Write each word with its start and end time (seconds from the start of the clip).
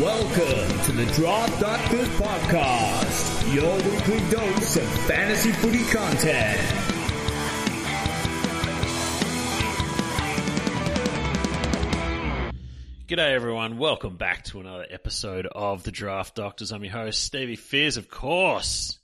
Welcome 0.00 0.78
to 0.82 0.92
the 0.92 1.06
Draft 1.14 1.58
Doctors 1.58 2.08
Podcast, 2.18 3.54
your 3.54 3.74
weekly 3.76 4.18
dose 4.30 4.76
of 4.76 4.86
fantasy 5.06 5.52
footy 5.52 5.84
content. 5.84 6.60
G'day 13.08 13.32
everyone, 13.32 13.78
welcome 13.78 14.18
back 14.18 14.44
to 14.44 14.60
another 14.60 14.86
episode 14.90 15.46
of 15.46 15.82
the 15.82 15.92
Draft 15.92 16.34
Doctors. 16.34 16.72
I'm 16.72 16.84
your 16.84 16.92
host, 16.92 17.22
Stevie 17.22 17.56
Fears, 17.56 17.96
of 17.96 18.10
course. 18.10 18.98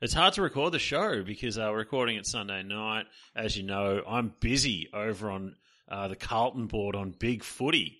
It's 0.00 0.14
hard 0.14 0.34
to 0.34 0.42
record 0.42 0.72
the 0.72 0.78
show 0.78 1.24
because 1.24 1.58
uh, 1.58 1.66
we're 1.72 1.78
recording 1.78 2.18
it 2.18 2.26
Sunday 2.26 2.62
night. 2.62 3.06
As 3.34 3.56
you 3.56 3.64
know, 3.64 4.00
I'm 4.06 4.32
busy 4.38 4.90
over 4.94 5.32
on 5.32 5.56
uh, 5.88 6.06
the 6.06 6.14
Carlton 6.14 6.68
board 6.68 6.94
on 6.94 7.10
Big 7.10 7.42
Footy, 7.42 7.98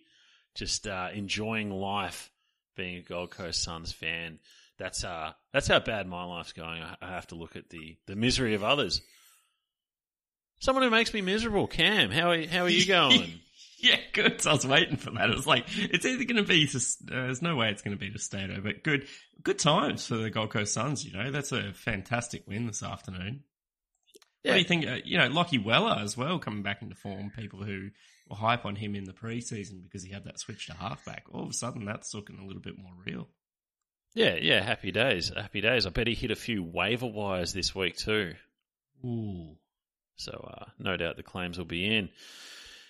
just 0.55 0.87
uh, 0.87 1.09
enjoying 1.13 1.71
life, 1.71 2.31
being 2.77 2.99
a 2.99 3.03
Gold 3.03 3.31
Coast 3.31 3.63
Suns 3.63 3.93
fan. 3.93 4.39
That's 4.79 5.05
uh, 5.05 5.33
that's 5.53 5.69
how 5.69 5.79
bad 5.79 6.07
my 6.09 6.25
life's 6.25 6.53
going. 6.53 6.83
I, 6.83 6.97
I 7.01 7.09
have 7.11 7.29
to 7.29 7.35
look 7.37 7.57
at 7.57 7.71
the, 7.71 7.97
the 8.07 8.17
misery 8.17 8.55
of 8.55 8.65
others. 8.65 9.03
Someone 10.61 10.85
who 10.85 10.91
makes 10.91 11.13
me 11.13 11.21
miserable, 11.21 11.67
Cam. 11.67 12.11
How 12.11 12.31
are, 12.31 12.47
how 12.47 12.63
are 12.63 12.69
you 12.69 12.87
going? 12.89 13.41
Yeah, 13.79 13.99
good. 14.15 14.41
So 14.41 14.51
I 14.51 14.53
was 14.55 14.67
waiting 14.67 14.97
for 14.97 15.11
that. 15.11 15.29
It 15.29 15.37
was 15.37 15.47
like, 15.47 15.67
it's 15.77 16.07
either 16.07 16.25
going 16.25 16.43
to 16.43 16.43
be, 16.43 16.67
uh, 16.75 16.79
there's 17.03 17.43
no 17.43 17.55
way 17.55 17.69
it's 17.69 17.83
going 17.83 17.97
to 17.97 18.01
be 18.01 18.11
to 18.11 18.19
Stato, 18.19 18.61
but 18.63 18.83
good, 18.83 19.07
good 19.43 19.59
times 19.59 20.07
for 20.07 20.17
the 20.17 20.31
Gold 20.31 20.51
Coast 20.51 20.73
Suns, 20.73 21.05
you 21.05 21.13
know. 21.13 21.31
That's 21.31 21.53
a 21.53 21.73
fantastic 21.75 22.45
win 22.49 22.67
this 22.67 22.83
afternoon. 22.83 23.43
Yeah. 24.43 24.53
What 24.53 24.55
do 24.55 24.59
you 24.61 24.65
think? 24.65 24.87
Uh, 24.87 24.99
you 25.05 25.19
know, 25.19 25.29
Lachie 25.29 25.63
Weller 25.63 25.99
as 26.01 26.17
well 26.17 26.39
coming 26.39 26.63
back 26.63 26.81
into 26.81 26.95
form. 26.95 27.31
People 27.37 27.63
who 27.63 27.91
hype 28.31 28.65
on 28.65 28.77
him 28.77 28.95
in 28.95 29.05
the 29.05 29.13
preseason 29.13 29.83
because 29.83 30.03
he 30.03 30.13
had 30.13 30.25
that 30.25 30.41
switch 30.41 30.67
to 30.67 30.75
halfback. 30.75 31.25
All 31.33 31.43
of 31.43 31.51
a 31.51 31.55
sudden, 31.55 31.85
that's 31.85 32.15
looking 32.15 32.39
a 32.39 32.47
little 32.47 32.63
bit 32.63 32.79
more 32.79 32.93
real. 33.07 33.29
Yeah, 34.15 34.37
yeah, 34.41 34.63
happy 34.63 34.93
days, 34.93 35.33
happy 35.35 35.61
days. 35.61 35.87
I 35.87 35.91
bet 35.91 36.07
he 36.07 36.15
hit 36.15 36.31
a 36.31 36.37
few 36.37 36.63
waiver 36.63 37.07
wires 37.07 37.53
this 37.53 37.75
week 37.75 37.97
too. 37.97 38.35
Ooh. 39.05 39.57
So 40.17 40.33
uh, 40.33 40.67
no 40.79 40.97
doubt 40.97 41.17
the 41.17 41.25
claims 41.25 41.59
will 41.59 41.65
be 41.65 41.85
in. 41.85 42.09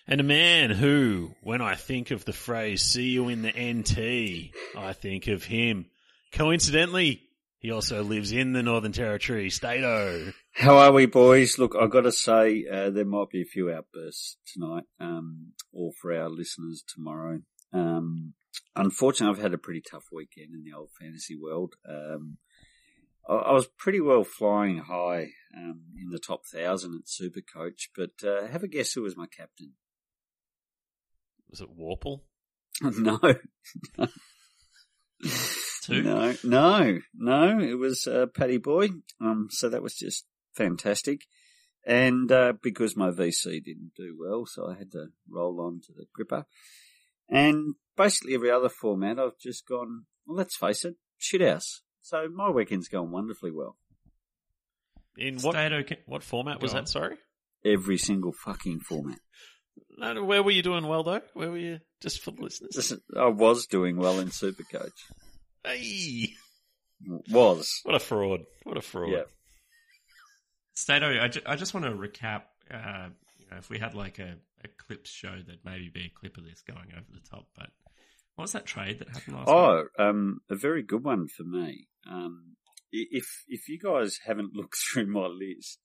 And 0.06 0.20
a 0.20 0.24
man 0.24 0.70
who, 0.70 1.34
when 1.42 1.62
I 1.62 1.76
think 1.76 2.10
of 2.10 2.26
the 2.26 2.34
phrase 2.34 2.82
"see 2.82 3.08
you 3.08 3.30
in 3.30 3.40
the 3.40 3.48
NT," 3.50 4.54
I 4.76 4.92
think 4.92 5.28
of 5.28 5.44
him. 5.44 5.86
Coincidentally, 6.32 7.22
he 7.64 7.70
also 7.70 8.04
lives 8.04 8.30
in 8.30 8.52
the 8.52 8.62
Northern 8.62 8.92
Territory, 8.92 9.48
Stato. 9.48 10.34
How 10.52 10.76
are 10.76 10.92
we, 10.92 11.06
boys? 11.06 11.58
Look, 11.58 11.74
I've 11.74 11.88
got 11.88 12.02
to 12.02 12.12
say, 12.12 12.66
uh, 12.70 12.90
there 12.90 13.06
might 13.06 13.30
be 13.30 13.40
a 13.40 13.46
few 13.46 13.72
outbursts 13.72 14.36
tonight, 14.52 14.82
um, 15.00 15.54
or 15.72 15.90
for 15.98 16.12
our 16.12 16.28
listeners 16.28 16.84
tomorrow. 16.86 17.38
Um, 17.72 18.34
unfortunately, 18.76 19.34
I've 19.34 19.42
had 19.42 19.54
a 19.54 19.58
pretty 19.58 19.80
tough 19.80 20.04
weekend 20.12 20.50
in 20.52 20.62
the 20.62 20.76
old 20.76 20.90
fantasy 21.00 21.36
world. 21.40 21.72
Um, 21.88 22.36
I, 23.26 23.32
I 23.32 23.52
was 23.52 23.66
pretty 23.78 24.02
well 24.02 24.24
flying 24.24 24.80
high 24.80 25.28
um, 25.56 25.84
in 25.98 26.10
the 26.10 26.18
top 26.18 26.42
thousand 26.44 27.00
at 27.00 27.06
Supercoach, 27.08 27.88
but 27.96 28.28
uh, 28.28 28.46
have 28.46 28.62
a 28.62 28.68
guess 28.68 28.92
who 28.92 29.00
was 29.00 29.16
my 29.16 29.26
captain? 29.26 29.72
Was 31.48 31.62
it 31.62 31.70
Warple? 31.74 32.24
no, 32.82 33.18
Two? 35.86 36.02
no, 36.02 36.34
no, 36.44 36.98
no. 37.14 37.58
It 37.60 37.74
was 37.78 38.06
uh, 38.06 38.26
Paddy 38.34 38.58
Boy. 38.58 38.88
Um, 39.20 39.48
so 39.50 39.68
that 39.68 39.82
was 39.82 39.94
just 39.94 40.24
fantastic. 40.54 41.22
And 41.86 42.32
uh, 42.32 42.54
because 42.62 42.96
my 42.96 43.10
VC 43.10 43.62
didn't 43.62 43.92
do 43.96 44.16
well, 44.18 44.46
so 44.46 44.70
I 44.70 44.78
had 44.78 44.92
to 44.92 45.08
roll 45.28 45.60
on 45.60 45.80
to 45.86 45.92
the 45.92 46.06
gripper. 46.14 46.46
And 47.28 47.74
basically 47.96 48.34
every 48.34 48.50
other 48.50 48.70
format, 48.70 49.18
I've 49.18 49.38
just 49.38 49.66
gone. 49.66 50.04
Well, 50.26 50.36
let's 50.38 50.56
face 50.56 50.84
it, 50.84 50.96
shithouse. 51.20 51.80
So 52.00 52.28
my 52.32 52.50
weekend's 52.50 52.88
going 52.88 53.10
wonderfully 53.10 53.50
well. 53.50 53.76
In 55.16 55.38
what 55.40 55.52
Stato, 55.52 55.82
what 56.06 56.22
format 56.22 56.60
was 56.60 56.72
that? 56.72 56.88
Sorry, 56.88 57.16
Every 57.64 57.98
single 57.98 58.32
fucking 58.32 58.80
format. 58.80 59.20
no, 59.96 60.12
no, 60.14 60.24
where 60.24 60.42
were 60.42 60.50
you 60.50 60.62
doing 60.62 60.86
well 60.86 61.02
though? 61.04 61.20
Where 61.34 61.50
were 61.50 61.58
you? 61.58 61.78
Just 62.02 62.22
for 62.22 62.30
the 62.32 62.42
listeners. 62.42 62.72
Listen, 62.74 63.00
I 63.16 63.28
was 63.28 63.66
doing 63.66 63.96
well 63.96 64.18
in 64.20 64.28
Supercoach. 64.28 64.90
Hey, 65.64 66.30
Was. 67.30 67.80
what 67.84 67.94
a 67.94 68.00
fraud! 68.00 68.40
What 68.64 68.76
a 68.76 68.82
fraud! 68.82 69.12
Yeah. 69.12 69.22
Stato, 70.74 71.20
I, 71.22 71.28
ju- 71.28 71.42
I 71.46 71.56
just 71.56 71.72
want 71.74 71.86
to 71.86 71.92
recap. 71.92 72.42
Uh, 72.70 73.08
you 73.38 73.46
know, 73.50 73.58
if 73.58 73.70
we 73.70 73.78
had 73.78 73.94
like 73.94 74.18
a, 74.18 74.34
a 74.64 74.68
clips 74.86 75.10
show, 75.10 75.36
there'd 75.46 75.64
maybe 75.64 75.90
be 75.92 76.06
a 76.06 76.18
clip 76.18 76.36
of 76.36 76.44
this 76.44 76.62
going 76.62 76.88
over 76.92 77.06
the 77.12 77.28
top. 77.30 77.46
But 77.56 77.70
what 78.34 78.42
was 78.42 78.52
that 78.52 78.66
trade 78.66 78.98
that 78.98 79.08
happened 79.08 79.36
last? 79.36 79.48
Oh, 79.48 79.84
um, 79.98 80.40
a 80.50 80.56
very 80.56 80.82
good 80.82 81.04
one 81.04 81.28
for 81.28 81.44
me. 81.44 81.86
Um, 82.10 82.56
if 82.92 83.44
if 83.48 83.68
you 83.68 83.78
guys 83.78 84.18
haven't 84.26 84.52
looked 84.54 84.76
through 84.76 85.06
my 85.06 85.26
list, 85.26 85.78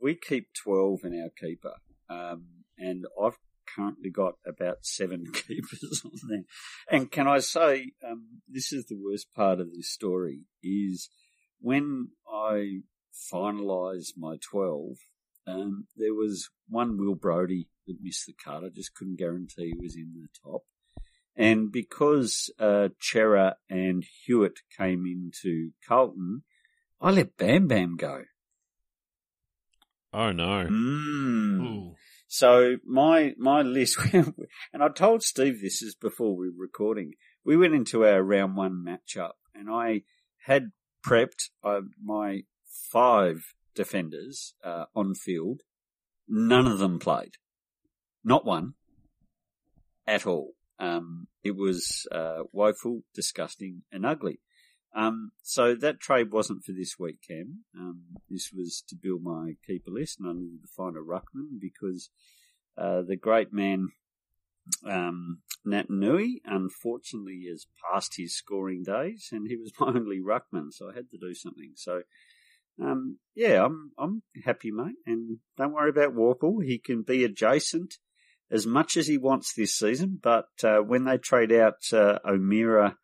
we 0.00 0.14
keep 0.14 0.48
twelve 0.62 1.00
in 1.04 1.20
our 1.20 1.30
keeper, 1.30 1.74
um, 2.10 2.46
and 2.78 3.04
I've 3.22 3.38
currently 3.74 4.10
got 4.10 4.34
about 4.46 4.78
seven 4.82 5.26
keepers 5.32 6.02
on 6.04 6.12
there. 6.28 6.44
And 6.90 7.10
can 7.10 7.26
I 7.26 7.38
say, 7.38 7.92
um, 8.06 8.40
this 8.48 8.72
is 8.72 8.86
the 8.86 8.98
worst 9.02 9.32
part 9.34 9.60
of 9.60 9.72
this 9.72 9.90
story 9.90 10.42
is 10.62 11.08
when 11.60 12.08
I 12.30 12.80
finalised 13.32 14.12
my 14.16 14.36
twelve. 14.42 14.96
Um, 15.46 15.86
there 15.96 16.14
was 16.14 16.48
one 16.68 16.96
Will 16.98 17.14
Brodie 17.14 17.68
that 17.86 17.96
missed 18.00 18.26
the 18.26 18.32
cut. 18.32 18.64
I 18.64 18.68
just 18.74 18.94
couldn't 18.94 19.18
guarantee 19.18 19.74
he 19.74 19.82
was 19.82 19.94
in 19.94 20.14
the 20.14 20.28
top. 20.42 20.62
And 21.36 21.70
because 21.70 22.50
uh, 22.58 22.90
Cerra 23.00 23.56
and 23.68 24.04
Hewett 24.24 24.60
came 24.76 25.04
into 25.04 25.70
Carlton, 25.86 26.44
I 27.00 27.10
let 27.10 27.36
Bam 27.36 27.66
Bam 27.66 27.96
go. 27.96 28.22
Oh 30.12 30.30
no! 30.30 30.66
Mm. 30.70 31.94
So 32.34 32.78
my 32.84 33.32
my 33.38 33.62
list, 33.62 33.96
and 34.12 34.82
I 34.82 34.88
told 34.88 35.22
Steve 35.22 35.62
this 35.62 35.80
is 35.82 35.94
before 35.94 36.36
we 36.36 36.48
were 36.48 36.64
recording. 36.64 37.12
We 37.44 37.56
went 37.56 37.76
into 37.76 38.04
our 38.04 38.24
round 38.24 38.56
one 38.56 38.84
matchup, 38.84 39.34
and 39.54 39.68
I 39.70 40.02
had 40.46 40.72
prepped 41.06 41.50
uh, 41.62 41.82
my 42.02 42.42
five 42.90 43.54
defenders 43.76 44.54
uh, 44.64 44.86
on 44.96 45.14
field. 45.14 45.60
None 46.26 46.66
of 46.66 46.80
them 46.80 46.98
played, 46.98 47.36
not 48.24 48.44
one, 48.44 48.74
at 50.04 50.26
all. 50.26 50.54
Um, 50.80 51.28
it 51.44 51.54
was 51.54 52.04
uh, 52.10 52.40
woeful, 52.50 53.02
disgusting, 53.14 53.82
and 53.92 54.04
ugly. 54.04 54.40
Um, 54.94 55.32
so 55.42 55.74
that 55.74 56.00
trade 56.00 56.30
wasn't 56.30 56.62
for 56.64 56.72
this 56.72 56.96
week, 56.98 57.16
Cam. 57.26 57.64
Um, 57.76 58.02
this 58.30 58.52
was 58.52 58.82
to 58.88 58.96
build 58.96 59.22
my 59.22 59.54
keeper 59.66 59.90
list, 59.90 60.20
and 60.20 60.28
I 60.28 60.32
needed 60.32 60.62
to 60.62 60.68
find 60.68 60.96
a 60.96 61.00
ruckman 61.00 61.58
because 61.60 62.10
uh, 62.78 63.02
the 63.02 63.16
great 63.16 63.52
man 63.52 63.88
um, 64.88 65.40
Naitanui 65.66 66.36
unfortunately 66.44 67.46
has 67.50 67.66
passed 67.90 68.14
his 68.16 68.36
scoring 68.36 68.84
days, 68.84 69.28
and 69.32 69.48
he 69.48 69.56
was 69.56 69.72
my 69.80 69.88
only 69.88 70.20
ruckman, 70.20 70.72
so 70.72 70.90
I 70.90 70.94
had 70.94 71.10
to 71.10 71.18
do 71.18 71.34
something. 71.34 71.72
So. 71.76 72.02
Um, 72.82 73.18
yeah, 73.36 73.64
I'm 73.64 73.92
I'm 73.96 74.24
happy, 74.44 74.72
mate, 74.72 74.96
and 75.06 75.38
don't 75.56 75.74
worry 75.74 75.90
about 75.90 76.16
Warple. 76.16 76.60
He 76.60 76.80
can 76.80 77.02
be 77.02 77.22
adjacent 77.22 77.98
as 78.50 78.66
much 78.66 78.96
as 78.96 79.06
he 79.06 79.16
wants 79.16 79.52
this 79.52 79.76
season, 79.78 80.18
but 80.20 80.48
uh, 80.64 80.78
when 80.78 81.04
they 81.04 81.16
trade 81.16 81.52
out 81.52 81.84
uh, 81.92 82.18
O'Meara 82.26 82.96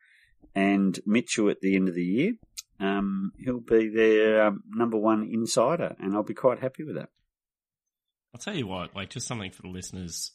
and 0.54 0.98
Mitchell 1.06 1.50
at 1.50 1.60
the 1.60 1.76
end 1.76 1.88
of 1.88 1.94
the 1.94 2.04
year, 2.04 2.32
um, 2.80 3.32
he'll 3.38 3.60
be 3.60 3.88
their 3.88 4.46
um, 4.46 4.62
number 4.68 4.96
one 4.96 5.28
insider, 5.30 5.94
and 6.00 6.14
I'll 6.14 6.22
be 6.22 6.34
quite 6.34 6.60
happy 6.60 6.84
with 6.84 6.96
that. 6.96 7.10
I'll 8.34 8.40
tell 8.40 8.54
you 8.54 8.66
what, 8.66 8.94
like 8.94 9.10
just 9.10 9.26
something 9.26 9.50
for 9.50 9.62
the 9.62 9.68
listeners. 9.68 10.32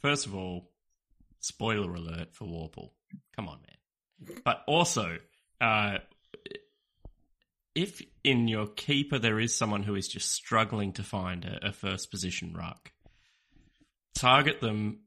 First 0.00 0.26
of 0.26 0.34
all, 0.34 0.70
spoiler 1.40 1.94
alert 1.94 2.34
for 2.34 2.46
Warple. 2.46 2.90
Come 3.36 3.48
on, 3.48 3.58
man. 3.60 4.38
But 4.44 4.62
also, 4.66 5.18
uh, 5.60 5.98
if 7.74 8.02
in 8.22 8.48
your 8.48 8.66
keeper 8.66 9.18
there 9.18 9.38
is 9.38 9.54
someone 9.54 9.82
who 9.82 9.94
is 9.94 10.08
just 10.08 10.32
struggling 10.32 10.92
to 10.94 11.02
find 11.02 11.44
a, 11.44 11.68
a 11.68 11.72
first 11.72 12.10
position 12.10 12.54
ruck, 12.54 12.92
target 14.14 14.60
them 14.60 15.00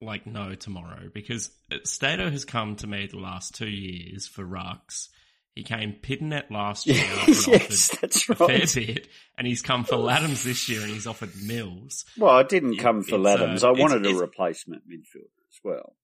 like 0.00 0.26
no 0.26 0.54
tomorrow 0.54 1.08
because 1.12 1.50
Stato 1.84 2.30
has 2.30 2.44
come 2.44 2.76
to 2.76 2.86
me 2.86 3.06
the 3.06 3.18
last 3.18 3.54
two 3.54 3.68
years 3.68 4.26
for 4.26 4.44
rucks. 4.44 5.08
He 5.54 5.62
came 5.62 5.94
Pittonet 5.94 6.50
last 6.50 6.86
year 6.86 7.02
and 7.02 7.28
yes, 7.46 7.48
offered 7.48 8.00
that's 8.02 8.28
a 8.28 8.34
fair 8.34 8.46
right. 8.48 8.74
bit, 8.74 9.08
and 9.38 9.46
he's 9.46 9.62
come 9.62 9.84
for 9.84 9.96
Ladhams 9.96 10.44
this 10.44 10.68
year 10.68 10.82
and 10.82 10.90
he's 10.90 11.06
offered 11.06 11.30
Mills. 11.42 12.04
Well, 12.18 12.30
I 12.36 12.42
didn't 12.42 12.74
It- 12.74 12.80
come 12.80 13.02
for 13.02 13.14
it's, 13.16 13.24
Ladhams. 13.24 13.62
uh, 13.64 13.68
I 13.68 13.72
it's- 13.72 13.78
wanted 13.80 14.04
a 14.04 14.08
it's- 14.10 14.20
replacement 14.20 14.82
midfielder 14.86 15.30
as 15.50 15.58
well. 15.64 15.96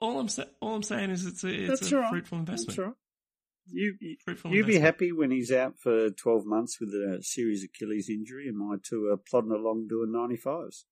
All 0.00 0.20
I'm 0.20 0.28
sa- 0.28 0.44
all 0.60 0.74
I'm 0.76 0.82
saying 0.82 1.08
is 1.10 1.24
it's 1.24 1.42
a 1.42 1.48
it's 1.48 1.80
That's 1.80 1.92
a 1.92 1.96
right. 1.98 2.10
fruitful 2.10 2.38
investment. 2.38 2.76
That's 2.76 2.86
right. 2.86 2.94
You, 3.70 3.94
you, 4.00 4.16
Fruitful 4.24 4.50
you 4.54 4.64
be 4.64 4.78
happy 4.78 5.10
when 5.12 5.30
he's 5.30 5.50
out 5.52 5.78
for 5.78 6.10
12 6.10 6.46
months 6.46 6.78
with 6.80 6.90
a 6.90 7.18
serious 7.22 7.64
Achilles 7.64 8.08
injury 8.08 8.46
and 8.48 8.56
my 8.56 8.76
two 8.82 9.08
are 9.08 9.16
plodding 9.18 9.52
along 9.52 9.88
doing 9.88 10.10
95s. 10.10 10.84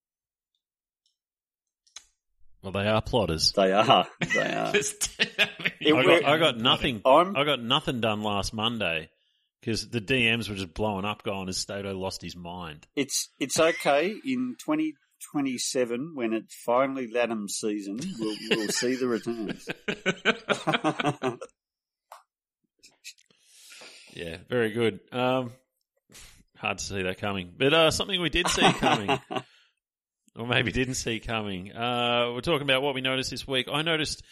Well, 2.67 2.73
they 2.83 2.89
are 2.91 3.01
plotters. 3.01 3.53
They 3.53 3.71
are. 3.73 4.09
They 4.35 4.41
are. 4.55 4.73
There's- 4.73 4.95
I 5.21 5.63
mean, 5.85 5.97
I 5.99 6.03
got, 6.05 6.25
I 6.25 6.39
got 6.39 6.59
nothing. 6.59 7.01
I'm- 7.05 7.37
I 7.37 7.45
got 7.45 7.63
nothing 7.63 8.01
done 8.01 8.23
last 8.23 8.53
Monday 8.53 9.09
because 9.61 9.89
the 9.89 10.01
DMs 10.01 10.49
were 10.49 10.57
just 10.57 10.75
blowing 10.75 11.05
up, 11.05 11.23
going 11.23 11.49
as 11.49 11.59
Stato 11.59 11.97
lost 11.97 12.23
his 12.23 12.35
mind. 12.35 12.89
It's 12.97 13.29
it's 13.39 13.61
okay 13.61 14.09
in 14.25 14.57
2027 14.59 16.11
when 16.17 16.33
it's 16.33 16.57
finally 16.65 17.07
Latham 17.09 17.49
season. 17.49 18.01
We'll, 18.19 18.37
we'll 18.51 18.69
see 18.71 18.97
the 18.97 19.07
returns. 19.07 19.69
Yeah, 24.13 24.39
very 24.49 24.71
good. 24.73 25.01
Um, 25.13 25.53
hard 26.57 26.79
to 26.79 26.85
see 26.85 27.03
that 27.03 27.19
coming, 27.19 27.53
but 27.57 27.75
uh, 27.75 27.91
something 27.91 28.19
we 28.21 28.31
did 28.31 28.49
see 28.49 28.63
coming, 28.73 29.11
or 30.37 30.47
maybe 30.47 30.73
didn't 30.73 30.95
see 30.95 31.21
coming. 31.21 31.73
Uh, 31.73 32.33
we're 32.35 32.41
talking 32.41 32.63
about 32.63 32.83
what 32.83 32.95
we 32.95 33.01
noticed 33.01 33.31
this 33.31 33.47
week. 33.47 33.69
I 33.73 33.83
noticed 33.83 34.23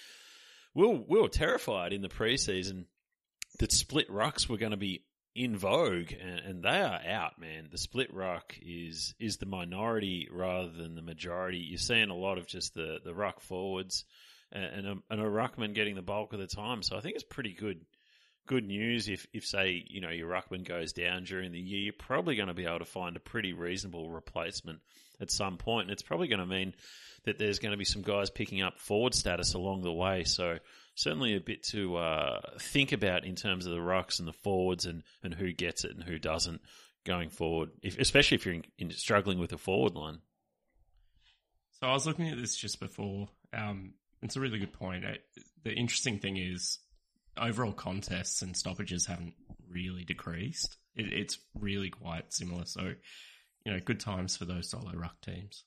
we 0.75 0.87
were, 0.87 1.01
we 1.09 1.21
were 1.21 1.29
terrified 1.29 1.93
in 1.93 2.03
the 2.03 2.09
preseason 2.09 2.87
that 3.59 3.73
split 3.73 4.11
rucks 4.11 4.49
were 4.49 4.59
going 4.59 4.73
to 4.73 4.77
be 4.77 5.05
in 5.35 5.57
vogue, 5.57 6.13
and, 6.13 6.39
and 6.41 6.63
they 6.63 6.81
are 6.81 7.01
out, 7.09 7.41
man. 7.41 7.69
The 7.71 7.79
split 7.79 8.13
ruck 8.15 8.57
is 8.63 9.15
is 9.19 9.39
the 9.39 9.47
minority 9.47 10.29
rather 10.31 10.71
than 10.71 10.95
the 10.95 11.03
majority. 11.03 11.59
You're 11.59 11.79
seeing 11.79 12.11
a 12.11 12.17
lot 12.17 12.39
of 12.39 12.47
just 12.47 12.75
the 12.75 12.99
the 13.05 13.15
ruck 13.15 13.41
forwards 13.41 14.05
and, 14.53 14.65
and 14.65 14.87
a, 14.87 14.97
and 15.11 15.21
a 15.21 15.25
ruckman 15.25 15.75
getting 15.75 15.97
the 15.97 16.03
bulk 16.03 16.33
of 16.33 16.39
the 16.39 16.47
time. 16.47 16.83
So 16.83 16.97
I 16.97 17.01
think 17.01 17.17
it's 17.17 17.25
pretty 17.25 17.53
good 17.53 17.81
good 18.47 18.65
news 18.65 19.09
if, 19.09 19.27
if 19.33 19.47
say, 19.47 19.85
you 19.89 20.01
know, 20.01 20.11
your 20.11 20.29
ruckman 20.29 20.67
goes 20.67 20.93
down 20.93 21.25
during 21.25 21.53
the 21.53 21.59
year, 21.59 21.81
you're 21.81 21.95
probably 21.95 22.37
going 22.37 22.49
to 22.49 22.55
be 22.55 22.67
able 22.67 22.81
to 22.81 22.85
find 22.85 23.17
a 23.17 23.21
pretty 23.21 23.55
reasonable 23.55 24.11
replacement 24.11 24.81
at 25.21 25.31
some 25.31 25.57
point. 25.57 25.85
And 25.85 25.93
it's 25.93 26.03
probably 26.03 26.29
going 26.29 26.41
to 26.41 26.47
mean 26.47 26.75
that 27.25 27.39
there's 27.39 27.59
going 27.59 27.73
to 27.73 27.79
be 27.79 27.85
some 27.85 28.03
guys 28.03 28.31
picking 28.31 28.63
up 28.63 28.79
forward 28.79 29.15
status 29.15 29.55
along 29.55 29.83
the 29.83 29.93
way. 29.93 30.25
So 30.25 30.59
certainly 30.95 31.35
a 31.35 31.41
bit 31.41 31.63
to 31.65 31.97
uh, 31.97 32.41
think 32.61 32.93
about 32.93 33.25
in 33.25 33.35
terms 33.35 33.67
of 33.67 33.73
the 33.73 33.81
rucks 33.81 34.19
and 34.19 34.29
the 34.29 34.33
forwards 34.33 34.87
and, 34.87 35.03
and 35.23 35.35
who 35.35 35.53
gets 35.53 35.85
it 35.85 35.93
and 35.93 36.03
who 36.05 36.19
doesn't 36.19 36.61
going 37.05 37.31
forward, 37.31 37.71
if, 37.83 37.99
especially 37.99 38.37
if 38.37 38.47
you're 38.47 38.55
in, 38.55 38.65
in 38.79 38.91
struggling 38.91 39.39
with 39.39 39.53
a 39.53 39.59
forward 39.59 39.95
line. 39.95 40.19
So 41.81 41.89
I 41.89 41.93
was 41.93 42.07
looking 42.07 42.29
at 42.29 42.39
this 42.39 42.57
just 42.57 42.81
before. 42.81 43.29
Um, 43.53 43.95
it's 44.23 44.37
a 44.37 44.41
really 44.41 44.59
good 44.59 44.73
point. 44.73 45.05
Uh, 45.05 45.15
The 45.65 45.73
interesting 45.73 46.19
thing 46.19 46.37
is 46.37 46.79
overall 47.37 47.73
contests 47.73 48.43
and 48.43 48.57
stoppages 48.57 49.07
haven't 49.07 49.35
really 49.69 50.05
decreased. 50.05 50.77
It, 50.95 51.13
it's 51.13 51.39
really 51.59 51.91
quite 51.91 52.33
similar. 52.33 52.65
So, 52.65 52.93
you 53.65 53.73
know, 53.73 53.81
good 53.81 54.01
times 54.01 54.37
for 54.37 54.45
those 54.45 54.69
solo 54.69 54.93
ruck 54.95 55.21
teams. 55.21 55.65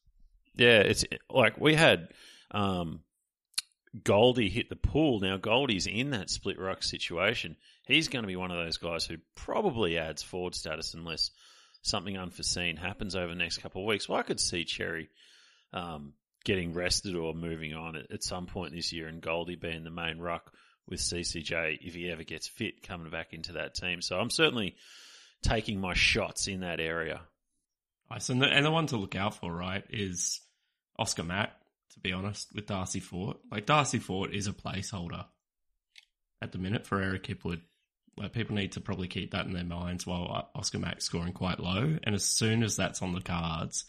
Yeah, 0.56 0.80
it's 0.80 1.06
like 1.30 1.60
we 1.60 1.76
had 1.76 2.10
um, 2.52 3.02
Goldie 4.04 4.50
hit 4.50 4.70
the 4.70 4.76
pool. 4.76 5.20
Now 5.20 5.38
Goldie's 5.38 5.88
in 5.88 6.12
that 6.12 6.30
split 6.30 6.60
ruck 6.60 6.84
situation. 6.84 7.56
He's 7.86 8.08
going 8.08 8.24
to 8.24 8.28
be 8.28 8.36
one 8.36 8.52
of 8.52 8.58
those 8.58 8.78
guys 8.78 9.06
who 9.06 9.18
probably 9.36 9.98
adds 9.98 10.22
forward 10.22 10.56
status 10.56 10.94
unless 10.94 11.32
something 11.82 12.18
unforeseen 12.18 12.76
happens 12.76 13.16
over 13.16 13.28
the 13.28 13.36
next 13.36 13.60
couple 13.60 13.82
of 13.82 13.88
weeks. 13.88 14.10
Well, 14.10 14.20
I 14.20 14.24
could 14.24 14.40
see 14.40 14.66
Xerri 14.66 15.08
um, 15.74 16.14
getting 16.44 16.74
rested 16.74 17.16
or 17.16 17.34
moving 17.34 17.74
on 17.74 17.96
at, 17.96 18.12
at 18.12 18.24
some 18.24 18.46
point 18.46 18.74
this 18.74 18.92
year, 18.92 19.08
and 19.08 19.22
Goldie 19.22 19.56
being 19.56 19.84
the 19.84 19.92
main 19.92 20.20
ruck 20.20 20.52
with 20.88 21.00
CCJ 21.00 21.80
if 21.82 21.94
he 21.94 22.10
ever 22.10 22.24
gets 22.24 22.48
fit 22.48 22.82
coming 22.84 23.12
back 23.12 23.34
into 23.34 23.54
that 23.54 23.76
team. 23.76 24.02
So 24.02 24.18
I'm 24.18 24.30
certainly 24.30 24.76
taking 25.42 25.80
my 25.80 25.94
shots 25.94 26.48
in 26.48 26.62
that 26.62 26.80
area. 26.80 27.22
Nice. 28.10 28.30
And 28.30 28.42
the, 28.42 28.46
and 28.48 28.66
the 28.66 28.72
one 28.72 28.88
to 28.88 28.98
look 28.98 29.16
out 29.16 29.36
for, 29.36 29.54
right, 29.54 29.84
is 29.90 30.40
Oscar 30.98 31.24
Mack, 31.24 31.52
to 31.94 32.00
be 32.00 32.14
honest, 32.14 32.48
with 32.54 32.66
Darcy 32.68 33.00
Fort. 33.00 33.38
Like, 33.52 33.66
Darcy 33.66 34.00
Fort 34.00 34.34
is 34.34 34.48
a 34.48 34.54
placeholder 34.54 35.26
at 36.42 36.52
the 36.52 36.58
minute 36.58 36.86
for 36.86 37.02
Eric 37.02 37.24
Hipwood. 37.26 37.62
Like, 38.18 38.34
people 38.34 38.56
need 38.56 38.72
to 38.74 38.82
probably 38.82 39.08
keep 39.08 39.32
that 39.32 39.46
in 39.46 39.54
their 39.54 39.64
minds 39.64 40.08
while 40.08 40.50
Oscar 40.56 40.80
Mack's 40.80 41.06
scoring 41.06 41.34
quite 41.34 41.60
low. 41.60 41.98
And 42.04 42.16
as 42.16 42.24
soon 42.26 42.64
as 42.64 42.76
that's 42.76 43.02
on 43.02 43.14
the 43.14 43.22
cards, 43.22 43.86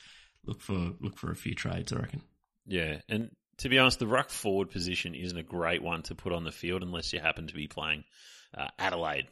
look 0.47 0.61
for 0.61 0.93
look 1.01 1.17
for 1.17 1.31
a 1.31 1.37
few 1.37 1.55
trades, 1.55 1.93
I 1.93 1.97
reckon. 1.97 2.23
Yeah, 2.67 3.01
and 3.09 3.31
to 3.59 3.69
be 3.69 3.79
honest, 3.79 3.99
the 3.99 4.07
ruck 4.07 4.31
forward 4.31 4.71
position 4.71 5.15
isn't 5.15 5.39
a 5.39 5.43
great 5.43 5.83
one 5.83 6.03
to 6.05 6.15
put 6.15 6.33
on 6.33 6.45
the 6.45 6.53
field 6.53 6.83
unless 6.83 7.13
you 7.13 7.21
happen 7.21 7.47
to 7.47 7.55
be 7.55 7.67
playing 7.69 8.05
uh, 8.57 8.69
Adelaide. 8.79 9.29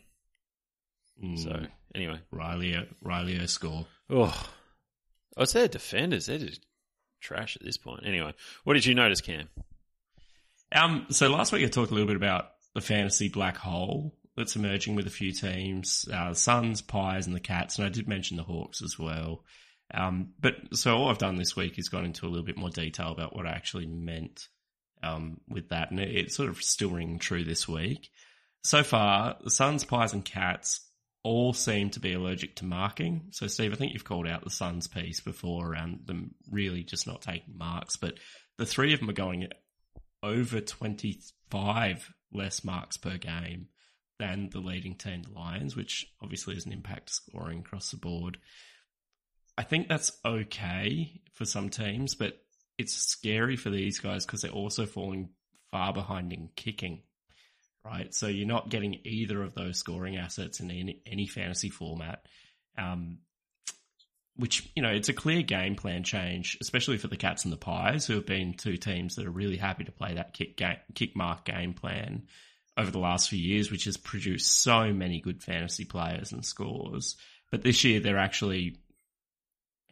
Mm, 1.23 1.39
So 1.39 1.67
anyway, 1.95 2.19
Riley, 2.31 2.77
Riley 3.03 3.47
score. 3.47 3.87
oh, 4.11 4.49
oh, 5.37 5.43
it's 5.43 5.53
their 5.53 5.69
defenders. 5.69 6.27
They're 6.27 6.39
just 6.39 6.65
trash 7.21 7.57
at 7.57 7.65
this 7.65 7.77
point. 7.77 8.07
Anyway, 8.07 8.33
what 8.65 8.75
did 8.75 8.87
you 8.87 8.95
notice, 8.95 9.21
Cam? 9.21 9.49
Um, 10.73 11.07
so 11.11 11.29
last 11.29 11.53
week 11.53 11.65
I 11.65 11.69
talked 11.69 11.91
a 11.91 11.95
little 11.95 12.09
bit 12.09 12.17
about 12.17 12.51
the 12.75 12.81
fantasy 12.81 13.29
black 13.29 13.57
hole 13.57 14.15
that's 14.37 14.57
emerging 14.57 14.97
with 14.97 15.07
a 15.07 15.11
few 15.11 15.33
teams, 15.33 16.07
uh, 16.13 16.31
the 16.31 16.35
Suns, 16.35 16.83
Pies, 16.83 17.27
and 17.27 17.35
the 17.35 17.41
Cats, 17.41 17.79
and 17.79 17.87
I 17.87 17.91
did 17.91 18.09
mention 18.09 18.37
the 18.37 18.43
Hawks 18.43 18.83
as 18.83 18.99
well. 18.99 19.45
Um, 19.95 20.31
but 20.41 20.55
so 20.75 20.97
all 20.97 21.09
I've 21.09 21.19
done 21.19 21.37
this 21.37 21.57
week 21.57 21.79
is 21.79 21.89
gone 21.89 22.05
into 22.05 22.27
a 22.27 22.29
little 22.29 22.45
bit 22.45 22.59
more 22.59 22.71
detail 22.71 23.13
about 23.13 23.35
what 23.35 23.47
I 23.47 23.51
actually 23.51 23.87
meant 23.87 24.49
um, 25.03 25.41
with 25.49 25.69
that, 25.71 25.91
and 25.91 26.01
it, 26.01 26.15
it's 26.15 26.37
sort 26.37 26.49
of 26.49 26.63
still 26.63 26.91
ringing 26.91 27.19
true 27.19 27.45
this 27.45 27.69
week. 27.69 28.11
So 28.65 28.83
far, 28.83 29.37
the 29.43 29.51
Suns, 29.51 29.85
Pies, 29.85 30.13
and 30.13 30.25
Cats 30.25 30.86
all 31.27 31.53
seem 31.53 31.91
to 31.91 31.99
be 31.99 32.13
allergic 32.13 32.55
to 32.55 32.65
marking. 32.65 33.27
So, 33.33 33.49
Steve, 33.49 33.73
I 33.73 33.77
think 33.77 33.93
you've 33.93 34.05
called 34.05 34.29
out 34.29 34.45
the 34.45 34.51
Suns 34.51 34.87
piece 34.87 35.19
before 35.19 35.67
around 35.67 36.07
them 36.07 36.37
really 36.49 36.85
just 36.85 37.05
not 37.05 37.21
taking 37.21 37.59
marks, 37.59 37.97
but 37.97 38.15
the 38.59 38.65
three 38.65 38.95
of 38.95 39.01
them 39.01 39.11
are 39.11 39.15
going 39.15 39.49
over 40.23 40.61
25 40.61 42.13
less 42.33 42.63
marks 42.63 42.97
per 42.97 43.19
game 43.19 43.67
than 44.21 44.51
the 44.51 44.61
leading 44.61 44.95
team, 44.95 45.25
the 45.25 45.33
Lions, 45.33 45.75
which 45.75 46.07
obviously 46.23 46.55
is 46.55 46.65
an 46.65 46.73
impact 46.73 47.11
scoring 47.11 47.59
across 47.59 47.91
the 47.91 47.97
board. 47.97 48.39
I 49.59 49.65
think 49.65 49.89
that's 49.89 50.13
okay 50.25 51.23
for 51.35 51.45
some 51.45 51.71
teams, 51.71 52.15
but 52.15 52.39
it's 52.79 52.95
scary 52.95 53.57
for 53.57 53.71
these 53.71 53.99
guys 53.99 54.25
because 54.25 54.43
they're 54.43 54.51
also 54.53 54.87
falling 54.87 55.31
far 55.73 55.93
behind 55.93 56.33
in 56.33 56.51
kicking, 56.55 57.03
right? 57.87 58.13
So 58.15 58.27
you're 58.27 58.47
not 58.47 58.69
getting 58.69 58.99
either 59.05 59.43
of 59.43 59.55
those 59.55 59.79
scoring 59.79 60.17
assets 60.17 60.61
in 60.61 60.71
any, 60.71 61.03
any 61.07 61.27
fantasy 61.27 61.71
format. 61.71 62.27
Um, 62.77 63.19
which, 64.35 64.69
you 64.77 64.83
know, 64.83 64.91
it's 64.91 65.09
a 65.09 65.15
clear 65.15 65.43
game 65.43 65.77
plan 65.77 66.03
change, 66.03 66.59
especially 66.61 66.99
for 66.99 67.09
the 67.09 67.17
Cats 67.17 67.45
and 67.45 67.53
the 67.53 67.57
Pies, 67.57 68.07
who 68.07 68.15
have 68.15 68.27
been 68.27 68.53
two 68.53 68.77
teams 68.77 69.17
that 69.17 69.27
are 69.27 69.31
really 69.31 69.57
happy 69.57 69.85
to 69.85 69.93
play 69.93 70.15
that 70.15 70.35
kick 70.35 70.59
game, 70.59 70.77
kick 70.95 71.17
mark 71.17 71.47
game 71.47 71.73
plan 71.73 72.25
over 72.77 72.91
the 72.91 72.99
last 72.99 73.31
few 73.31 73.39
years, 73.39 73.71
which 73.71 73.85
has 73.85 73.97
produced 73.97 74.63
so 74.63 74.93
many 74.93 75.21
good 75.21 75.43
fantasy 75.43 75.87
players 75.87 76.33
and 76.33 76.45
scores. 76.45 77.17
But 77.51 77.63
this 77.63 77.83
year 77.85 78.01
they're 78.01 78.19
actually 78.19 78.77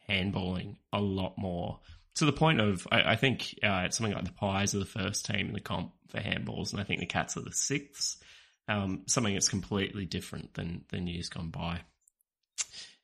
handballing 0.08 0.76
a 0.92 1.00
lot 1.00 1.38
more 1.38 1.80
to 2.16 2.24
the 2.24 2.32
point 2.32 2.60
of, 2.60 2.86
I, 2.90 3.12
I 3.12 3.16
think 3.16 3.58
uh, 3.62 3.82
it's 3.84 3.96
something 3.96 4.14
like 4.14 4.24
the 4.24 4.32
Pies 4.32 4.74
are 4.74 4.78
the 4.78 4.84
first 4.84 5.26
team 5.26 5.48
in 5.48 5.52
the 5.52 5.60
comp 5.60 5.92
for 6.08 6.18
handballs, 6.18 6.72
and 6.72 6.80
I 6.80 6.84
think 6.84 7.00
the 7.00 7.06
Cats 7.06 7.36
are 7.36 7.42
the 7.42 7.52
sixth. 7.52 8.22
Um, 8.66 9.02
something 9.06 9.34
that's 9.34 9.48
completely 9.48 10.06
different 10.06 10.54
than 10.54 10.84
than 10.88 11.06
years 11.06 11.28
gone 11.28 11.50
by. 11.50 11.80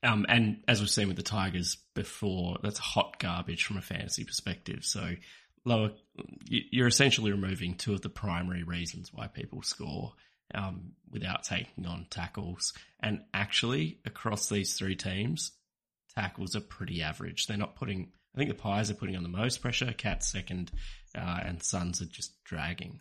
Um, 0.03 0.25
and 0.29 0.63
as 0.67 0.81
we've 0.81 0.89
seen 0.89 1.09
with 1.09 1.19
the 1.19 1.23
Tigers 1.23 1.77
before, 1.95 2.57
that's 2.63 2.79
hot 2.79 3.19
garbage 3.19 3.65
from 3.65 3.77
a 3.77 3.83
fantasy 3.83 4.25
perspective. 4.25 4.85
So 4.85 5.15
lower, 5.67 5.93
you- 6.49 6.65
you're 6.71 6.87
essentially 6.87 7.33
removing 7.33 7.75
two 7.75 7.93
of 7.93 8.01
the 8.01 8.09
primary 8.09 8.63
reasons 8.63 9.13
why 9.13 9.27
people 9.27 9.61
score 9.63 10.15
um, 10.55 10.93
without 11.11 11.43
taking 11.43 11.85
on 11.85 12.07
tackles. 12.09 12.73
And 12.99 13.21
actually, 13.35 14.01
across 14.07 14.49
these 14.49 14.73
three 14.79 14.97
teams, 14.97 15.53
tackles 16.15 16.57
are 16.57 16.61
pretty 16.63 17.03
average. 17.03 17.47
They're 17.47 17.59
not 17.59 17.77
putting. 17.77 18.13
I 18.35 18.39
think 18.39 18.49
the 18.51 18.55
Pies 18.55 18.91
are 18.91 18.95
putting 18.95 19.17
on 19.17 19.23
the 19.23 19.29
most 19.29 19.61
pressure. 19.61 19.93
Cats 19.93 20.31
second, 20.31 20.71
uh, 21.17 21.41
and 21.45 21.63
Suns 21.63 22.01
are 22.01 22.07
just 22.07 22.33
dragging. 22.45 23.01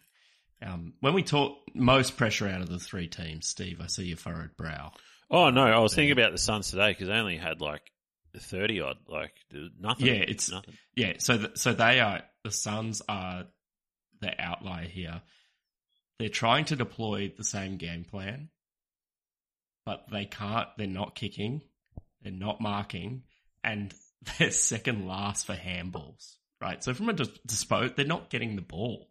Um, 0.62 0.94
when 1.00 1.14
we 1.14 1.24
talk 1.24 1.58
most 1.74 2.18
pressure 2.18 2.48
out 2.48 2.62
of 2.62 2.70
the 2.70 2.80
three 2.80 3.08
teams, 3.08 3.48
Steve, 3.48 3.80
I 3.82 3.88
see 3.88 4.06
your 4.06 4.18
furrowed 4.18 4.58
brow. 4.58 4.92
Oh 5.32 5.52
no, 5.52 5.64
I 5.64 5.80
was 5.80 5.94
thinking 5.94 6.12
about 6.12 6.32
the 6.32 6.38
Suns 6.38 6.70
today 6.72 6.92
because 6.92 7.08
they 7.08 7.14
only 7.14 7.38
had 7.38 7.62
like 7.62 7.82
thirty 8.38 8.82
odd, 8.82 8.98
like 9.08 9.34
nothing. 9.80 10.08
Yeah, 10.08 10.14
it's- 10.14 10.50
nothing. 10.52 10.74
Yeah, 10.96 11.14
so 11.20 11.38
th- 11.38 11.58
so 11.58 11.74
they 11.74 12.00
are 12.00 12.24
the 12.44 12.52
Suns 12.52 13.02
are 13.08 13.46
the 14.22 14.34
outlier 14.42 14.86
here. 14.88 15.22
They're 16.18 16.28
trying 16.30 16.66
to 16.66 16.76
deploy 16.76 17.32
the 17.38 17.44
same 17.46 17.78
game 17.78 18.04
plan, 18.04 18.50
but 19.86 20.06
they 20.12 20.26
can't. 20.26 20.68
They're 20.78 20.88
not 20.88 21.16
kicking. 21.16 21.62
They're 22.22 22.32
not 22.34 22.60
marking, 22.60 23.24
and 23.64 23.94
they're 24.40 24.52
second 24.52 25.08
last 25.08 25.46
for 25.46 25.54
handballs. 25.54 26.36
Right. 26.62 26.84
So 26.84 26.94
from 26.94 27.10
a 27.10 27.14
dis- 27.14 27.40
dispose, 27.46 27.94
they're 27.96 28.06
not 28.06 28.30
getting 28.30 28.56
the 28.56 28.62
ball. 28.62 29.10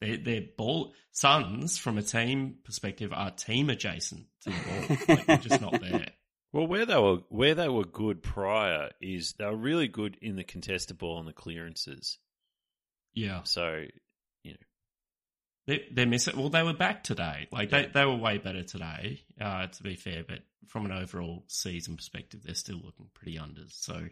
Their 0.00 0.16
their 0.18 0.42
ball 0.56 0.94
sons 1.12 1.78
from 1.78 1.98
a 1.98 2.02
team 2.02 2.56
perspective 2.64 3.12
are 3.12 3.30
team 3.30 3.70
adjacent 3.70 4.26
to 4.42 4.50
the 4.50 4.56
ball. 4.56 5.16
Like, 5.16 5.26
they're 5.26 5.36
just 5.38 5.60
not 5.60 5.80
there. 5.80 6.06
Well, 6.52 6.68
where 6.68 6.86
they 6.86 6.96
were 6.96 7.18
where 7.28 7.54
they 7.54 7.68
were 7.68 7.84
good 7.84 8.22
prior 8.22 8.90
is 9.02 9.34
they 9.34 9.44
were 9.44 9.56
really 9.56 9.88
good 9.88 10.16
in 10.22 10.36
the 10.36 10.44
contested 10.44 10.96
ball 10.96 11.18
and 11.18 11.28
the 11.28 11.34
clearances. 11.34 12.16
Yeah. 13.12 13.42
So, 13.42 13.84
you 14.42 14.52
know, 14.52 14.56
They, 15.66 15.84
they're 15.92 16.06
missing. 16.06 16.38
Well, 16.38 16.48
they 16.48 16.62
were 16.62 16.72
back 16.72 17.02
today. 17.02 17.48
Like 17.50 17.68
they, 17.70 17.90
they 17.92 18.06
were 18.06 18.16
way 18.16 18.38
better 18.38 18.62
today. 18.62 19.24
Uh, 19.38 19.66
to 19.66 19.82
be 19.82 19.96
fair, 19.96 20.24
but 20.26 20.38
from 20.68 20.86
an 20.86 20.92
overall 20.92 21.44
season 21.48 21.96
perspective, 21.96 22.40
they're 22.44 22.54
still 22.54 22.80
looking 22.82 23.08
pretty 23.12 23.36
unders. 23.36 23.72
So 23.72 24.06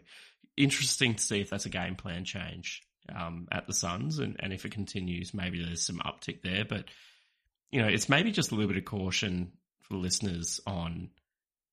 interesting 0.57 1.15
to 1.15 1.23
see 1.23 1.41
if 1.41 1.49
that's 1.49 1.65
a 1.65 1.69
game 1.69 1.95
plan 1.95 2.25
change 2.25 2.81
um, 3.13 3.47
at 3.51 3.67
the 3.67 3.73
Suns, 3.73 4.19
and, 4.19 4.35
and 4.39 4.53
if 4.53 4.65
it 4.65 4.71
continues, 4.71 5.33
maybe 5.33 5.63
there's 5.63 5.85
some 5.85 5.99
uptick 5.99 6.41
there. 6.41 6.65
But 6.65 6.85
you 7.71 7.81
know, 7.81 7.87
it's 7.87 8.09
maybe 8.09 8.31
just 8.31 8.51
a 8.51 8.55
little 8.55 8.69
bit 8.69 8.77
of 8.77 8.85
caution 8.85 9.51
for 9.81 9.95
listeners 9.95 10.59
on 10.65 11.09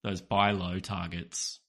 those 0.02 0.20
buy 0.20 0.50
low 0.50 0.78
targets 0.80 1.60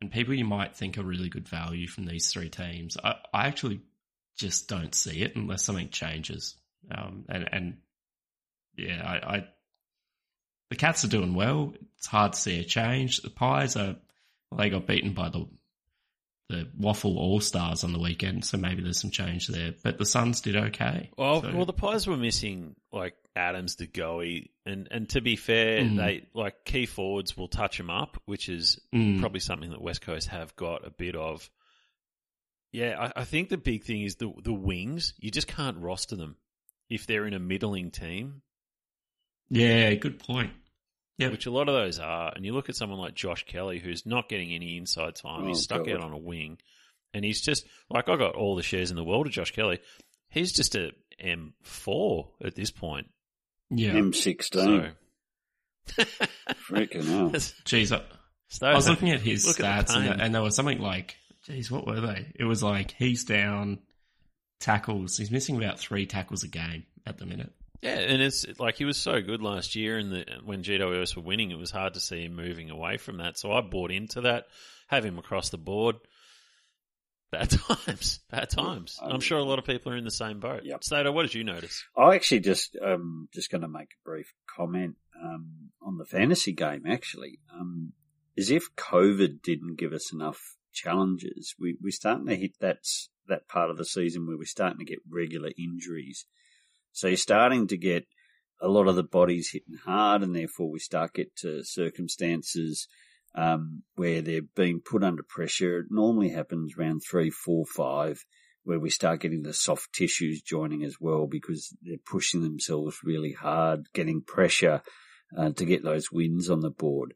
and 0.00 0.10
people 0.10 0.34
you 0.34 0.44
might 0.44 0.76
think 0.76 0.98
are 0.98 1.02
really 1.02 1.28
good 1.28 1.48
value 1.48 1.88
from 1.88 2.04
these 2.04 2.30
three 2.30 2.50
teams. 2.50 2.96
I, 3.02 3.14
I 3.32 3.46
actually 3.46 3.80
just 4.36 4.68
don't 4.68 4.94
see 4.94 5.22
it 5.22 5.36
unless 5.36 5.64
something 5.64 5.88
changes. 5.88 6.56
Um, 6.90 7.24
and, 7.28 7.48
and 7.50 7.76
yeah, 8.76 9.02
I, 9.02 9.36
I, 9.36 9.48
the 10.70 10.76
Cats 10.76 11.04
are 11.04 11.08
doing 11.08 11.34
well. 11.34 11.72
It's 11.96 12.06
hard 12.06 12.34
to 12.34 12.38
see 12.38 12.60
a 12.60 12.64
change. 12.64 13.22
The 13.22 13.30
Pies 13.30 13.76
are, 13.76 13.96
well, 14.50 14.58
they 14.58 14.68
got 14.68 14.86
beaten 14.86 15.14
by 15.14 15.30
the 15.30 15.46
the 16.48 16.68
Waffle 16.78 17.18
All 17.18 17.40
Stars 17.40 17.82
on 17.82 17.92
the 17.92 17.98
weekend, 17.98 18.44
so 18.44 18.56
maybe 18.56 18.82
there's 18.82 19.00
some 19.00 19.10
change 19.10 19.48
there. 19.48 19.74
But 19.82 19.98
the 19.98 20.06
Suns 20.06 20.40
did 20.40 20.56
okay. 20.56 21.10
Well, 21.16 21.42
so. 21.42 21.52
well, 21.52 21.64
the 21.66 21.72
Pies 21.72 22.06
were 22.06 22.16
missing 22.16 22.76
like 22.92 23.14
Adams, 23.34 23.74
De 23.74 23.86
Goey, 23.86 24.50
and 24.64 24.88
and 24.90 25.08
to 25.10 25.20
be 25.20 25.36
fair, 25.36 25.80
mm. 25.80 25.96
they 25.96 26.26
like 26.34 26.64
key 26.64 26.86
forwards 26.86 27.36
will 27.36 27.48
touch 27.48 27.78
them 27.78 27.90
up, 27.90 28.20
which 28.26 28.48
is 28.48 28.80
mm. 28.94 29.18
probably 29.20 29.40
something 29.40 29.70
that 29.70 29.82
West 29.82 30.02
Coast 30.02 30.28
have 30.28 30.54
got 30.56 30.86
a 30.86 30.90
bit 30.90 31.16
of. 31.16 31.50
Yeah, 32.72 32.96
I, 32.98 33.20
I 33.20 33.24
think 33.24 33.48
the 33.48 33.58
big 33.58 33.84
thing 33.84 34.02
is 34.02 34.16
the 34.16 34.32
the 34.42 34.54
wings. 34.54 35.14
You 35.18 35.30
just 35.30 35.48
can't 35.48 35.78
roster 35.78 36.14
them 36.14 36.36
if 36.88 37.06
they're 37.06 37.26
in 37.26 37.34
a 37.34 37.40
middling 37.40 37.90
team. 37.90 38.42
Yeah, 39.48 39.94
good 39.94 40.18
point. 40.18 40.52
Yeah, 41.18 41.28
which 41.28 41.46
a 41.46 41.50
lot 41.50 41.68
of 41.68 41.74
those 41.74 41.98
are. 41.98 42.32
And 42.34 42.44
you 42.44 42.52
look 42.52 42.68
at 42.68 42.76
someone 42.76 42.98
like 42.98 43.14
Josh 43.14 43.44
Kelly, 43.46 43.78
who's 43.78 44.04
not 44.04 44.28
getting 44.28 44.52
any 44.52 44.76
inside 44.76 45.14
time. 45.14 45.44
Oh, 45.44 45.48
he's 45.48 45.62
stuck 45.62 45.86
God. 45.86 45.94
out 45.94 46.00
on 46.02 46.12
a 46.12 46.18
wing, 46.18 46.58
and 47.14 47.24
he's 47.24 47.40
just 47.40 47.64
like 47.88 48.08
I 48.08 48.16
got 48.16 48.34
all 48.34 48.56
the 48.56 48.62
shares 48.62 48.90
in 48.90 48.96
the 48.96 49.04
world 49.04 49.26
of 49.26 49.32
Josh 49.32 49.52
Kelly. 49.52 49.80
He's 50.28 50.52
just 50.52 50.74
a 50.74 50.92
M 51.18 51.54
four 51.62 52.32
at 52.44 52.54
this 52.54 52.70
point. 52.70 53.08
Yeah, 53.70 53.92
M 53.92 54.12
sixteen. 54.12 54.92
So. 55.86 56.04
Freaking 56.68 57.06
hell! 57.06 57.30
Jeez, 57.30 57.92
I, 57.92 58.02
I 58.66 58.74
was 58.74 58.88
looking 58.88 59.10
at 59.10 59.20
his 59.20 59.46
look 59.46 59.56
stats, 59.56 59.90
at 59.90 59.96
and, 59.96 60.20
and 60.20 60.34
there 60.34 60.42
was 60.42 60.54
something 60.54 60.80
like, 60.80 61.16
"Geez, 61.44 61.70
what 61.70 61.86
were 61.86 62.00
they?" 62.00 62.32
It 62.34 62.44
was 62.44 62.62
like 62.62 62.90
he's 62.92 63.24
down 63.24 63.78
tackles. 64.60 65.16
He's 65.16 65.30
missing 65.30 65.56
about 65.56 65.78
three 65.78 66.06
tackles 66.06 66.42
a 66.42 66.48
game 66.48 66.84
at 67.06 67.18
the 67.18 67.26
minute. 67.26 67.52
Yeah, 67.82 67.98
and 67.98 68.22
it's 68.22 68.46
like 68.58 68.76
he 68.76 68.84
was 68.84 68.96
so 68.96 69.20
good 69.20 69.42
last 69.42 69.76
year, 69.76 69.98
and 69.98 70.24
when 70.44 70.62
GWS 70.62 71.16
were 71.16 71.22
winning, 71.22 71.50
it 71.50 71.58
was 71.58 71.70
hard 71.70 71.94
to 71.94 72.00
see 72.00 72.24
him 72.24 72.34
moving 72.34 72.70
away 72.70 72.96
from 72.96 73.18
that. 73.18 73.38
So 73.38 73.52
I 73.52 73.60
bought 73.60 73.90
into 73.90 74.22
that, 74.22 74.46
have 74.88 75.04
him 75.04 75.18
across 75.18 75.50
the 75.50 75.58
board. 75.58 75.96
Bad 77.30 77.50
times, 77.86 78.20
bad 78.30 78.50
times. 78.50 78.98
I'm 79.02 79.20
sure 79.20 79.38
a 79.38 79.44
lot 79.44 79.58
of 79.58 79.64
people 79.64 79.92
are 79.92 79.96
in 79.96 80.04
the 80.04 80.10
same 80.10 80.38
boat. 80.38 80.62
Yep. 80.64 80.84
Stato, 80.84 81.12
what 81.12 81.22
did 81.22 81.34
you 81.34 81.44
notice? 81.44 81.84
I 81.96 82.14
actually 82.14 82.40
just 82.40 82.76
um 82.80 83.28
just 83.34 83.50
going 83.50 83.62
to 83.62 83.68
make 83.68 83.88
a 83.90 84.08
brief 84.08 84.32
comment 84.56 84.94
um, 85.22 85.70
on 85.82 85.98
the 85.98 86.04
fantasy 86.04 86.52
game. 86.52 86.84
Actually, 86.86 87.40
um, 87.52 87.92
as 88.38 88.50
if 88.50 88.74
COVID 88.76 89.42
didn't 89.42 89.76
give 89.76 89.92
us 89.92 90.12
enough 90.12 90.40
challenges, 90.72 91.54
we 91.58 91.76
we're 91.82 91.90
starting 91.90 92.26
to 92.26 92.36
hit 92.36 92.52
that 92.60 92.78
that 93.28 93.48
part 93.48 93.70
of 93.70 93.76
the 93.76 93.84
season 93.84 94.26
where 94.26 94.38
we're 94.38 94.44
starting 94.44 94.78
to 94.78 94.84
get 94.84 95.00
regular 95.10 95.50
injuries 95.58 96.26
so 96.96 97.08
you're 97.08 97.18
starting 97.18 97.66
to 97.66 97.76
get 97.76 98.06
a 98.58 98.68
lot 98.68 98.88
of 98.88 98.96
the 98.96 99.02
bodies 99.02 99.50
hitting 99.52 99.76
hard, 99.84 100.22
and 100.22 100.34
therefore 100.34 100.70
we 100.70 100.78
start 100.78 101.12
get 101.12 101.36
to 101.36 101.62
circumstances 101.62 102.88
um, 103.34 103.82
where 103.96 104.22
they're 104.22 104.40
being 104.54 104.80
put 104.80 105.04
under 105.04 105.22
pressure. 105.22 105.80
It 105.80 105.88
normally 105.90 106.30
happens 106.30 106.72
around 106.74 107.00
three, 107.00 107.28
four, 107.28 107.66
five, 107.66 108.24
where 108.64 108.80
we 108.80 108.88
start 108.88 109.20
getting 109.20 109.42
the 109.42 109.52
soft 109.52 109.92
tissues 109.92 110.40
joining 110.40 110.84
as 110.84 110.96
well 110.98 111.26
because 111.26 111.76
they're 111.82 111.98
pushing 112.10 112.40
themselves 112.40 112.96
really 113.04 113.32
hard, 113.32 113.88
getting 113.92 114.22
pressure 114.22 114.80
uh, 115.36 115.50
to 115.50 115.66
get 115.66 115.84
those 115.84 116.10
wins 116.10 116.48
on 116.48 116.60
the 116.60 116.70
board. 116.70 117.12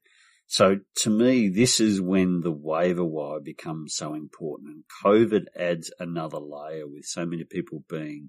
So 0.46 0.80
to 0.96 1.10
me, 1.10 1.48
this 1.48 1.80
is 1.80 2.02
when 2.02 2.42
the 2.42 2.52
waiver 2.52 3.04
wire 3.04 3.40
becomes 3.40 3.94
so 3.94 4.12
important, 4.12 4.74
and 4.74 4.84
COVID 5.02 5.46
adds 5.58 5.90
another 5.98 6.38
layer 6.38 6.86
with 6.86 7.06
so 7.06 7.24
many 7.24 7.44
people 7.44 7.82
being 7.88 8.28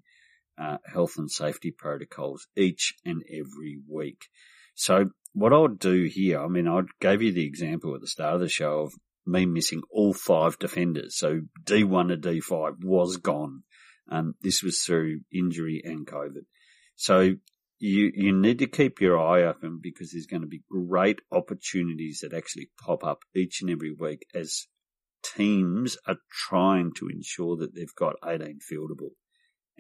uh, 0.58 0.78
health 0.86 1.14
and 1.18 1.30
safety 1.30 1.72
protocols 1.72 2.48
each 2.56 2.94
and 3.06 3.24
every 3.30 3.80
week. 3.88 4.28
So 4.76 5.12
what 5.34 5.54
I'll 5.54 5.68
do 5.68 6.10
here, 6.12 6.42
I 6.42 6.48
mean, 6.48 6.68
I 6.68 6.82
gave 7.00 7.22
you 7.22 7.32
the 7.32 7.46
example 7.46 7.96
at 7.96 8.02
the 8.02 8.08
start 8.08 8.36
of 8.36 8.42
the 8.42 8.50
show 8.50 8.82
of 8.82 8.94
me 9.26 9.46
missing 9.46 9.82
all 9.92 10.14
five 10.14 10.58
defenders. 10.60 11.18
So 11.18 11.42
D1 11.64 12.10
to 12.10 12.18
D5 12.18 12.84
was 12.84 13.18
gone. 13.18 13.64
Um, 14.10 14.36
this 14.42 14.64
was 14.64 14.80
through 14.80 15.22
injury 15.32 15.82
and 15.84 16.06
COVID. 16.06 16.46
So 16.96 17.36
you, 17.80 18.12
you 18.14 18.32
need 18.36 18.60
to 18.60 18.68
keep 18.68 19.00
your 19.00 19.20
eye 19.20 19.44
open 19.44 19.80
because 19.82 20.12
there's 20.12 20.26
going 20.26 20.42
to 20.42 20.48
be 20.48 20.64
great 20.70 21.20
opportunities 21.32 22.20
that 22.22 22.34
actually 22.34 22.70
pop 22.84 23.04
up 23.04 23.20
each 23.36 23.62
and 23.62 23.70
every 23.70 23.92
week 23.92 24.26
as 24.36 24.68
teams 25.24 25.98
are 26.08 26.18
trying 26.30 26.92
to 26.98 27.08
ensure 27.08 27.58
that 27.58 27.76
they've 27.76 27.96
got 27.96 28.16
18 28.26 28.60
fieldable 28.72 29.12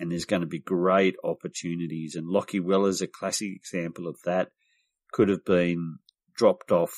and 0.01 0.11
there's 0.11 0.25
going 0.25 0.41
to 0.41 0.47
be 0.47 0.59
great 0.59 1.15
opportunities. 1.23 2.15
And 2.15 2.27
Lachie 2.27 2.59
Weller's 2.59 3.03
a 3.03 3.07
classic 3.07 3.51
example 3.55 4.07
of 4.07 4.17
that. 4.25 4.49
Could 5.11 5.29
have 5.29 5.45
been 5.45 5.99
dropped 6.35 6.71
off 6.71 6.91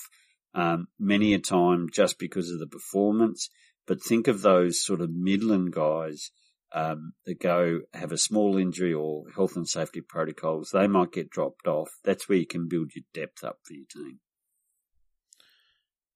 um, 0.55 0.87
many 0.97 1.33
a 1.33 1.39
time 1.39 1.89
just 1.93 2.17
because 2.17 2.49
of 2.49 2.59
the 2.59 2.67
performance. 2.67 3.49
But 3.85 4.01
think 4.01 4.29
of 4.29 4.41
those 4.41 4.81
sort 4.81 5.01
of 5.01 5.09
Midland 5.11 5.73
guys 5.73 6.31
um, 6.73 7.11
that 7.25 7.41
go 7.41 7.81
have 7.93 8.13
a 8.13 8.17
small 8.17 8.57
injury 8.57 8.93
or 8.93 9.25
health 9.35 9.57
and 9.57 9.67
safety 9.67 9.99
protocols. 9.99 10.69
They 10.71 10.87
might 10.87 11.11
get 11.11 11.29
dropped 11.29 11.67
off. 11.67 11.89
That's 12.05 12.29
where 12.29 12.37
you 12.37 12.47
can 12.47 12.69
build 12.69 12.91
your 12.95 13.03
depth 13.13 13.43
up 13.43 13.57
for 13.63 13.73
your 13.73 13.85
team. 13.93 14.19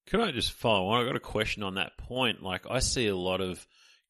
Can 0.08 0.22
I 0.22 0.32
just 0.32 0.54
follow 0.54 0.88
on? 0.88 1.02
I've 1.02 1.08
got 1.08 1.18
a 1.18 1.20
question 1.20 1.64
on 1.64 1.76
that 1.76 1.98
point. 1.98 2.42
Like 2.42 2.66
I 2.70 2.80
see 2.80 3.08
a 3.08 3.16
lot 3.16 3.42
of 3.42 3.68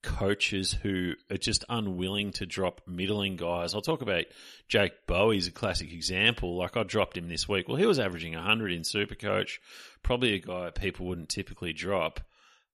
coaches 0.08 0.72
who 0.72 1.14
are 1.30 1.38
just 1.38 1.66
unwilling 1.68 2.32
to 2.32 2.46
drop 2.46 2.82
middling 2.88 3.36
guys. 3.36 3.76
I'll 3.76 3.82
talk 3.82 4.02
about 4.02 4.24
Jake 4.70 5.06
Bowey's 5.06 5.48
a 5.48 5.52
classic 5.52 5.92
example. 5.92 6.56
Like 6.56 6.78
I 6.78 6.84
dropped 6.84 7.18
him 7.18 7.28
this 7.28 7.48
week. 7.48 7.68
Well, 7.68 7.76
he 7.76 7.86
was 7.86 8.00
averaging 8.00 8.34
100 8.34 8.72
in 8.72 8.82
Supercoach, 8.84 9.60
probably 10.04 10.36
a 10.36 10.40
guy 10.40 10.70
people 10.70 11.08
wouldn't 11.08 11.28
typically 11.28 11.74
drop 11.74 12.22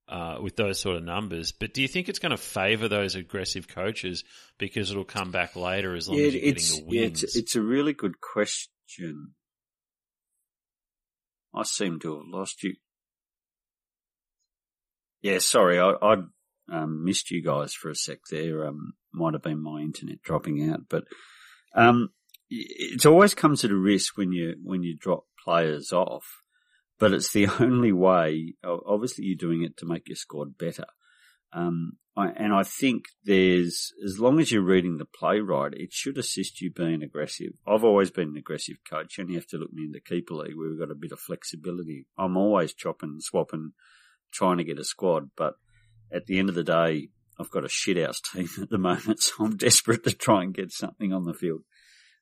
uh, 0.08 0.38
with 0.40 0.56
those 0.56 0.80
sort 0.80 0.96
of 0.96 1.04
numbers. 1.04 1.52
But 1.52 1.74
do 1.74 1.82
you 1.82 1.88
think 1.88 2.08
it's 2.08 2.20
going 2.20 2.30
to 2.30 2.38
favour 2.38 2.88
those 2.88 3.16
aggressive 3.16 3.68
coaches 3.68 4.24
because 4.60 4.92
it'll 4.92 5.04
come 5.04 5.32
back 5.32 5.56
later 5.56 5.96
as 5.96 6.08
long 6.08 6.20
yeah, 6.20 6.28
as 6.28 6.34
you're 6.36 6.54
getting 6.54 6.76
the 6.76 6.84
wins? 6.86 6.94
Yeah, 6.94 7.26
it's, 7.26 7.36
it's 7.36 7.56
a 7.56 7.62
really 7.62 7.94
good 7.94 8.22
question. 8.22 9.34
I 11.56 11.64
seem 11.64 12.00
to 12.02 12.18
have 12.18 12.28
lost 12.28 12.62
you. 12.62 12.76
Yeah, 15.24 15.40
sorry, 15.40 15.80
I, 15.80 15.94
I 16.02 16.16
um, 16.72 17.04
missed 17.04 17.32
you 17.32 17.44
guys 17.44 17.74
for 17.74 17.90
a 17.90 17.96
sec 17.96 18.20
there. 18.30 18.66
Um, 18.68 18.94
might 19.14 19.34
have 19.34 19.44
been 19.44 19.62
my 19.62 19.82
internet 19.82 20.22
dropping 20.22 20.70
out, 20.70 20.82
but 20.90 21.04
um, 21.76 22.10
it's 22.50 23.06
always 23.06 23.34
comes 23.34 23.64
at 23.64 23.72
a 23.72 23.76
risk 23.76 24.18
when 24.18 24.32
you 24.32 24.56
when 24.64 24.84
you 24.84 24.96
drop 24.98 25.26
players 25.44 25.92
off. 25.92 26.26
But 27.00 27.14
it's 27.14 27.32
the 27.32 27.48
only 27.60 27.92
way. 27.92 28.56
Obviously, 28.64 29.26
you're 29.26 29.38
doing 29.38 29.64
it 29.64 29.78
to 29.78 29.86
make 29.86 30.08
your 30.08 30.16
squad 30.16 30.58
better. 30.58 30.86
Um, 31.52 31.94
I, 32.16 32.30
and 32.30 32.54
I 32.54 32.64
think 32.64 33.06
there's, 33.24 33.92
as 34.06 34.20
long 34.20 34.40
as 34.40 34.52
you're 34.52 34.62
reading 34.62 34.98
the 34.98 35.06
play 35.06 35.40
right, 35.40 35.74
it 35.74 35.92
should 35.92 36.18
assist 36.18 36.62
you 36.62 36.72
being 36.72 37.02
aggressive. 37.02 37.54
I've 37.68 37.84
always 37.84 38.12
been 38.12 38.30
an 38.30 38.38
aggressive 38.38 38.78
coach, 38.88 39.18
you 39.18 39.36
have 39.36 39.48
to 39.48 39.58
look 39.58 39.74
me 39.74 39.84
in 39.84 39.92
the 39.92 40.00
keeper 40.00 40.36
league 40.36 40.56
where 40.56 40.70
we've 40.70 40.80
got 40.80 40.92
a 40.92 40.96
bit 40.96 41.12
of 41.12 41.20
flexibility. 41.20 42.06
I'm 42.18 42.38
always 42.38 42.74
chopping, 42.74 43.18
swapping, 43.20 43.74
trying 44.32 44.58
to 44.58 44.64
get 44.64 44.80
a 44.80 44.84
squad, 44.84 45.32
but 45.36 45.56
at 46.14 46.26
the 46.26 46.40
end 46.40 46.50
of 46.50 46.56
the 46.56 46.64
day, 46.64 47.10
I've 47.40 47.52
got 47.52 47.66
a 47.66 47.68
shithouse 47.68 48.20
team 48.34 48.48
at 48.62 48.70
the 48.70 48.78
moment, 48.78 49.22
so 49.22 49.34
I'm 49.40 49.58
desperate 49.58 50.04
to 50.04 50.12
try 50.12 50.44
and 50.44 50.54
get 50.54 50.72
something 50.72 51.12
on 51.12 51.26
the 51.26 51.34
field. 51.34 51.62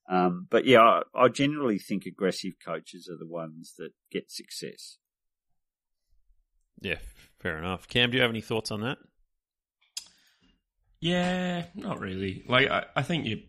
Um, 0.09 0.47
but 0.49 0.65
yeah, 0.65 0.79
I, 0.79 1.01
I 1.15 1.27
generally 1.29 1.77
think 1.77 2.05
aggressive 2.05 2.53
coaches 2.63 3.09
are 3.11 3.17
the 3.17 3.27
ones 3.27 3.75
that 3.77 3.91
get 4.11 4.31
success. 4.31 4.97
Yeah, 6.81 6.97
fair 7.39 7.57
enough. 7.57 7.87
Cam, 7.87 8.09
do 8.09 8.17
you 8.17 8.21
have 8.21 8.31
any 8.31 8.41
thoughts 8.41 8.71
on 8.71 8.81
that? 8.81 8.97
Yeah, 10.99 11.65
not 11.75 11.99
really. 11.99 12.43
Like, 12.47 12.69
I, 12.69 12.85
I 12.95 13.03
think 13.03 13.25
you're 13.25 13.39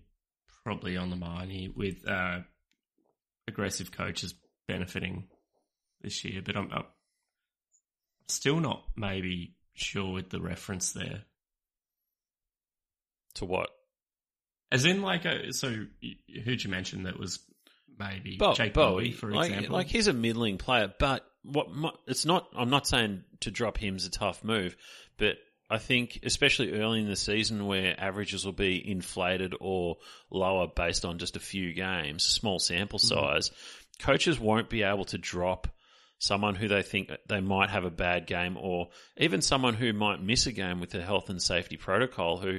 probably 0.64 0.96
on 0.96 1.10
the 1.10 1.16
money 1.16 1.72
with 1.74 2.06
uh, 2.08 2.40
aggressive 3.48 3.90
coaches 3.90 4.34
benefiting 4.68 5.28
this 6.02 6.24
year, 6.24 6.42
but 6.44 6.56
I'm, 6.56 6.70
I'm 6.72 6.84
still 8.28 8.60
not 8.60 8.84
maybe 8.96 9.54
sure 9.74 10.12
with 10.12 10.30
the 10.30 10.40
reference 10.40 10.92
there. 10.92 11.22
To 13.36 13.44
what? 13.44 13.70
As 14.70 14.84
in, 14.84 15.02
like, 15.02 15.24
a, 15.24 15.52
so 15.52 15.74
who'd 16.44 16.64
you 16.64 16.70
mention 16.70 17.04
that 17.04 17.18
was 17.18 17.40
maybe 17.98 18.36
Bo- 18.38 18.54
Jake 18.54 18.74
Bowey, 18.74 19.10
Bowey, 19.10 19.12
for 19.12 19.30
like, 19.30 19.50
example? 19.50 19.74
like 19.74 19.86
he's 19.88 20.06
a 20.06 20.12
middling 20.12 20.58
player, 20.58 20.92
but 20.98 21.24
what 21.42 21.70
my, 21.70 21.90
it's 22.06 22.24
not. 22.24 22.48
I'm 22.56 22.70
not 22.70 22.86
saying 22.86 23.24
to 23.40 23.50
drop 23.50 23.76
him's 23.76 24.06
a 24.06 24.10
tough 24.10 24.44
move, 24.44 24.76
but 25.18 25.36
I 25.68 25.78
think 25.78 26.20
especially 26.24 26.72
early 26.72 27.00
in 27.00 27.08
the 27.08 27.16
season 27.16 27.66
where 27.66 27.98
averages 27.98 28.44
will 28.44 28.52
be 28.52 28.90
inflated 28.90 29.54
or 29.60 29.96
lower 30.30 30.68
based 30.68 31.04
on 31.04 31.18
just 31.18 31.36
a 31.36 31.40
few 31.40 31.72
games, 31.72 32.22
small 32.22 32.58
sample 32.58 32.98
Mm-hmm. 32.98 33.18
size, 33.18 33.50
coaches 33.98 34.38
won't 34.38 34.68
be 34.70 34.82
able 34.82 35.04
to 35.06 35.18
drop 35.18 35.68
someone 36.22 36.54
who 36.54 36.68
they 36.68 36.82
think 36.82 37.10
they 37.28 37.40
might 37.40 37.68
have 37.68 37.84
a 37.84 37.90
bad 37.90 38.28
game 38.28 38.56
or 38.56 38.88
even 39.16 39.42
someone 39.42 39.74
who 39.74 39.92
might 39.92 40.22
miss 40.22 40.46
a 40.46 40.52
game 40.52 40.78
with 40.78 40.90
the 40.90 41.02
health 41.02 41.28
and 41.28 41.42
safety 41.42 41.76
protocol 41.76 42.38
who 42.38 42.58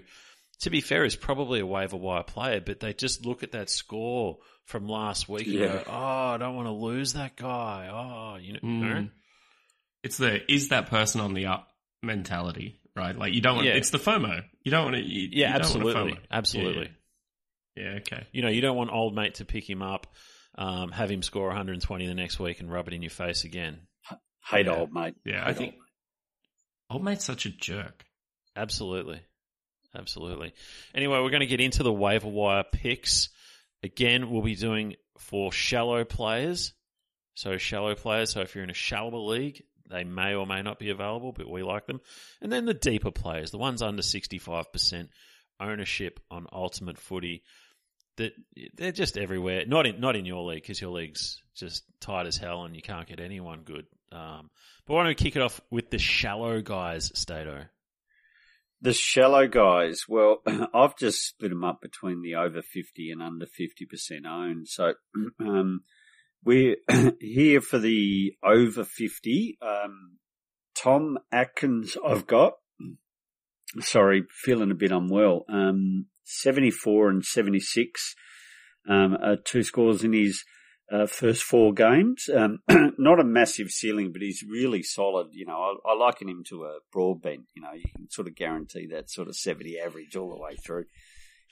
to 0.59 0.69
be 0.69 0.81
fair 0.81 1.05
is 1.05 1.15
probably 1.15 1.61
a 1.61 1.65
waiver 1.65 1.95
wire 1.95 2.23
player 2.23 2.59
but 2.59 2.81
they 2.81 2.91
just 2.93 3.25
look 3.25 3.41
at 3.41 3.53
that 3.53 3.69
score 3.69 4.37
from 4.65 4.85
last 4.89 5.29
week 5.29 5.47
and 5.47 5.59
go 5.59 5.83
oh 5.87 5.93
I 5.93 6.37
don't 6.37 6.55
want 6.57 6.67
to 6.67 6.73
lose 6.73 7.13
that 7.13 7.37
guy 7.37 7.89
oh 7.89 8.37
you 8.37 8.53
know. 8.53 8.59
Mm. 8.59 9.11
It's 10.03 10.17
the 10.17 10.51
is 10.51 10.67
that 10.69 10.89
person 10.89 11.21
on 11.21 11.33
the 11.33 11.45
up 11.45 11.69
mentality, 12.01 12.81
right? 12.97 13.17
Like 13.17 13.33
you 13.33 13.39
don't 13.39 13.55
want 13.55 13.67
Yeah. 13.67 13.75
it's 13.75 13.91
the 13.91 13.97
FOMO. 13.97 14.43
You 14.61 14.71
don't 14.71 14.83
want 14.83 14.97
to. 14.97 15.01
You, 15.01 15.29
yeah 15.31 15.47
you 15.47 15.53
don't 15.53 15.61
absolutely 15.61 15.93
Want 15.93 16.09
to 16.09 16.15
FOMO. 16.15 16.19
absolutely 16.31 16.91
Yeah, 17.77 17.83
yeah. 17.83 17.97
okay. 17.99 18.27
you 18.33 18.41
know 18.41 18.49
you 18.49 18.59
don't 18.59 18.75
want 18.75 18.91
old 18.91 19.15
mate 19.15 19.35
to 19.35 19.45
pick 19.45 19.69
him 19.69 19.81
up 19.81 20.07
um, 20.55 20.91
have 20.91 21.09
him 21.11 21.21
score 21.23 21.47
120 21.47 22.07
the 22.07 22.13
next 22.13 22.39
week 22.39 22.59
and 22.59 22.71
rub 22.71 22.87
it 22.87 22.93
in 22.93 23.01
your 23.01 23.09
face 23.09 23.43
again 23.43 23.79
Hate 24.45 24.65
Yeah. 24.65 24.75
old 24.75 24.93
mate. 24.93 25.15
Yeah, 25.25 25.43
Hate 25.45 25.49
I 25.49 25.53
think 25.53 25.75
old 26.89 27.03
mate's 27.03 27.25
such 27.25 27.45
a 27.45 27.49
jerk. 27.49 28.03
Absolutely. 28.55 29.21
Absolutely. 29.95 30.53
Anyway, 30.95 31.19
we're 31.21 31.29
going 31.29 31.41
to 31.41 31.45
get 31.47 31.61
into 31.61 31.83
the 31.83 31.93
waiver 31.93 32.27
wire 32.27 32.63
picks. 32.71 33.29
Again, 33.83 34.29
we'll 34.31 34.41
be 34.41 34.55
doing 34.55 34.95
for 35.19 35.51
shallow 35.51 36.03
players. 36.03 36.73
So, 37.35 37.57
shallow 37.57 37.95
players. 37.95 38.31
So, 38.31 38.41
if 38.41 38.53
you're 38.55 38.63
in 38.63 38.69
a 38.69 38.75
shallower 38.75 39.19
league, 39.19 39.63
they 39.89 40.03
may 40.03 40.33
or 40.33 40.45
may 40.47 40.61
not 40.61 40.79
be 40.79 40.89
available, 40.89 41.31
but 41.31 41.49
we 41.49 41.61
like 41.63 41.85
them. 41.87 42.01
And 42.41 42.51
then 42.51 42.65
the 42.65 42.73
deeper 42.73 43.11
players, 43.11 43.51
the 43.51 43.57
ones 43.59 43.81
under 43.81 44.01
65% 44.01 45.09
ownership 45.59 46.19
on 46.31 46.47
Ultimate 46.51 46.97
Footy. 46.97 47.43
That 48.17 48.33
they're 48.75 48.91
just 48.91 49.17
everywhere. 49.17 49.65
Not 49.65 49.87
in 49.87 49.99
not 49.99 50.15
in 50.15 50.25
your 50.25 50.43
league 50.43 50.61
because 50.61 50.79
your 50.79 50.91
league's 50.91 51.41
just 51.55 51.83
tight 51.99 52.27
as 52.27 52.37
hell 52.37 52.63
and 52.63 52.75
you 52.75 52.81
can't 52.81 53.07
get 53.07 53.19
anyone 53.19 53.61
good. 53.63 53.85
Um, 54.11 54.49
but 54.85 54.93
why 54.93 55.01
don't 55.01 55.07
we 55.09 55.15
kick 55.15 55.35
it 55.35 55.41
off 55.41 55.59
with 55.71 55.89
the 55.89 55.97
shallow 55.97 56.61
guys, 56.61 57.11
Stato? 57.15 57.65
The 58.81 58.93
shallow 58.93 59.47
guys, 59.47 60.03
well, 60.09 60.41
I've 60.73 60.97
just 60.97 61.25
split 61.25 61.51
them 61.51 61.63
up 61.63 61.81
between 61.81 62.21
the 62.21 62.35
over 62.35 62.61
50 62.61 63.11
and 63.11 63.23
under 63.23 63.45
50% 63.45 64.25
owned. 64.27 64.67
So, 64.67 64.93
um, 65.39 65.83
we're 66.43 66.75
here 67.21 67.61
for 67.61 67.79
the 67.79 68.33
over 68.43 68.83
50. 68.83 69.57
Um, 69.61 70.17
Tom 70.75 71.17
Atkins, 71.31 71.95
I've 72.05 72.27
got. 72.27 72.53
Sorry, 73.79 74.23
feeling 74.29 74.69
a 74.69 74.75
bit 74.75 74.91
unwell. 74.91 75.45
Um, 75.49 76.07
74 76.23 77.09
and 77.09 77.25
76, 77.25 78.15
um, 78.89 79.17
two 79.45 79.63
scores 79.63 80.03
in 80.03 80.13
his 80.13 80.43
uh, 80.91 81.07
first 81.07 81.43
four 81.43 81.73
games. 81.73 82.29
Um, 82.33 82.59
not 82.97 83.19
a 83.19 83.23
massive 83.23 83.69
ceiling, 83.69 84.11
but 84.11 84.21
he's 84.21 84.43
really 84.47 84.83
solid. 84.83 85.27
You 85.31 85.45
know, 85.45 85.77
I, 85.85 85.91
I 85.91 85.95
liken 85.95 86.29
him 86.29 86.43
to 86.49 86.65
a 86.65 86.79
broadbent. 86.91 87.45
You 87.55 87.63
know, 87.63 87.73
you 87.73 87.85
can 87.95 88.09
sort 88.09 88.27
of 88.27 88.35
guarantee 88.35 88.87
that 88.91 89.09
sort 89.09 89.27
of 89.27 89.35
70 89.35 89.79
average 89.79 90.15
all 90.15 90.29
the 90.29 90.41
way 90.41 90.55
through. 90.55 90.85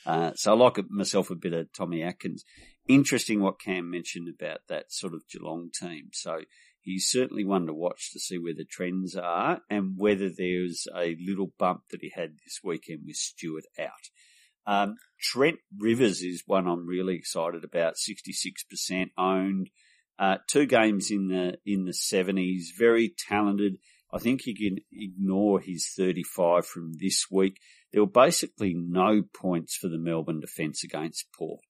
Uh, 0.05 0.31
so 0.35 0.53
I 0.53 0.55
like 0.55 0.77
myself 0.89 1.29
a 1.29 1.35
bit 1.35 1.53
of 1.53 1.71
Tommy 1.73 2.01
Atkins. 2.01 2.43
Interesting 2.87 3.41
what 3.41 3.59
Cam 3.59 3.89
mentioned 3.89 4.27
about 4.27 4.61
that 4.67 4.91
sort 4.91 5.13
of 5.13 5.27
Geelong 5.31 5.69
team. 5.79 6.09
So 6.11 6.39
he's 6.81 7.07
certainly 7.07 7.45
one 7.45 7.67
to 7.67 7.73
watch 7.73 8.11
to 8.11 8.19
see 8.19 8.37
where 8.37 8.55
the 8.55 8.65
trends 8.65 9.15
are 9.15 9.61
and 9.69 9.93
whether 9.97 10.29
there's 10.29 10.87
a 10.95 11.15
little 11.23 11.51
bump 11.57 11.83
that 11.91 12.01
he 12.01 12.11
had 12.15 12.37
this 12.43 12.59
weekend 12.63 13.01
with 13.05 13.15
Stewart 13.15 13.65
out. 13.79 14.09
Um, 14.65 14.95
Trent 15.19 15.59
Rivers 15.77 16.21
is 16.21 16.43
one 16.45 16.67
I'm 16.67 16.87
really 16.87 17.15
excited 17.15 17.63
about. 17.63 17.95
66% 17.95 19.11
owned. 19.17 19.69
Uh, 20.19 20.37
two 20.47 20.65
games 20.65 21.09
in 21.09 21.29
the 21.29 21.57
in 21.65 21.85
the 21.85 21.93
70s. 21.93 22.65
Very 22.77 23.13
talented. 23.27 23.77
I 24.13 24.19
think 24.19 24.41
he 24.41 24.53
can 24.53 24.77
ignore 24.91 25.59
his 25.59 25.89
35 25.97 26.65
from 26.65 26.93
this 26.99 27.25
week. 27.31 27.59
There 27.91 28.03
were 28.03 28.09
basically 28.09 28.73
no 28.75 29.21
points 29.21 29.75
for 29.75 29.87
the 29.87 29.97
Melbourne 29.97 30.39
defence 30.39 30.83
against 30.83 31.27
Port. 31.37 31.61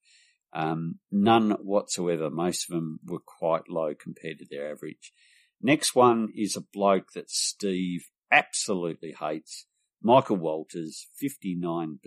Um, 0.53 0.99
none 1.11 1.51
whatsoever. 1.61 2.29
Most 2.29 2.69
of 2.69 2.75
them 2.75 2.99
were 3.05 3.19
quite 3.19 3.69
low 3.69 3.93
compared 3.97 4.39
to 4.39 4.45
their 4.49 4.71
average. 4.71 5.13
Next 5.61 5.95
one 5.95 6.29
is 6.35 6.55
a 6.55 6.61
bloke 6.73 7.13
that 7.13 7.29
Steve 7.29 8.05
absolutely 8.31 9.15
hates. 9.17 9.67
Michael 10.03 10.37
Walters, 10.37 11.07
59% 11.23 11.97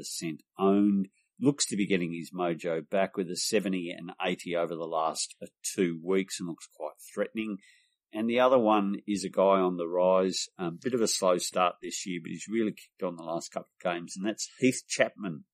owned, 0.58 1.08
looks 1.40 1.66
to 1.66 1.76
be 1.76 1.86
getting 1.86 2.12
his 2.12 2.30
mojo 2.32 2.88
back 2.88 3.16
with 3.16 3.30
a 3.30 3.36
70 3.36 3.90
and 3.90 4.12
80 4.24 4.56
over 4.56 4.74
the 4.74 4.84
last 4.84 5.34
uh, 5.42 5.46
two 5.62 6.00
weeks 6.02 6.38
and 6.38 6.48
looks 6.48 6.68
quite 6.76 6.94
threatening. 7.12 7.58
And 8.12 8.28
the 8.28 8.40
other 8.40 8.58
one 8.58 8.96
is 9.06 9.24
a 9.24 9.28
guy 9.28 9.42
on 9.60 9.76
the 9.76 9.88
rise, 9.88 10.46
a 10.58 10.64
um, 10.64 10.78
bit 10.80 10.94
of 10.94 11.00
a 11.00 11.08
slow 11.08 11.38
start 11.38 11.76
this 11.82 12.06
year, 12.06 12.20
but 12.22 12.30
he's 12.30 12.46
really 12.48 12.72
kicked 12.72 13.02
on 13.02 13.16
the 13.16 13.24
last 13.24 13.52
couple 13.52 13.70
of 13.76 13.92
games, 13.92 14.14
and 14.16 14.24
that's 14.24 14.48
Heath 14.60 14.82
Chapman, 14.88 15.44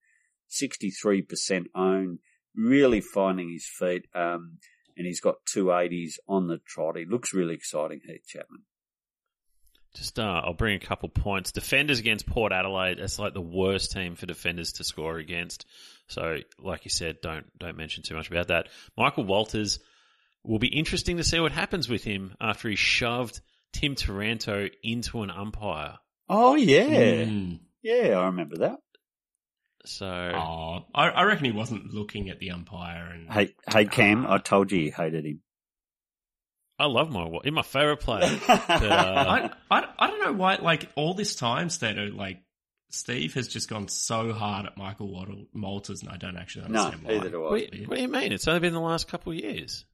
63% 0.50 1.66
owned, 1.74 2.18
really 2.54 3.00
finding 3.00 3.50
his 3.50 3.66
feet, 3.66 4.06
um, 4.14 4.58
and 4.96 5.06
he's 5.06 5.20
got 5.20 5.46
two 5.46 5.66
80s 5.66 6.14
on 6.28 6.48
the 6.48 6.58
trot. 6.66 6.98
He 6.98 7.06
looks 7.06 7.32
really 7.32 7.54
exciting, 7.54 8.00
Heath 8.06 8.26
Chapman. 8.26 8.64
Just, 9.94 10.18
uh, 10.20 10.42
I'll 10.44 10.54
bring 10.54 10.76
a 10.76 10.84
couple 10.86 11.08
points. 11.08 11.50
Defenders 11.52 11.98
against 11.98 12.26
Port 12.26 12.52
Adelaide. 12.52 12.98
That's 12.98 13.18
like 13.18 13.34
the 13.34 13.40
worst 13.40 13.90
team 13.92 14.14
for 14.14 14.26
defenders 14.26 14.72
to 14.74 14.84
score 14.84 15.18
against. 15.18 15.66
So, 16.06 16.38
like 16.60 16.84
you 16.84 16.90
said, 16.90 17.20
don't 17.22 17.46
don't 17.58 17.76
mention 17.76 18.02
too 18.04 18.14
much 18.14 18.30
about 18.30 18.48
that. 18.48 18.68
Michael 18.96 19.24
Walters 19.24 19.80
will 20.44 20.58
be 20.60 20.68
interesting 20.68 21.16
to 21.16 21.24
see 21.24 21.40
what 21.40 21.52
happens 21.52 21.88
with 21.88 22.04
him 22.04 22.34
after 22.40 22.68
he 22.68 22.76
shoved 22.76 23.40
Tim 23.72 23.94
Taranto 23.94 24.68
into 24.82 25.22
an 25.22 25.30
umpire. 25.30 25.98
Oh, 26.28 26.54
yeah. 26.54 27.24
Mm. 27.24 27.60
Yeah, 27.82 28.18
I 28.18 28.26
remember 28.26 28.58
that. 28.58 28.78
So, 29.86 30.06
Oh, 30.06 30.84
I, 30.94 31.08
I 31.08 31.22
reckon 31.24 31.46
he 31.46 31.52
wasn't 31.52 31.92
looking 31.92 32.28
at 32.28 32.38
the 32.38 32.50
umpire 32.50 33.06
and 33.12 33.30
Hey, 33.30 33.54
hey, 33.70 33.86
Cam, 33.86 34.26
I 34.26 34.38
told 34.38 34.70
you 34.72 34.78
you 34.78 34.92
hated 34.92 35.24
him. 35.24 35.40
I 36.80 36.86
love 36.86 37.10
my 37.10 37.28
He's 37.44 37.52
my 37.52 37.62
favorite 37.62 37.98
player. 38.00 38.40
But, 38.46 38.70
uh, 38.70 39.50
I, 39.70 39.78
I 39.80 39.84
I 39.98 40.06
don't 40.08 40.20
know 40.24 40.32
why. 40.32 40.56
Like 40.56 40.88
all 40.96 41.14
this 41.14 41.34
time, 41.34 41.68
Stato, 41.68 42.06
like 42.06 42.38
Steve 42.88 43.34
has 43.34 43.46
just 43.48 43.68
gone 43.68 43.86
so 43.88 44.32
hard 44.32 44.66
at 44.66 44.76
Michael 44.76 45.12
Waddle 45.12 45.46
Malters, 45.54 46.00
and 46.02 46.08
I 46.10 46.16
don't 46.16 46.36
actually 46.36 46.68
no, 46.68 46.80
understand 46.80 47.04
why. 47.04 47.12
neither 47.14 47.30
do 47.30 47.44
I. 47.44 47.50
what, 47.50 47.60
what 47.86 47.96
do 47.96 48.02
you 48.02 48.08
mean? 48.08 48.32
It's 48.32 48.48
only 48.48 48.60
been 48.60 48.72
the 48.72 48.80
last 48.80 49.06
couple 49.08 49.30
of 49.32 49.38
years. 49.38 49.84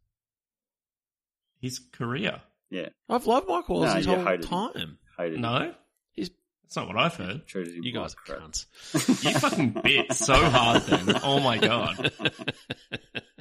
His 1.61 1.81
career. 1.93 2.41
Yeah, 2.71 2.89
I've 3.09 3.27
loved 3.27 3.49
Michael 3.49 3.77
Walters 3.81 3.93
No, 3.93 3.97
his 3.99 4.07
whole 4.07 4.25
hated 4.25 4.45
him. 4.45 4.51
time. 4.51 4.99
Hated 5.19 5.35
him. 5.35 5.41
No, 5.41 5.75
He's 6.13 6.31
that's 6.63 6.77
not 6.77 6.87
what 6.89 6.97
I've 6.97 7.15
heard. 7.17 7.47
Treated 7.47 7.85
you 7.85 7.93
guys 7.93 8.15
are 8.15 8.17
crap. 8.17 8.41
cunts. 8.41 9.25
You 9.25 9.39
fucking 9.39 9.71
bit 9.83 10.13
so 10.13 10.35
hard 10.35 10.83
then. 10.83 11.21
Oh 11.23 11.41
my 11.41 11.59
god. 11.59 12.13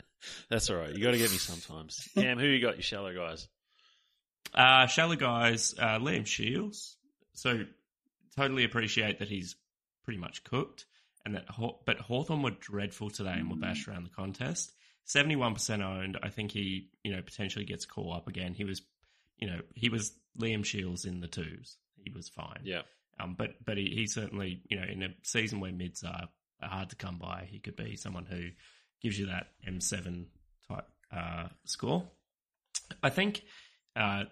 That's 0.50 0.70
all 0.70 0.78
right. 0.78 0.94
You 0.96 1.04
got 1.04 1.12
to 1.12 1.18
get 1.18 1.32
me 1.32 1.38
sometimes. 1.38 2.08
Cam, 2.16 2.38
who 2.40 2.46
you 2.46 2.62
got? 2.62 2.78
You 2.78 2.84
shallow 2.84 3.14
guys. 3.14 3.48
Uh, 4.54 4.88
shallow 4.88 5.16
guys, 5.16 5.76
uh, 5.78 6.00
Liam 6.00 6.26
Shiels. 6.26 6.96
So 7.34 7.66
totally 8.38 8.64
appreciate 8.64 9.20
that 9.20 9.28
he's 9.28 9.56
pretty 10.04 10.20
much 10.20 10.44
cooked, 10.44 10.86
and 11.26 11.36
that 11.36 11.50
Haw- 11.50 11.78
but 11.86 11.98
Hawthorn 12.00 12.42
were 12.42 12.52
dreadful 12.52 13.10
today 13.10 13.34
and 13.34 13.50
were 13.50 13.58
bashed 13.58 13.88
around 13.88 14.04
the 14.04 14.10
contest. 14.16 14.72
Seventy-one 15.04 15.54
percent 15.54 15.82
owned. 15.84 16.18
I 16.24 16.30
think 16.30 16.52
he, 16.52 16.90
you 17.04 17.14
know, 17.16 17.22
potentially 17.22 17.66
gets 17.66 17.86
call 17.86 18.14
up 18.14 18.28
again. 18.28 18.54
He 18.54 18.64
was, 18.64 18.82
you 19.38 19.48
know, 19.48 19.60
he 19.74 19.90
was 19.90 20.14
Liam 20.40 20.64
Shiels 20.64 21.06
in 21.06 21.20
the 21.20 21.28
twos. 21.28 21.78
He 22.04 22.12
was 22.12 22.30
fine. 22.30 22.62
Yeah. 22.64 22.82
Um, 23.20 23.36
but 23.38 23.56
but 23.66 23.78
he, 23.78 23.92
he 23.94 24.08
certainly, 24.08 24.62
you 24.70 24.78
know, 24.80 24.86
in 24.86 25.04
a 25.04 25.10
season 25.24 25.60
where 25.60 25.72
mids 25.72 26.04
are, 26.04 26.28
are 26.62 26.70
hard 26.70 26.90
to 26.90 26.96
come 26.96 27.18
by, 27.18 27.48
he 27.50 27.60
could 27.60 27.76
be 27.76 27.96
someone 27.96 28.26
who 28.26 28.50
gives 29.06 29.20
you 29.20 29.28
that 29.28 29.50
M7 29.70 30.26
type 30.68 30.88
uh, 31.16 31.48
score. 31.66 32.10
I 33.04 33.12
think 33.12 33.44
uh, 33.96 34.24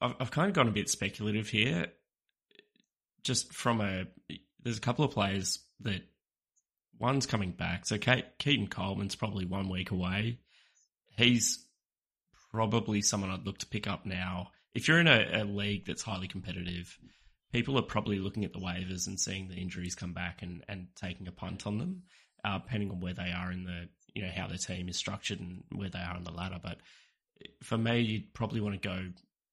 I've, 0.00 0.14
I've 0.18 0.30
kind 0.30 0.48
of 0.48 0.54
gone 0.54 0.66
a 0.66 0.70
bit 0.70 0.88
speculative 0.88 1.50
here. 1.50 1.88
Just 3.22 3.52
from 3.52 3.82
a, 3.82 4.06
there's 4.62 4.78
a 4.78 4.80
couple 4.80 5.04
of 5.04 5.10
players 5.10 5.58
that 5.80 6.00
one's 6.98 7.26
coming 7.26 7.50
back. 7.50 7.84
So 7.84 7.98
Keidean 7.98 8.70
Coleman's 8.70 9.14
probably 9.14 9.44
one 9.44 9.68
week 9.68 9.90
away. 9.90 10.38
He's 11.18 11.66
probably 12.50 13.02
someone 13.02 13.28
I'd 13.28 13.44
look 13.44 13.58
to 13.58 13.66
pick 13.66 13.86
up 13.86 14.06
now. 14.06 14.52
If 14.74 14.88
you're 14.88 15.00
in 15.00 15.06
a, 15.06 15.42
a 15.42 15.44
league 15.44 15.84
that's 15.84 16.02
highly 16.02 16.28
competitive, 16.28 16.96
people 17.52 17.78
are 17.78 17.82
probably 17.82 18.20
looking 18.20 18.46
at 18.46 18.54
the 18.54 18.58
waivers 18.58 19.06
and 19.06 19.20
seeing 19.20 19.48
the 19.48 19.56
injuries 19.56 19.94
come 19.94 20.14
back 20.14 20.40
and, 20.40 20.64
and 20.66 20.86
taking 20.96 21.28
a 21.28 21.32
punt 21.32 21.66
on 21.66 21.76
them. 21.76 22.04
uh, 22.42 22.58
depending 22.58 22.90
on 22.90 23.00
where 23.00 23.14
they 23.14 23.30
are 23.32 23.52
in 23.52 23.64
the, 23.64 23.88
you 24.18 24.24
know, 24.24 24.32
how 24.34 24.48
their 24.48 24.58
team 24.58 24.88
is 24.88 24.96
structured 24.96 25.38
and 25.38 25.62
where 25.70 25.88
they 25.88 26.00
are 26.00 26.16
on 26.16 26.24
the 26.24 26.32
ladder. 26.32 26.58
But 26.60 26.78
for 27.62 27.78
me, 27.78 28.00
you'd 28.00 28.34
probably 28.34 28.60
want 28.60 28.82
to 28.82 28.88
go 28.88 29.10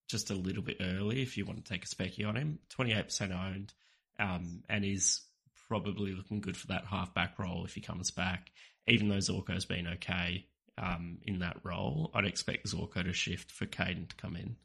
just 0.08 0.32
a 0.32 0.34
little 0.34 0.64
bit 0.64 0.78
early 0.82 1.22
if 1.22 1.38
you 1.38 1.46
want 1.46 1.64
to 1.64 1.72
take 1.72 1.86
a 1.86 1.88
specky 1.88 2.28
on 2.28 2.36
him. 2.36 2.58
28% 2.76 3.32
owned, 3.32 3.74
um, 4.20 4.64
and 4.68 4.84
is 4.84 5.22
probably 5.68 6.14
looking 6.14 6.42
good 6.42 6.58
for 6.58 6.68
that 6.68 6.86
halfback 6.86 7.38
role 7.38 7.64
if 7.64 7.76
he 7.76 7.82
comes 7.82 8.10
back. 8.10 8.50
Even 8.88 9.08
though 9.08 9.18
Zorko's 9.18 9.66
been 9.66 9.86
okay 9.88 10.48
um, 10.80 11.20
in 11.28 11.40
that 11.40 11.58
role, 11.64 12.10
I'd 12.16 12.26
expect 12.26 12.66
Zorko 12.66 13.04
to 13.04 13.14
shift 13.14 13.52
for 13.52 13.68
Keidean 13.68 14.10
to 14.10 14.16
come 14.16 14.36
in. 14.36 14.56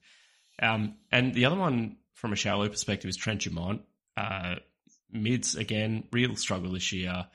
Um, 0.62 0.94
and 1.12 1.34
the 1.34 1.44
other 1.44 1.56
one 1.56 1.98
from 2.14 2.32
a 2.32 2.36
shallow 2.36 2.66
perspective 2.70 3.10
is 3.10 3.18
Trent 3.18 3.42
Dumont. 3.42 3.82
Uh, 4.16 4.54
mids, 5.12 5.56
again, 5.56 6.04
real 6.10 6.36
struggle 6.36 6.72
this 6.72 6.90
year. 6.90 7.26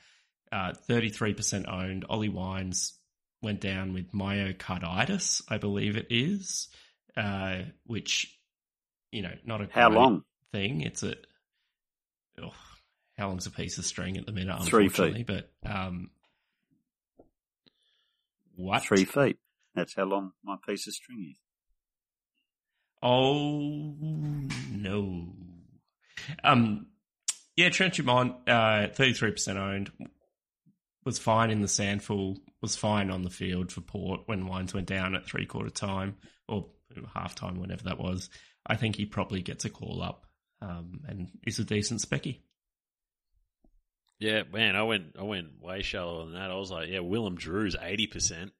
Uh, 0.52 0.72
33% 0.88 1.68
owned. 1.68 2.04
Ollie 2.08 2.28
Wines 2.28 2.94
went 3.42 3.60
down 3.60 3.92
with 3.92 4.12
myocarditis, 4.12 5.42
I 5.48 5.58
believe 5.58 5.96
it 5.96 6.06
is, 6.10 6.68
uh, 7.16 7.62
which, 7.84 8.38
you 9.10 9.22
know, 9.22 9.32
not 9.44 9.60
a 9.60 9.68
How 9.70 9.90
long? 9.90 10.22
thing. 10.52 10.82
It's 10.82 11.02
a, 11.02 11.14
oh, 12.42 12.52
how 13.18 13.28
long's 13.28 13.46
a 13.46 13.50
piece 13.50 13.78
of 13.78 13.84
string 13.84 14.16
at 14.16 14.26
the 14.26 14.32
minute, 14.32 14.62
Three 14.64 14.84
unfortunately, 14.84 15.24
but, 15.24 15.50
um, 15.68 16.10
what? 18.54 18.82
Three 18.84 19.04
feet. 19.04 19.38
That's 19.74 19.94
how 19.94 20.04
long 20.04 20.32
my 20.42 20.56
piece 20.66 20.86
of 20.86 20.94
string 20.94 21.32
is. 21.32 21.38
Oh 23.02 23.92
no. 24.72 25.28
Um 26.42 26.86
yeah, 27.54 27.68
Trent 27.68 27.94
Dumont, 27.94 28.48
uh 28.48 28.88
thirty 28.88 29.12
three 29.12 29.32
percent 29.32 29.58
owned, 29.58 29.90
was 31.06 31.18
fine 31.18 31.50
in 31.50 31.62
the 31.62 31.68
SANFL, 31.68 32.36
was 32.60 32.76
fine 32.76 33.10
on 33.10 33.22
the 33.22 33.30
field 33.30 33.72
for 33.72 33.80
Port 33.80 34.22
when 34.26 34.46
Wines 34.46 34.74
went 34.74 34.86
down 34.88 35.14
at 35.14 35.24
three 35.24 35.46
quarter 35.46 35.70
time 35.70 36.16
or 36.48 36.66
half 37.14 37.34
time, 37.34 37.58
whenever 37.60 37.84
that 37.84 37.98
was. 37.98 38.28
I 38.66 38.76
think 38.76 38.96
he 38.96 39.06
probably 39.06 39.40
gets 39.40 39.64
a 39.64 39.70
call 39.70 40.02
up, 40.02 40.26
um, 40.60 41.00
and 41.06 41.28
is 41.46 41.58
a 41.58 41.64
decent 41.64 42.00
specky. 42.00 42.40
Yeah, 44.18 44.42
man, 44.52 44.76
I 44.76 44.82
went 44.82 45.16
I 45.18 45.22
went 45.22 45.62
way 45.62 45.82
shallower 45.82 46.24
than 46.24 46.34
that. 46.34 46.50
I 46.50 46.56
was 46.56 46.70
like, 46.70 46.88
yeah, 46.88 47.00
Willem 47.00 47.36
Drew's 47.36 47.76
eighty 47.80 48.06
percent. 48.06 48.52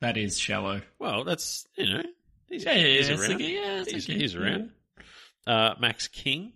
That 0.00 0.16
is 0.16 0.38
shallow. 0.38 0.80
Well, 0.98 1.24
that's 1.24 1.66
you 1.76 1.92
know, 1.92 2.02
he's, 2.46 2.64
Yeah, 2.64 2.72
yeah, 2.74 2.86
he's 2.96 3.08
yeah, 3.10 3.16
around. 3.18 3.32
okay, 3.32 3.54
yeah, 3.54 3.84
he's, 3.84 4.08
okay, 4.08 4.18
he's 4.18 4.34
around. 4.36 4.70
Uh, 5.46 5.74
Max 5.80 6.08
King, 6.08 6.52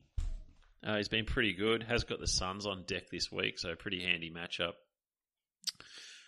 uh, 0.86 0.96
he's 0.96 1.08
been 1.08 1.24
pretty 1.26 1.54
good. 1.54 1.82
Has 1.84 2.04
got 2.04 2.20
the 2.20 2.26
Suns 2.26 2.66
on 2.66 2.84
deck 2.86 3.10
this 3.10 3.30
week, 3.30 3.58
so 3.58 3.74
pretty 3.74 4.02
handy 4.02 4.30
matchup. 4.30 4.72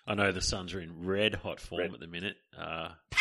I 0.07 0.15
know 0.15 0.33
the 0.33 0.41
Suns 0.43 0.75
are 0.75 0.81
in 0.81 1.05
red 1.07 1.35
hot 1.35 1.61
form 1.61 1.81
Red. 1.83 1.95
at 1.95 2.01
the 2.01 2.07
minute. 2.07 2.37
Uh, 2.57 2.89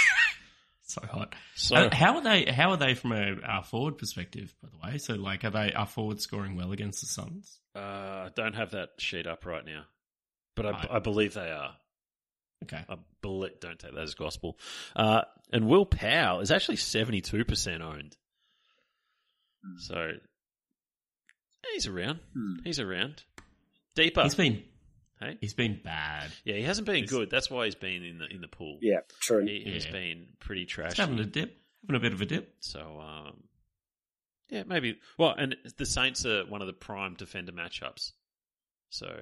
So 0.85 1.01
hot. 1.09 1.33
so 1.55 1.75
Uh, 1.77 1.95
how 1.95 2.17
are 2.17 2.21
they? 2.21 2.45
How 2.51 2.71
are 2.71 2.77
they 2.77 2.93
from 2.93 3.13
a 3.13 3.37
uh, 3.41 3.61
forward 3.63 3.97
perspective? 3.97 4.53
By 4.61 4.67
the 4.69 4.77
way, 4.91 4.97
so 4.97 5.13
like, 5.15 5.43
are 5.45 5.49
they 5.49 5.71
are 5.73 5.87
forward 5.87 6.21
scoring 6.21 6.55
well 6.57 6.71
against 6.73 6.99
the 6.99 7.07
Suns? 7.07 7.57
uh, 7.73 7.79
I 7.79 8.29
don't 8.35 8.53
have 8.53 8.71
that 8.71 8.89
sheet 8.99 9.25
up 9.25 9.45
right 9.45 9.65
now, 9.65 9.85
but 10.55 10.65
I, 10.65 10.71
Right. 10.71 10.87
I 10.91 10.99
believe 10.99 11.33
they 11.33 11.49
are. 11.49 11.71
Okay, 12.65 12.83
I 12.87 12.95
believe, 13.21 13.59
don't 13.61 13.79
take 13.79 13.93
that 13.95 14.01
as 14.03 14.13
gospel. 14.13 14.59
Uh, 14.95 15.21
and 15.53 15.67
Will 15.67 15.85
Powell 15.85 16.41
is 16.41 16.51
actually 16.51 16.77
72% 16.77 17.81
owned. 17.81 18.15
Hmm. 19.65 19.77
So 19.79 20.11
he's 21.73 21.87
around. 21.87 22.19
Hmm. 22.33 22.55
He's 22.63 22.79
around. 22.79 23.23
Deeper. 23.95 24.23
he's 24.23 24.35
been 24.35 24.63
hey? 25.19 25.37
he's 25.39 25.53
been 25.53 25.79
bad. 25.83 26.31
Yeah, 26.43 26.55
he 26.55 26.63
hasn't 26.63 26.85
been 26.85 26.95
he's- 26.97 27.09
good. 27.09 27.29
That's 27.29 27.49
why 27.49 27.65
he's 27.65 27.75
been 27.75 28.03
in 28.03 28.17
the 28.19 28.25
in 28.27 28.41
the 28.41 28.47
pool. 28.47 28.79
Yeah, 28.81 28.99
true. 29.21 29.45
He, 29.45 29.61
he's 29.65 29.85
Yeah. 29.85 29.91
been 29.91 30.27
pretty 30.39 30.65
He's 30.65 30.97
having 30.97 31.19
a 31.19 31.25
dip, 31.25 31.55
having 31.83 31.95
a 31.95 31.99
bit 31.99 32.13
of 32.13 32.21
a 32.21 32.25
dip. 32.25 32.55
So, 32.59 32.99
um, 32.99 33.43
yeah, 34.49 34.63
maybe. 34.65 34.97
Well, 35.17 35.33
and 35.37 35.55
the 35.77 35.85
Saints 35.85 36.25
are 36.25 36.45
one 36.45 36.61
of 36.61 36.67
the 36.67 36.73
prime 36.73 37.13
defender 37.15 37.51
matchups. 37.51 38.11
So 38.89 39.21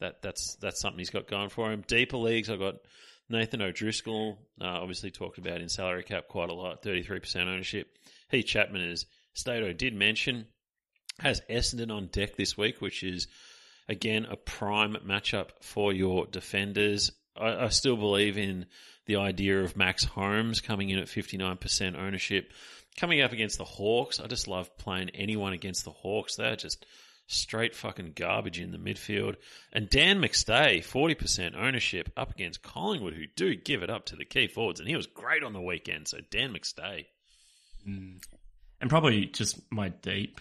that 0.00 0.22
that's 0.22 0.56
that's 0.60 0.80
something 0.80 0.98
he's 0.98 1.10
got 1.10 1.28
going 1.28 1.48
for 1.50 1.70
him. 1.72 1.84
Deeper 1.86 2.16
leagues, 2.18 2.48
I've 2.50 2.58
got 2.58 2.76
Nathan 3.28 3.60
O'Driscoll, 3.62 4.38
uh, 4.60 4.64
obviously 4.64 5.10
talked 5.10 5.38
about 5.38 5.60
in 5.60 5.68
salary 5.68 6.04
cap 6.04 6.28
quite 6.28 6.48
a 6.48 6.54
lot, 6.54 6.82
33% 6.82 7.36
ownership. 7.48 7.88
Heath 8.30 8.46
Chapman, 8.46 8.82
as 8.88 9.04
Stato 9.34 9.72
did 9.72 9.94
mention, 9.94 10.46
has 11.18 11.40
Essendon 11.48 11.90
on 11.90 12.06
deck 12.06 12.36
this 12.36 12.56
week, 12.56 12.80
which 12.80 13.02
is, 13.02 13.26
again, 13.88 14.26
a 14.26 14.36
prime 14.36 14.96
matchup 15.06 15.48
for 15.60 15.92
your 15.92 16.26
defenders. 16.26 17.12
I, 17.36 17.64
I 17.64 17.68
still 17.68 17.96
believe 17.96 18.38
in 18.38 18.66
the 19.06 19.16
idea 19.16 19.62
of 19.62 19.76
Max 19.76 20.04
Holmes 20.04 20.60
coming 20.60 20.90
in 20.90 20.98
at 20.98 21.06
59% 21.06 21.96
ownership. 21.96 22.52
Coming 22.98 23.20
up 23.20 23.32
against 23.32 23.58
the 23.58 23.64
Hawks, 23.64 24.20
I 24.20 24.26
just 24.26 24.48
love 24.48 24.76
playing 24.78 25.10
anyone 25.10 25.52
against 25.52 25.84
the 25.84 25.90
Hawks. 25.90 26.36
They're 26.36 26.56
just 26.56 26.84
straight 27.28 27.74
fucking 27.74 28.12
garbage 28.14 28.60
in 28.60 28.72
the 28.72 28.78
midfield. 28.78 29.36
And 29.72 29.88
Dan 29.90 30.20
McStay, 30.20 30.78
40% 30.78 31.56
ownership 31.56 32.10
up 32.16 32.30
against 32.30 32.62
Collingwood, 32.62 33.14
who 33.14 33.26
do 33.34 33.54
give 33.54 33.82
it 33.82 33.90
up 33.90 34.06
to 34.06 34.16
the 34.16 34.24
key 34.24 34.48
forwards. 34.48 34.80
And 34.80 34.88
he 34.88 34.96
was 34.96 35.06
great 35.06 35.42
on 35.42 35.52
the 35.52 35.60
weekend. 35.60 36.08
So 36.08 36.18
Dan 36.30 36.52
McStay. 36.52 37.06
Mm. 37.86 38.20
and 38.80 38.90
probably 38.90 39.26
just 39.26 39.60
my 39.70 39.90
deep 39.90 40.40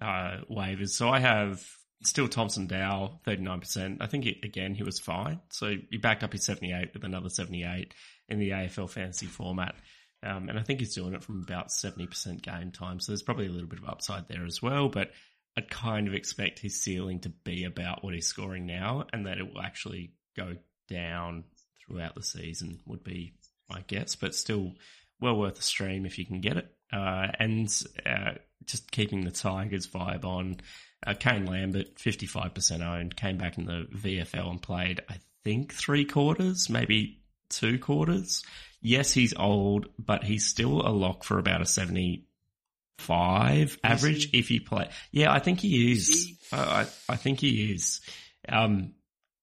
uh, 0.00 0.38
waivers. 0.50 0.90
So 0.90 1.08
I 1.08 1.20
have 1.20 1.64
still 2.02 2.28
Thompson 2.28 2.66
Dow, 2.66 3.20
39%. 3.26 3.98
I 4.00 4.06
think, 4.06 4.26
it, 4.26 4.38
again, 4.44 4.74
he 4.74 4.82
was 4.82 4.98
fine. 4.98 5.40
So 5.50 5.74
he 5.90 5.98
backed 5.98 6.22
up 6.22 6.32
his 6.32 6.44
78 6.44 6.90
with 6.94 7.04
another 7.04 7.28
78 7.28 7.94
in 8.28 8.38
the 8.38 8.50
AFL 8.50 8.90
fantasy 8.90 9.26
format. 9.26 9.74
Um, 10.22 10.48
and 10.48 10.58
I 10.58 10.62
think 10.62 10.80
he's 10.80 10.94
doing 10.94 11.14
it 11.14 11.24
from 11.24 11.42
about 11.42 11.68
70% 11.68 12.42
game 12.42 12.72
time. 12.72 13.00
So 13.00 13.12
there's 13.12 13.22
probably 13.22 13.46
a 13.46 13.50
little 13.50 13.68
bit 13.68 13.78
of 13.78 13.88
upside 13.88 14.28
there 14.28 14.44
as 14.44 14.60
well. 14.62 14.88
But 14.88 15.10
I'd 15.56 15.70
kind 15.70 16.08
of 16.08 16.14
expect 16.14 16.58
his 16.58 16.82
ceiling 16.82 17.20
to 17.20 17.30
be 17.30 17.64
about 17.64 18.04
what 18.04 18.14
he's 18.14 18.26
scoring 18.26 18.66
now 18.66 19.06
and 19.12 19.26
that 19.26 19.38
it 19.38 19.52
will 19.52 19.62
actually 19.62 20.12
go 20.36 20.56
down 20.88 21.44
throughout 21.86 22.14
the 22.14 22.22
season, 22.22 22.80
would 22.86 23.02
be 23.02 23.34
my 23.68 23.82
guess. 23.86 24.14
But 24.14 24.34
still 24.34 24.74
well 25.20 25.36
worth 25.36 25.58
a 25.58 25.62
stream 25.62 26.06
if 26.06 26.18
you 26.18 26.26
can 26.26 26.40
get 26.40 26.56
it. 26.56 26.74
Uh, 26.92 27.28
and 27.38 27.68
uh, 28.04 28.32
just 28.64 28.90
keeping 28.90 29.24
the 29.24 29.30
Tigers 29.30 29.86
vibe 29.86 30.24
on. 30.24 30.60
Uh, 31.06 31.14
Kane 31.14 31.46
Lambert, 31.46 31.96
55% 31.96 32.86
owned, 32.86 33.16
came 33.16 33.38
back 33.38 33.56
in 33.56 33.64
the 33.64 33.86
VFL 33.94 34.50
and 34.50 34.60
played, 34.60 35.00
I 35.08 35.16
think, 35.44 35.72
three 35.72 36.04
quarters, 36.04 36.68
maybe 36.68 37.22
two 37.48 37.78
quarters. 37.78 38.44
Yes, 38.82 39.12
he's 39.12 39.34
old, 39.34 39.86
but 39.98 40.24
he's 40.24 40.46
still 40.46 40.86
a 40.86 40.92
lock 40.92 41.24
for 41.24 41.38
about 41.38 41.62
a 41.62 41.66
75 41.66 43.78
average 43.84 44.30
if 44.32 44.48
he 44.48 44.60
play. 44.60 44.88
Yeah, 45.10 45.32
I 45.32 45.38
think 45.38 45.60
he 45.60 45.92
is. 45.92 46.08
Is 46.08 46.24
he? 46.24 46.36
I, 46.52 46.82
I 46.82 46.86
I 47.08 47.16
think 47.16 47.40
he 47.40 47.72
is. 47.72 48.00
Um, 48.48 48.94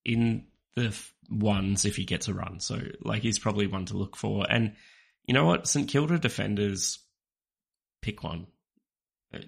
in 0.03 0.45
the 0.75 0.87
f- 0.87 1.13
ones 1.29 1.85
if 1.85 1.95
he 1.95 2.05
gets 2.05 2.27
a 2.27 2.33
run. 2.33 2.59
So, 2.59 2.79
like, 3.01 3.21
he's 3.21 3.39
probably 3.39 3.67
one 3.67 3.85
to 3.85 3.97
look 3.97 4.15
for. 4.15 4.45
And 4.49 4.75
you 5.25 5.33
know 5.33 5.45
what? 5.45 5.67
St 5.67 5.89
Kilda 5.89 6.17
defenders, 6.17 6.99
pick 8.07 8.23
one. 8.23 8.47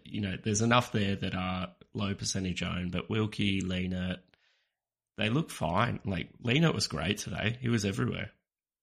You 0.04 0.20
know, 0.20 0.36
there's 0.44 0.62
enough 0.62 0.92
there 0.92 1.16
that 1.16 1.34
are 1.34 1.70
low 1.94 2.14
percentage 2.14 2.62
owned, 2.62 2.92
but 2.92 3.10
Wilkie, 3.10 3.62
Leonard, 3.62 4.20
they 5.18 5.30
look 5.30 5.50
fine. 5.50 6.02
Like 6.04 6.28
Leonard 6.44 6.76
was 6.76 6.88
great 6.88 7.20
today; 7.20 7.58
he 7.62 7.70
was 7.70 7.86
everywhere. 7.86 8.32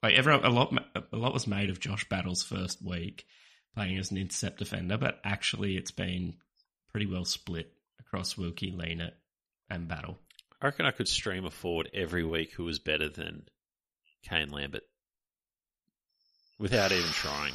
Like 0.02 0.14
everyone, 0.14 0.44
a 0.44 0.48
lot, 0.48 0.72
a 1.12 1.16
lot 1.16 1.34
was 1.34 1.46
made 1.46 1.68
of 1.68 1.78
Josh 1.78 2.08
Battle's 2.08 2.42
first 2.42 2.82
week 2.82 3.26
playing 3.74 3.98
as 3.98 4.10
an 4.10 4.16
intercept 4.16 4.58
defender, 4.58 4.96
but 4.96 5.20
actually, 5.22 5.76
it's 5.76 5.90
been 5.90 6.34
pretty 6.90 7.06
well 7.06 7.26
split 7.26 7.70
across 8.00 8.38
Wilkie, 8.38 8.72
Leonard, 8.72 9.12
and 9.68 9.88
Battle. 9.88 10.18
I 10.62 10.66
reckon 10.66 10.86
I 10.86 10.90
could 10.90 11.08
stream 11.08 11.44
a 11.44 11.50
forward 11.50 11.90
every 11.92 12.24
week 12.24 12.54
who 12.54 12.64
was 12.64 12.78
better 12.78 13.10
than 13.10 13.42
Kane 14.22 14.50
Lambert 14.50 14.84
without 16.58 16.92
even 16.92 17.10
trying. 17.10 17.52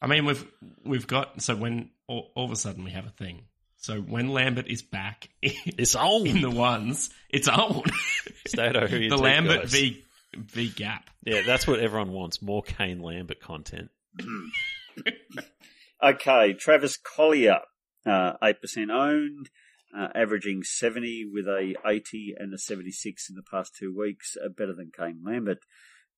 I 0.00 0.06
mean, 0.06 0.24
we've 0.26 0.44
we've 0.84 1.06
got 1.06 1.40
so 1.42 1.56
when 1.56 1.90
all, 2.06 2.30
all 2.34 2.44
of 2.44 2.50
a 2.52 2.56
sudden 2.56 2.84
we 2.84 2.90
have 2.92 3.06
a 3.06 3.10
thing. 3.10 3.42
So 3.78 4.00
when 4.00 4.28
Lambert 4.28 4.66
is 4.68 4.82
back 4.82 5.28
It's 5.42 5.94
on. 5.94 6.26
in 6.26 6.40
the 6.40 6.50
ones, 6.50 7.10
it's 7.30 7.48
on. 7.48 7.82
Stato, 8.46 8.86
who 8.86 9.08
the 9.08 9.16
Lambert 9.16 9.62
guys? 9.62 9.72
v 9.72 10.04
v 10.36 10.68
Gap. 10.70 11.08
Yeah, 11.24 11.42
that's 11.46 11.66
what 11.66 11.80
everyone 11.80 12.12
wants. 12.12 12.42
More 12.42 12.62
Kane 12.62 13.00
Lambert 13.00 13.40
content. 13.40 13.90
Okay, 16.02 16.52
Travis 16.52 16.98
Colyer, 16.98 17.60
uh, 18.04 18.32
8% 18.42 18.90
owned, 18.90 19.48
uh, 19.96 20.08
averaging 20.14 20.62
70 20.62 21.24
with 21.32 21.46
a 21.46 21.74
80 21.86 22.34
and 22.38 22.52
a 22.52 22.58
76 22.58 23.30
in 23.30 23.34
the 23.34 23.42
past 23.42 23.74
two 23.74 23.96
weeks, 23.96 24.36
uh, 24.42 24.48
better 24.50 24.74
than 24.74 24.90
Kane 24.96 25.22
Lambert. 25.24 25.58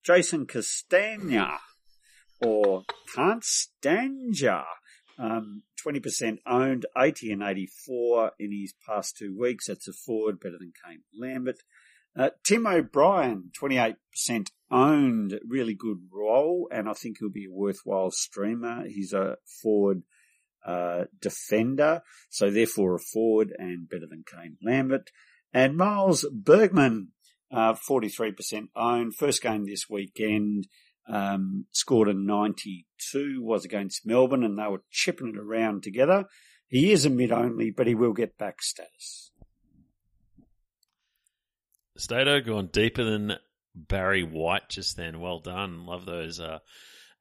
Jason 0.05 0.47
Castagna, 0.47 1.59
or 2.41 2.85
Constanja, 3.15 4.65
um, 5.19 5.63
20% 5.85 6.39
owned, 6.47 6.87
80 6.97 7.33
and 7.33 7.43
84 7.43 8.33
in 8.39 8.53
his 8.53 8.75
past 8.87 9.17
two 9.17 9.37
weeks. 9.39 9.67
That's 9.67 9.89
a 9.89 9.93
forward, 9.93 10.41
better 10.41 10.59
than 10.59 10.73
Kane 10.85 11.03
Lambert. 11.19 11.59
Uh, 12.17 12.31
Tim 12.45 12.67
O'Brien, 12.67 13.51
28% 13.61 13.97
owned, 14.71 15.39
really 15.47 15.75
good 15.75 15.99
role, 16.13 16.69
and 16.73 16.89
I 16.89 16.93
think 16.93 17.19
he'll 17.19 17.31
be 17.31 17.47
a 17.47 17.53
worthwhile 17.53 18.11
streamer. 18.11 18.87
He's 18.89 19.13
a 19.13 19.37
forward 19.63 20.03
uh, 20.67 21.05
defender, 21.21 22.03
so 22.29 22.51
therefore 22.51 22.97
a 22.97 22.99
forward 22.99 23.55
and 23.57 23.89
better 23.89 24.07
than 24.07 24.25
Kane 24.31 24.57
Lambert. 24.63 25.11
And 25.53 25.77
Miles 25.77 26.27
Bergman, 26.33 27.13
uh, 27.53 27.75
43% 27.75 28.69
owned, 28.75 29.15
first 29.15 29.43
game 29.43 29.65
this 29.65 29.89
weekend, 29.89 30.67
um, 31.09 31.67
scored 31.73 32.09
a 32.09 32.15
92, 32.15 33.43
was 33.43 33.65
against 33.65 34.07
Melbourne, 34.07 34.45
and 34.45 34.59
they 34.59 34.67
were 34.67 34.83
chipping 34.91 35.29
it 35.29 35.39
around 35.39 35.83
together. 35.83 36.27
He 36.69 36.93
is 36.93 37.05
a 37.05 37.11
mid 37.11 37.33
only, 37.33 37.71
but 37.71 37.87
he 37.87 37.95
will 37.95 38.13
get 38.13 38.37
back 38.37 38.63
status. 38.63 39.31
Stato 41.97 42.41
gone 42.41 42.69
deeper 42.73 43.03
than 43.03 43.37
Barry 43.75 44.23
White 44.23 44.69
just 44.69 44.97
then. 44.97 45.21
Well 45.21 45.41
done. 45.41 45.87
Love 45.87 46.05
those 46.05 46.41
uh, 46.41 46.59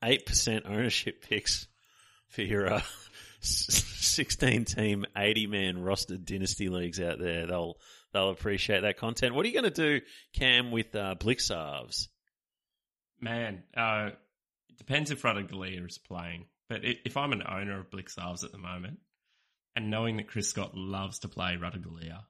8% 0.03 0.69
ownership 0.69 1.21
picks 1.29 1.67
for 2.27 2.41
your 2.41 2.73
uh, 2.73 2.81
16 3.39 4.65
team, 4.65 5.05
80 5.15 5.47
man 5.47 5.75
rostered 5.77 6.25
dynasty 6.25 6.69
leagues 6.69 6.99
out 6.99 7.19
there. 7.19 7.47
They'll 7.47 7.77
they'll 8.13 8.29
appreciate 8.29 8.81
that 8.81 8.97
content. 8.97 9.33
What 9.33 9.45
are 9.45 9.49
you 9.49 9.59
going 9.59 9.71
to 9.71 9.99
do, 9.99 10.05
Cam, 10.33 10.71
with 10.71 10.95
uh, 10.95 11.15
Blicavs? 11.17 12.07
Man, 13.19 13.63
uh, 13.75 14.11
it 14.69 14.77
depends 14.77 15.11
if 15.11 15.21
Ratugolea 15.21 15.87
is 15.87 15.97
playing. 15.97 16.45
But 16.69 16.81
if 16.83 17.15
I'm 17.17 17.31
an 17.31 17.43
owner 17.47 17.79
of 17.79 17.89
Blicavs 17.89 18.43
at 18.43 18.51
the 18.51 18.57
moment, 18.57 18.99
and 19.75 19.89
knowing 19.89 20.17
that 20.17 20.27
Chris 20.27 20.49
Scott 20.49 20.75
loves 20.75 21.19
to 21.19 21.27
play 21.27 21.57
Ratugolea, 21.59 22.23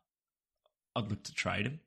I'd 0.95 1.09
look 1.09 1.23
to 1.23 1.33
trade 1.33 1.65
him. 1.65 1.79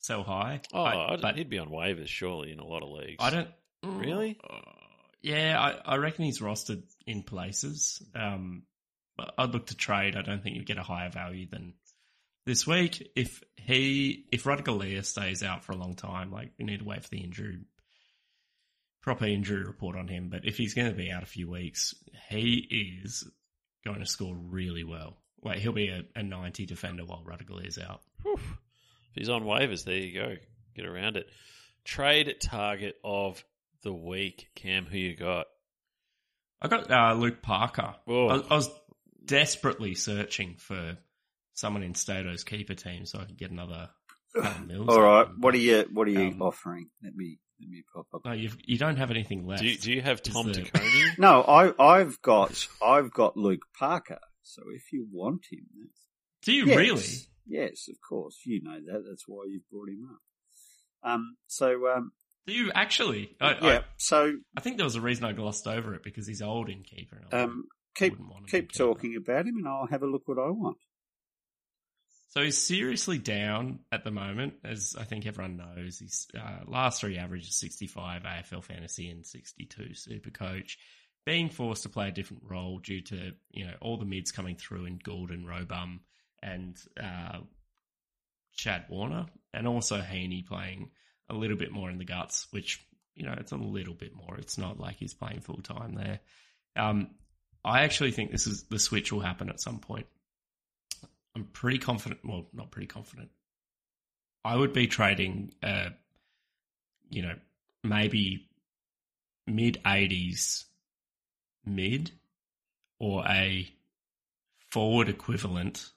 Sell 0.00 0.22
high. 0.22 0.60
Oh, 0.72 0.82
I, 0.82 1.16
but 1.20 1.36
he'd 1.36 1.48
be 1.48 1.58
on 1.58 1.68
waivers 1.68 2.08
surely 2.08 2.52
in 2.52 2.58
a 2.58 2.66
lot 2.66 2.82
of 2.82 2.90
leagues. 2.90 3.16
I 3.20 3.30
don't 3.30 3.48
really. 3.84 4.38
Uh, 4.42 4.58
yeah, 5.22 5.58
I, 5.58 5.94
I, 5.94 5.96
reckon 5.96 6.24
he's 6.24 6.40
rostered 6.40 6.82
in 7.06 7.22
places. 7.22 8.02
Um, 8.14 8.64
I'd 9.38 9.52
look 9.52 9.66
to 9.66 9.76
trade. 9.76 10.16
I 10.16 10.22
don't 10.22 10.42
think 10.42 10.56
you'd 10.56 10.66
get 10.66 10.78
a 10.78 10.82
higher 10.82 11.10
value 11.10 11.46
than 11.48 11.74
this 12.44 12.66
week. 12.66 13.10
If 13.16 13.42
he, 13.56 14.26
if 14.32 14.44
Ratugolea 14.44 15.04
stays 15.04 15.42
out 15.42 15.64
for 15.64 15.72
a 15.72 15.76
long 15.76 15.94
time, 15.94 16.30
like 16.30 16.52
we 16.58 16.64
need 16.64 16.80
to 16.80 16.84
wait 16.84 17.02
for 17.02 17.10
the 17.10 17.22
injury, 17.22 17.58
proper 19.02 19.26
injury 19.26 19.64
report 19.64 19.96
on 19.96 20.08
him. 20.08 20.28
But 20.28 20.44
if 20.44 20.56
he's 20.56 20.74
going 20.74 20.90
to 20.90 20.96
be 20.96 21.10
out 21.10 21.22
a 21.22 21.26
few 21.26 21.50
weeks, 21.50 21.94
he 22.28 22.94
is 23.02 23.28
going 23.84 24.00
to 24.00 24.06
score 24.06 24.34
really 24.34 24.84
well. 24.84 25.18
Like 25.42 25.58
he'll 25.58 25.72
be 25.72 25.88
a, 25.88 26.02
a 26.14 26.22
90 26.22 26.66
defender 26.66 27.04
while 27.04 27.24
Ratugolea 27.24 27.66
is 27.66 27.78
out. 27.78 28.00
Whew. 28.22 28.34
If 28.34 29.14
he's 29.14 29.28
on 29.28 29.42
waivers, 29.42 29.84
there 29.84 29.96
you 29.96 30.14
go. 30.14 30.36
Get 30.74 30.86
around 30.86 31.16
it. 31.16 31.26
Trade 31.84 32.34
target 32.40 32.96
of 33.04 33.44
the 33.82 33.92
week, 33.92 34.48
Cam. 34.54 34.86
Who 34.86 34.96
you 34.96 35.16
got? 35.16 35.46
I 36.60 36.68
got 36.68 36.90
uh, 36.90 37.14
Luke 37.14 37.42
Parker. 37.42 37.96
I, 38.08 38.12
I, 38.12 38.54
was 38.54 38.70
desperately 39.24 39.96
searching 39.96 40.54
for 40.58 40.96
someone 41.54 41.82
in 41.82 41.94
Stato's 41.94 42.44
keeper 42.44 42.74
team 42.74 43.06
so 43.06 43.18
I 43.18 43.24
could 43.24 43.38
get 43.38 43.50
another 43.50 43.90
Mills. 44.66 44.88
All 44.88 45.00
right, 45.00 45.26
what 45.38 45.54
are 45.54 45.58
you 45.58 45.84
what 45.92 46.08
are 46.08 46.12
you 46.12 46.28
um, 46.28 46.42
offering? 46.42 46.88
Let 47.02 47.14
me 47.14 47.38
let 47.60 47.68
me 47.68 47.82
pop 47.92 48.06
up. 48.14 48.24
No, 48.24 48.32
you've, 48.32 48.56
you 48.64 48.78
don't 48.78 48.96
have 48.96 49.10
anything 49.10 49.46
left. 49.46 49.62
Do 49.62 49.68
you, 49.68 49.76
do 49.76 49.92
you 49.92 50.00
have 50.00 50.22
Tom 50.22 50.46
Taccone? 50.46 51.08
no, 51.18 51.42
I 51.42 51.72
I've 51.78 52.20
got 52.22 52.66
I've 52.82 53.12
got 53.12 53.36
Luke 53.36 53.62
Parker. 53.78 54.18
So 54.42 54.62
if 54.74 54.92
you 54.92 55.06
want 55.12 55.46
him, 55.50 55.66
do 56.42 56.52
you 56.52 56.66
yes, 56.66 56.76
really? 56.76 57.04
Yes, 57.46 57.88
of 57.88 57.96
course. 58.06 58.40
You 58.44 58.62
know 58.62 58.78
that. 58.86 59.04
That's 59.08 59.24
why 59.26 59.44
you've 59.48 59.68
brought 59.70 59.88
him 59.88 60.08
up. 60.10 61.10
Um. 61.10 61.36
So 61.46 61.88
um. 61.94 62.12
Do 62.46 62.54
you 62.54 62.72
actually? 62.74 63.36
I, 63.40 63.50
yeah. 63.60 63.78
I, 63.78 63.80
so 63.98 64.34
I 64.56 64.60
think 64.60 64.78
there 64.78 64.84
was 64.84 64.96
a 64.96 65.00
reason 65.00 65.24
I 65.24 65.32
glossed 65.32 65.68
over 65.68 65.94
it 65.94 66.02
because 66.02 66.26
he's 66.26 66.42
old 66.42 66.68
in 66.68 66.82
keeper. 66.82 67.20
Um. 67.30 67.64
Keep 67.94 68.16
keep 68.48 68.72
talking 68.72 69.16
about 69.16 69.46
him, 69.46 69.58
and 69.58 69.68
I'll 69.68 69.86
have 69.86 70.02
a 70.02 70.06
look 70.06 70.22
what 70.26 70.38
I 70.38 70.48
want. 70.48 70.78
So 72.32 72.40
he's 72.42 72.56
seriously 72.56 73.18
down 73.18 73.80
at 73.92 74.04
the 74.04 74.10
moment, 74.10 74.54
as 74.64 74.96
I 74.98 75.04
think 75.04 75.26
everyone 75.26 75.58
knows. 75.58 75.98
His 75.98 76.28
uh, 76.34 76.60
last 76.66 76.98
three 76.98 77.18
averages 77.18 77.56
65 77.56 78.22
AFL 78.22 78.64
fantasy 78.64 79.10
and 79.10 79.26
62 79.26 79.94
super 79.94 80.30
coach. 80.30 80.78
Being 81.26 81.50
forced 81.50 81.82
to 81.82 81.90
play 81.90 82.08
a 82.08 82.10
different 82.10 82.44
role 82.48 82.78
due 82.78 83.02
to, 83.02 83.32
you 83.50 83.66
know, 83.66 83.74
all 83.82 83.98
the 83.98 84.06
mids 84.06 84.32
coming 84.32 84.56
through 84.56 84.86
in 84.86 84.98
Gulden 84.98 85.34
and 85.34 85.46
Rowbottom 85.46 86.00
and 86.42 86.74
uh, 86.98 87.40
Chad 88.54 88.86
Warner, 88.88 89.26
and 89.52 89.68
also 89.68 90.00
Heaney 90.00 90.46
playing 90.46 90.88
a 91.28 91.34
little 91.34 91.58
bit 91.58 91.70
more 91.70 91.90
in 91.90 91.98
the 91.98 92.06
guts, 92.06 92.46
which, 92.50 92.82
you 93.14 93.26
know, 93.26 93.34
it's 93.36 93.52
a 93.52 93.56
little 93.56 93.94
bit 93.94 94.16
more. 94.16 94.38
It's 94.38 94.56
not 94.56 94.80
like 94.80 94.96
he's 94.96 95.12
playing 95.12 95.40
full 95.40 95.60
time 95.60 95.96
there. 95.96 96.20
Um, 96.76 97.10
I 97.62 97.82
actually 97.82 98.12
think 98.12 98.32
this 98.32 98.46
is 98.46 98.62
the 98.70 98.78
switch 98.78 99.12
will 99.12 99.20
happen 99.20 99.50
at 99.50 99.60
some 99.60 99.80
point. 99.80 100.06
I'm 101.34 101.44
pretty 101.44 101.78
confident. 101.78 102.20
Well, 102.24 102.46
not 102.52 102.70
pretty 102.70 102.88
confident. 102.88 103.30
I 104.44 104.56
would 104.56 104.72
be 104.72 104.86
trading, 104.86 105.52
uh, 105.62 105.90
you 107.10 107.22
know, 107.22 107.34
maybe 107.84 108.48
mid 109.46 109.78
80s 109.84 110.64
mid 111.64 112.10
or 112.98 113.24
a 113.26 113.68
forward 114.70 115.08
equivalent 115.08 115.90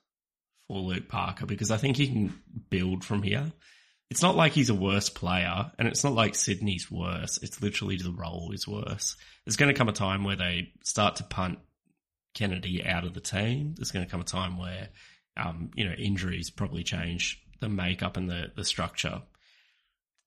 for 0.67 0.79
Luke 0.79 1.07
Parker 1.07 1.45
because 1.45 1.71
I 1.71 1.77
think 1.77 1.97
he 1.97 2.07
can 2.07 2.41
build 2.69 3.03
from 3.03 3.23
here. 3.23 3.51
It's 4.11 4.21
not 4.21 4.35
like 4.35 4.51
he's 4.51 4.69
a 4.69 4.75
worse 4.75 5.09
player 5.09 5.71
and 5.79 5.87
it's 5.87 6.03
not 6.03 6.13
like 6.13 6.35
Sydney's 6.35 6.91
worse. 6.91 7.39
It's 7.41 7.61
literally 7.61 7.97
the 7.97 8.11
role 8.11 8.51
is 8.53 8.67
worse. 8.67 9.15
There's 9.45 9.55
going 9.55 9.73
to 9.73 9.77
come 9.77 9.89
a 9.89 9.93
time 9.93 10.23
where 10.23 10.35
they 10.35 10.73
start 10.83 11.17
to 11.17 11.23
punt 11.23 11.59
Kennedy 12.35 12.85
out 12.85 13.05
of 13.05 13.13
the 13.13 13.21
team. 13.21 13.73
There's 13.75 13.91
going 13.91 14.05
to 14.05 14.11
come 14.11 14.21
a 14.21 14.25
time 14.25 14.57
where 14.57 14.89
um, 15.37 15.71
you 15.75 15.85
know, 15.85 15.93
injuries 15.93 16.49
probably 16.49 16.83
change 16.83 17.41
the 17.59 17.69
makeup 17.69 18.17
and 18.17 18.29
the, 18.29 18.51
the 18.55 18.65
structure. 18.65 19.21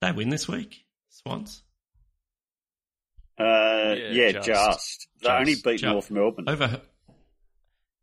They 0.01 0.13
win 0.13 0.29
this 0.29 0.49
week, 0.49 0.85
Swans? 1.11 1.63
Uh, 3.39 3.95
yeah, 3.97 4.11
yeah 4.11 4.33
just. 4.33 4.47
just. 4.47 5.09
They 5.23 5.29
just. 5.29 5.41
only 5.41 5.55
beat 5.55 5.81
just. 5.81 5.85
North 5.85 6.11
Melbourne. 6.11 6.49
Over, 6.49 6.81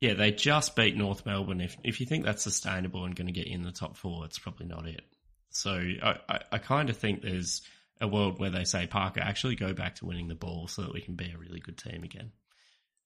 yeah, 0.01 0.13
they 0.13 0.31
just 0.31 0.75
beat 0.75 0.95
North 0.95 1.25
Melbourne. 1.25 1.61
If 1.61 1.77
if 1.83 1.99
you 1.99 2.05
think 2.05 2.25
that's 2.25 2.43
sustainable 2.43 3.05
and 3.05 3.15
going 3.15 3.27
to 3.27 3.33
get 3.33 3.47
you 3.47 3.55
in 3.55 3.63
the 3.63 3.71
top 3.71 3.97
four, 3.97 4.25
it's 4.25 4.39
probably 4.39 4.65
not 4.67 4.87
it. 4.87 5.01
So 5.49 5.71
I, 5.71 6.17
I, 6.27 6.39
I 6.53 6.57
kind 6.57 6.89
of 6.89 6.97
think 6.97 7.21
there's 7.21 7.61
a 8.01 8.07
world 8.07 8.39
where 8.39 8.49
they 8.49 8.65
say 8.65 8.87
Parker 8.87 9.21
actually 9.21 9.55
go 9.55 9.73
back 9.73 9.95
to 9.95 10.05
winning 10.05 10.27
the 10.27 10.35
ball 10.35 10.67
so 10.67 10.81
that 10.81 10.93
we 10.93 11.01
can 11.01 11.15
be 11.15 11.31
a 11.31 11.37
really 11.37 11.59
good 11.59 11.77
team 11.77 12.03
again. 12.03 12.31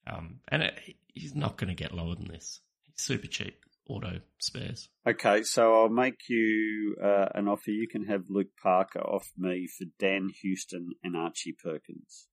Um, 0.07 0.39
and 0.47 0.63
it, 0.63 0.95
he's 1.13 1.35
not 1.35 1.57
going 1.57 1.67
to 1.67 1.75
get 1.75 1.93
lower 1.93 2.15
than 2.15 2.27
this. 2.27 2.59
He's 2.85 3.03
super 3.03 3.27
cheap 3.27 3.63
auto 3.89 4.19
spares. 4.37 4.89
Okay, 5.07 5.43
so 5.43 5.81
I'll 5.81 5.89
make 5.89 6.29
you 6.29 6.95
uh, 7.03 7.25
an 7.33 7.47
offer. 7.47 7.71
You 7.71 7.87
can 7.87 8.05
have 8.05 8.25
Luke 8.29 8.51
Parker 8.61 9.01
off 9.01 9.31
me 9.37 9.67
for 9.67 9.85
Dan 9.99 10.29
Houston 10.41 10.91
and 11.03 11.17
Archie 11.17 11.55
Perkins. 11.61 12.27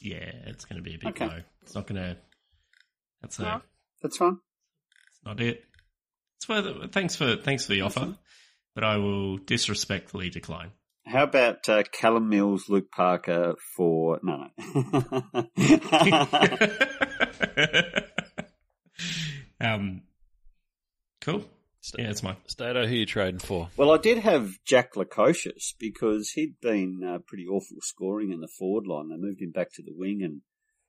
Yeah, 0.00 0.30
it's 0.46 0.64
going 0.64 0.76
to 0.76 0.82
be 0.82 0.94
a 0.94 0.98
big 0.98 1.08
okay. 1.08 1.26
low. 1.26 1.40
It's 1.62 1.74
not 1.74 1.86
going 1.86 2.00
to. 2.00 2.16
That's 3.20 3.38
a. 3.40 3.62
That's 4.02 4.16
fine. 4.16 4.38
It's 5.08 5.20
not 5.24 5.40
it. 5.40 5.64
It's 6.38 6.48
worth 6.48 6.92
Thanks 6.92 7.16
for 7.16 7.36
thanks 7.36 7.66
for 7.66 7.72
the 7.72 7.80
offer, 7.80 8.14
but 8.74 8.84
I 8.84 8.98
will 8.98 9.38
disrespectfully 9.38 10.30
decline. 10.30 10.70
How 11.06 11.22
about 11.22 11.68
uh, 11.68 11.84
Callum 11.92 12.28
Mills, 12.28 12.68
Luke 12.68 12.90
Parker 12.90 13.54
for 13.76 14.20
no 14.22 14.48
no. 14.64 15.46
Um, 19.60 20.02
cool. 21.20 21.44
Yeah, 21.96 22.10
it's 22.10 22.22
mine. 22.22 22.36
Stato, 22.46 22.86
who 22.86 22.94
you 22.94 23.06
trading 23.06 23.38
for? 23.38 23.68
Well, 23.76 23.92
I 23.92 23.98
did 23.98 24.18
have 24.18 24.58
Jack 24.64 24.94
Lukosius 24.94 25.72
because 25.78 26.30
he'd 26.30 26.60
been 26.60 27.02
uh, 27.06 27.18
pretty 27.26 27.46
awful 27.46 27.76
scoring 27.80 28.32
in 28.32 28.40
the 28.40 28.48
forward 28.48 28.86
line. 28.86 29.08
They 29.08 29.16
moved 29.16 29.40
him 29.40 29.52
back 29.52 29.72
to 29.74 29.82
the 29.82 29.94
wing 29.94 30.20
and 30.22 30.40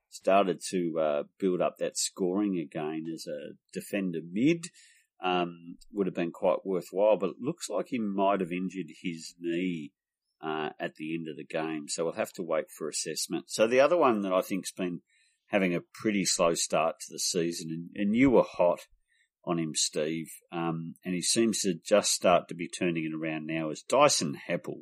started 0.10 0.60
to 0.70 1.00
uh, 1.00 1.24
build 1.40 1.62
up 1.62 1.78
that 1.78 1.98
scoring 1.98 2.58
again 2.58 3.06
as 3.14 3.28
a 3.28 3.54
defender 3.74 4.20
mid. 4.32 4.66
Um, 5.24 5.78
would 5.92 6.06
have 6.08 6.16
been 6.16 6.32
quite 6.32 6.66
worthwhile, 6.66 7.18
but 7.18 7.32
it 7.32 7.36
looks 7.42 7.70
like 7.70 7.88
he 7.90 8.00
might 8.00 8.40
have 8.40 8.52
injured 8.52 8.88
his 9.02 9.34
knee 9.40 9.92
uh, 10.42 10.70
at 10.80 10.96
the 10.96 11.16
end 11.16 11.28
of 11.28 11.38
the 11.38 11.44
game, 11.44 11.88
so 11.88 12.04
we'll 12.04 12.14
have 12.14 12.34
to 12.34 12.44
wait 12.44 12.66
for 12.70 12.88
assessment. 12.88 13.46
So 13.48 13.66
the 13.66 13.80
other 13.80 13.98
one 13.98 14.22
that 14.22 14.34
I 14.34 14.42
think's 14.42 14.72
been 14.72 15.02
having 15.48 15.74
a 15.76 15.82
pretty 15.94 16.26
slow 16.26 16.54
start 16.54 16.96
to 17.00 17.08
the 17.10 17.20
season, 17.20 17.70
and, 17.72 17.90
and 17.96 18.16
you 18.16 18.30
were 18.30 18.44
hot 18.44 18.80
on 19.46 19.60
him, 19.60 19.74
Steve, 19.76 20.30
um, 20.52 20.96
and 21.06 21.16
he 21.16 21.22
seems 21.22 21.62
to 21.62 21.74
just 21.74 22.12
start 22.12 22.50
to 22.50 22.56
be 22.56 22.68
turning 22.68 23.06
it 23.06 23.16
around 23.16 23.48
now. 23.48 23.70
Is 23.70 23.82
Dyson 23.82 24.38
Heppel. 24.50 24.82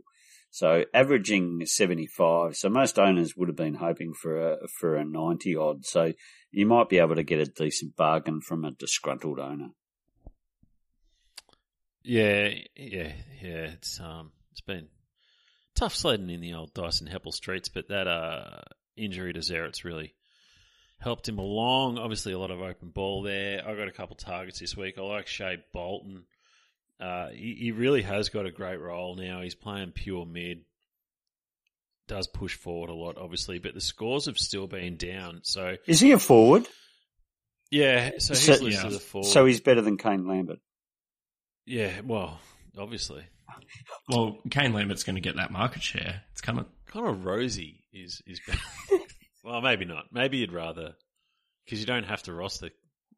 so 0.55 0.85
averaging 0.93 1.65
seventy 1.65 2.07
five. 2.07 2.55
So 2.55 2.69
most 2.69 2.97
owners 2.97 3.35
would 3.35 3.49
have 3.49 3.57
been 3.57 3.75
hoping 3.75 4.13
for 4.13 4.53
a 4.53 4.57
for 4.79 4.95
a 4.95 5.03
ninety 5.03 5.55
odd. 5.55 5.85
So 5.85 6.13
you 6.49 6.65
might 6.65 6.87
be 6.87 6.99
able 6.99 7.15
to 7.15 7.23
get 7.23 7.41
a 7.41 7.45
decent 7.45 7.97
bargain 7.97 8.39
from 8.39 8.63
a 8.63 8.71
disgruntled 8.71 9.37
owner. 9.37 9.71
Yeah, 12.03 12.51
yeah, 12.75 13.11
yeah. 13.41 13.67
It's 13.73 13.99
um, 13.99 14.31
it's 14.51 14.61
been 14.61 14.87
tough 15.75 15.93
sledding 15.93 16.29
in 16.29 16.39
the 16.39 16.53
old 16.53 16.73
Dyson 16.73 17.07
Heppel 17.07 17.33
streets, 17.33 17.67
but 17.67 17.89
that 17.89 18.07
uh 18.07 18.61
injury 18.95 19.33
to 19.33 19.41
Zeret's 19.41 19.83
really 19.83 20.15
helped 20.99 21.27
him 21.27 21.37
along. 21.39 21.97
Obviously, 21.97 22.33
a 22.33 22.39
lot 22.39 22.51
of 22.51 22.61
open 22.61 22.89
ball 22.89 23.21
there. 23.23 23.67
I 23.67 23.75
got 23.75 23.87
a 23.87 23.91
couple 23.91 24.15
targets 24.15 24.59
this 24.59 24.75
week. 24.77 24.95
I 24.97 25.01
like 25.01 25.27
Shai 25.27 25.57
Bolton. 25.73 26.23
Uh, 26.99 27.29
he, 27.29 27.55
he 27.59 27.71
really 27.71 28.01
has 28.03 28.29
got 28.29 28.45
a 28.45 28.51
great 28.51 28.79
role 28.79 29.15
now. 29.15 29.41
He's 29.41 29.55
playing 29.55 29.91
pure 29.91 30.25
mid. 30.25 30.61
Does 32.07 32.27
push 32.27 32.55
forward 32.55 32.89
a 32.89 32.93
lot, 32.93 33.17
obviously, 33.17 33.57
but 33.59 33.73
the 33.73 33.81
scores 33.81 34.27
have 34.27 34.37
still 34.37 34.67
been 34.67 34.95
down. 34.95 35.39
So 35.43 35.75
Is 35.87 35.99
he 35.99 36.11
a 36.11 36.19
forward? 36.19 36.67
yeah, 37.71 38.11
so 38.19 38.33
he's 38.35 38.43
So- 38.43 38.51
listed 38.53 38.73
yeah. 38.73 38.85
as 38.87 38.95
a 38.95 38.99
forward. 38.99 39.27
So 39.27 39.45
he's 39.45 39.59
better 39.59 39.81
than 39.81 39.97
Kane 39.97 40.27
Lambert. 40.27 40.59
yeah, 41.65 42.01
well, 42.05 42.39
obviously, 42.77 43.23
Well, 44.07 44.37
Kane 44.51 44.71
Lambert's 44.73 45.03
going 45.03 45.15
to 45.15 45.21
get 45.21 45.37
that 45.37 45.51
market 45.51 45.81
share. 45.81 46.21
It's 46.31 46.41
coming. 46.41 46.65
Kind 46.85 47.07
of 47.07 47.25
Rosie 47.25 47.83
is 47.91 48.21
is 48.27 48.39
better. 48.45 48.59
well, 49.45 49.61
maybe 49.61 49.85
not. 49.85 50.05
Maybe 50.11 50.37
you'd 50.37 50.51
rather 50.51 50.95
because 51.63 51.79
you 51.79 51.85
don't 51.85 52.05
have 52.05 52.23
to 52.23 52.33
roster 52.33 52.69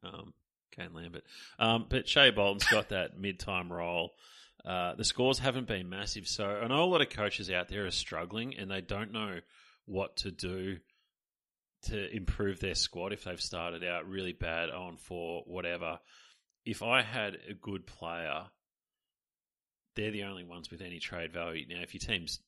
um, 0.03 0.33
Kane 0.75 0.93
Lambert. 0.93 1.23
Um, 1.59 1.85
but 1.89 2.07
Shai 2.07 2.31
Bolton's 2.31 2.65
got 2.65 2.89
that 2.89 3.17
mid-time 3.17 3.71
role. 3.71 4.11
Uh, 4.65 4.95
the 4.95 5.03
scores 5.03 5.39
haven't 5.39 5.67
been 5.67 5.89
massive, 5.89 6.27
so 6.27 6.45
I 6.45 6.67
know 6.67 6.83
a 6.83 6.85
lot 6.85 7.01
of 7.01 7.09
coaches 7.09 7.49
out 7.49 7.69
there 7.69 7.85
are 7.85 7.91
struggling 7.91 8.55
and 8.57 8.69
they 8.69 8.81
don't 8.81 9.13
know 9.13 9.39
what 9.85 10.17
to 10.17 10.31
do 10.31 10.77
to 11.83 12.15
improve 12.15 12.59
their 12.59 12.75
squad 12.75 13.13
if 13.13 13.23
they've 13.23 13.39
started 13.39 13.83
out 13.83 14.09
really 14.09 14.33
bad 14.33 14.69
on 14.69 14.97
four, 14.97 15.43
whatever. 15.45 15.99
If 16.65 16.83
I 16.83 17.01
had 17.01 17.37
a 17.49 17.53
good 17.53 17.85
player, 17.85 18.45
they're 19.95 20.11
the 20.11 20.23
only 20.23 20.43
ones 20.43 20.69
with 20.69 20.81
any 20.81 20.99
trade 20.99 21.31
value. 21.31 21.65
Now, 21.69 21.81
if 21.81 21.93
your 21.93 21.99
team's 21.99 22.39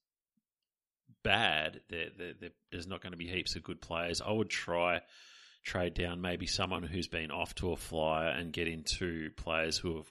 bad, 1.23 1.81
there 1.89 2.09
there- 2.17 2.33
there- 2.33 2.51
there's 2.71 2.87
not 2.87 3.01
going 3.01 3.11
to 3.11 3.17
be 3.17 3.27
heaps 3.27 3.55
of 3.55 3.63
good 3.63 3.81
players. 3.81 4.21
I 4.21 4.31
would 4.31 4.49
try 4.49 5.01
trade 5.63 5.93
down 5.93 6.21
maybe 6.21 6.47
someone 6.47 6.83
who's 6.83 7.07
been 7.07 7.31
off 7.31 7.53
to 7.55 7.71
a 7.71 7.77
flyer 7.77 8.29
and 8.29 8.53
get 8.53 8.67
into 8.67 9.29
players 9.31 9.77
who 9.77 9.97
have 9.97 10.09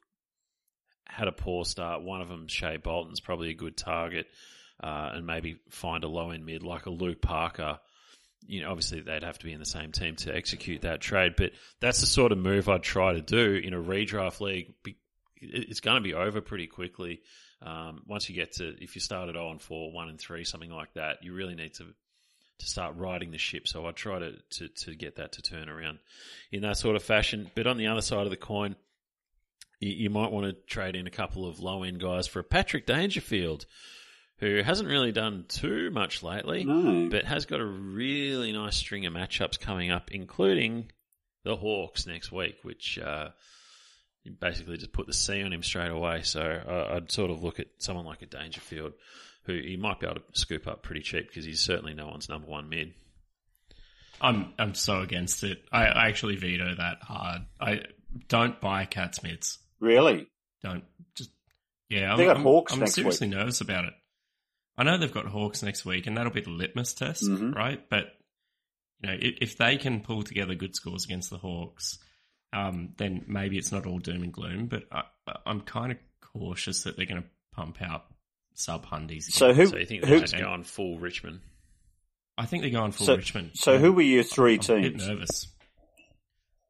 had 1.07 1.27
a 1.29 1.33
poor 1.33 1.65
start. 1.65 2.03
One 2.03 2.21
of 2.21 2.29
them, 2.29 2.49
Shai 2.49 2.77
Bolton's 2.77 3.21
probably 3.21 3.51
a 3.51 3.55
good 3.55 3.77
target, 3.77 4.27
uh, 4.83 5.11
and 5.15 5.27
maybe 5.27 5.59
find 5.71 6.05
a 6.05 6.09
low 6.09 6.31
end 6.31 6.45
mid 6.45 6.63
like 6.63 6.87
a 6.87 6.91
Luke 6.91 7.23
Parker. 7.23 7.81
You 8.47 8.61
know, 8.61 8.71
obviously 8.71 9.01
they'd 9.01 9.23
have 9.25 9.39
to 9.39 9.45
be 9.47 9.53
in 9.53 9.59
the 9.59 9.65
same 9.67 9.91
team 9.91 10.17
to 10.17 10.35
execute 10.35 10.83
that 10.83 11.01
trade, 11.01 11.35
but 11.37 11.53
that's 11.81 12.01
the 12.01 12.07
sort 12.07 12.31
of 12.31 12.39
move 12.39 12.69
I'd 12.69 12.83
try 12.83 13.15
to 13.15 13.21
do 13.23 13.55
in 13.55 13.73
a 13.75 13.83
redraft 13.83 14.41
league. 14.41 14.75
It's 15.37 15.81
going 15.81 15.97
to 15.97 16.03
be 16.03 16.15
over 16.15 16.41
pretty 16.41 16.67
quickly. 16.67 17.23
Um, 17.61 18.03
once 18.07 18.29
you 18.29 18.35
get 18.37 18.53
to, 18.55 18.75
if 18.83 18.95
you 18.95 19.01
start 19.01 19.29
at 19.29 19.35
0 19.35 19.51
and 19.51 19.61
4, 19.63 19.93
1 19.93 20.09
and 20.09 20.19
3, 20.19 20.45
something 20.45 20.71
like 20.71 20.95
that, 20.95 21.25
you 21.25 21.35
really 21.35 21.55
need 21.55 21.75
to 21.75 21.87
to 22.61 22.67
start 22.67 22.97
riding 22.97 23.31
the 23.31 23.39
ship. 23.39 23.69
So 23.69 23.87
I 23.87 23.93
try 23.93 24.19
to, 24.19 24.33
to, 24.51 24.69
to 24.69 24.95
get 24.97 25.15
that 25.17 25.31
to 25.35 25.43
turn 25.43 25.69
around 25.69 26.01
in 26.51 26.63
that 26.63 26.77
sort 26.77 26.97
of 26.97 27.05
fashion. 27.05 27.49
But 27.55 27.69
on 27.69 27.77
the 27.77 27.87
other 27.87 28.01
side 28.01 28.25
of 28.25 28.31
the 28.31 28.37
coin, 28.37 28.75
you, 29.79 29.91
you 29.91 30.11
might 30.11 30.33
want 30.33 30.47
to 30.47 30.53
trade 30.67 30.97
in 30.97 31.07
a 31.07 31.11
couple 31.11 31.47
of 31.49 31.61
low 31.61 31.85
end 31.85 32.01
guys 32.01 32.27
for 32.27 32.41
a 32.41 32.45
Patrick 32.45 32.85
Dangerfield, 32.85 33.65
who 34.39 34.61
hasn't 34.63 34.89
really 34.89 35.13
done 35.13 35.45
too 35.47 35.91
much 35.93 36.25
lately, 36.25 36.65
No. 36.65 37.09
but 37.09 37.25
has 37.27 37.47
got 37.47 37.61
a 37.61 37.65
really 37.65 38.53
nice 38.53 38.77
string 38.77 39.07
of 39.07 39.13
matchups 39.13 39.61
coming 39.61 39.93
up, 39.93 40.11
including 40.11 40.91
the 41.45 41.55
Hawks 41.55 42.07
next 42.09 42.33
week, 42.33 42.57
which 42.63 42.99
uh, 42.99 43.29
you 44.29 44.37
basically 44.39 44.77
just 44.77 44.93
put 44.93 45.07
the 45.07 45.13
C 45.13 45.43
on 45.43 45.53
him 45.53 45.63
straight 45.63 45.91
away. 45.91 46.23
So 46.23 46.41
I, 46.41 46.97
I'd 46.97 47.11
sort 47.11 47.31
of 47.31 47.43
look 47.43 47.59
at 47.61 47.67
someone 47.79 48.05
like 48.07 48.23
a 48.23 48.27
Dangerfield, 48.27 48.93
who 49.45 49.55
he 49.55 49.77
might 49.77 50.01
be 50.01 50.07
able 50.07 50.17
to 50.17 50.23
scoop 50.33 50.67
up 50.67 50.83
pretty 50.83 51.01
cheap 51.03 51.29
because 51.29 51.45
he's 51.45 51.61
certainly 51.61 51.95
no 51.95 52.07
one's 52.07 52.29
number 52.29 52.47
one 52.49 52.69
mid. 52.69 52.93
I'm 54.21 54.53
I'm 54.59 54.75
so 54.75 55.01
against 55.01 55.45
it. 55.45 55.63
I, 55.73 55.87
I 55.87 56.09
actually 56.09 56.37
veto 56.37 56.75
that 56.77 56.99
hard. 57.03 57.43
I 57.61 57.83
don't 58.29 58.61
buy 58.61 58.85
Cats 58.85 59.23
mids. 59.23 59.59
Really? 59.81 60.27
Don't 60.63 60.85
just 61.15 61.31
yeah. 61.89 62.11
I'm, 62.13 62.19
They 62.19 62.25
got 62.25 62.37
I'm- 62.37 62.43
Hawks 62.45 62.73
I'm 62.73 62.81
next 62.81 62.95
seriously 62.95 63.29
nervous 63.29 63.61
about 63.61 63.85
it. 63.85 63.95
I 64.77 64.85
know 64.85 64.99
they've 64.99 65.13
got 65.13 65.27
Hawks 65.27 65.63
next 65.63 65.85
week, 65.85 66.07
and 66.07 66.17
that'll 66.17 66.33
be 66.33 66.41
the 66.41 66.51
litmus 66.51 66.95
test, 66.95 67.25
Mhm. 67.25 67.55
right? 67.55 67.81
But 67.89 68.07
you 69.03 69.09
know, 69.09 69.17
if, 69.21 69.35
if 69.41 69.57
they 69.59 69.77
can 69.77 70.01
pull 70.01 70.23
together 70.25 70.55
good 70.55 70.75
scores 70.75 71.05
against 71.05 71.31
the 71.31 71.39
Hawks, 71.39 71.99
um, 72.53 72.91
then 72.97 73.25
maybe 73.27 73.59
it's 73.59 73.73
not 73.73 73.87
all 73.87 73.99
doom 73.99 74.23
and 74.23 74.33
gloom. 74.33 74.67
But 74.67 74.85
I, 74.93 75.03
I'm 75.47 75.61
kind 75.63 75.93
of 75.93 75.99
cautious 76.21 76.85
that 76.85 76.97
they're 76.97 77.07
going 77.07 77.23
to 77.23 77.29
pump 77.53 77.83
out 77.83 78.05
sub 78.55 78.87
hundies. 78.87 79.25
So 79.25 79.53
who? 79.55 79.67
So 79.67 79.77
you 79.77 79.87
think 79.87 80.03
they're 80.05 80.21
just 80.21 80.37
going 80.37 80.65
full 80.65 80.99
Richmond? 80.99 81.41
I 82.37 82.47
think 82.47 82.63
they're 82.63 82.71
going 82.71 82.93
full 82.93 83.07
So- 83.07 83.17
Richmond. 83.17 83.51
so 83.55 83.73
Yeah. 83.73 83.79
who 83.79 83.93
were 83.93 84.03
your 84.03 84.23
3 84.23 84.55
I'm 84.55 84.59
a 84.59 84.59
bit 84.59 84.83
teams? 84.93 85.09
nervous. 85.09 85.47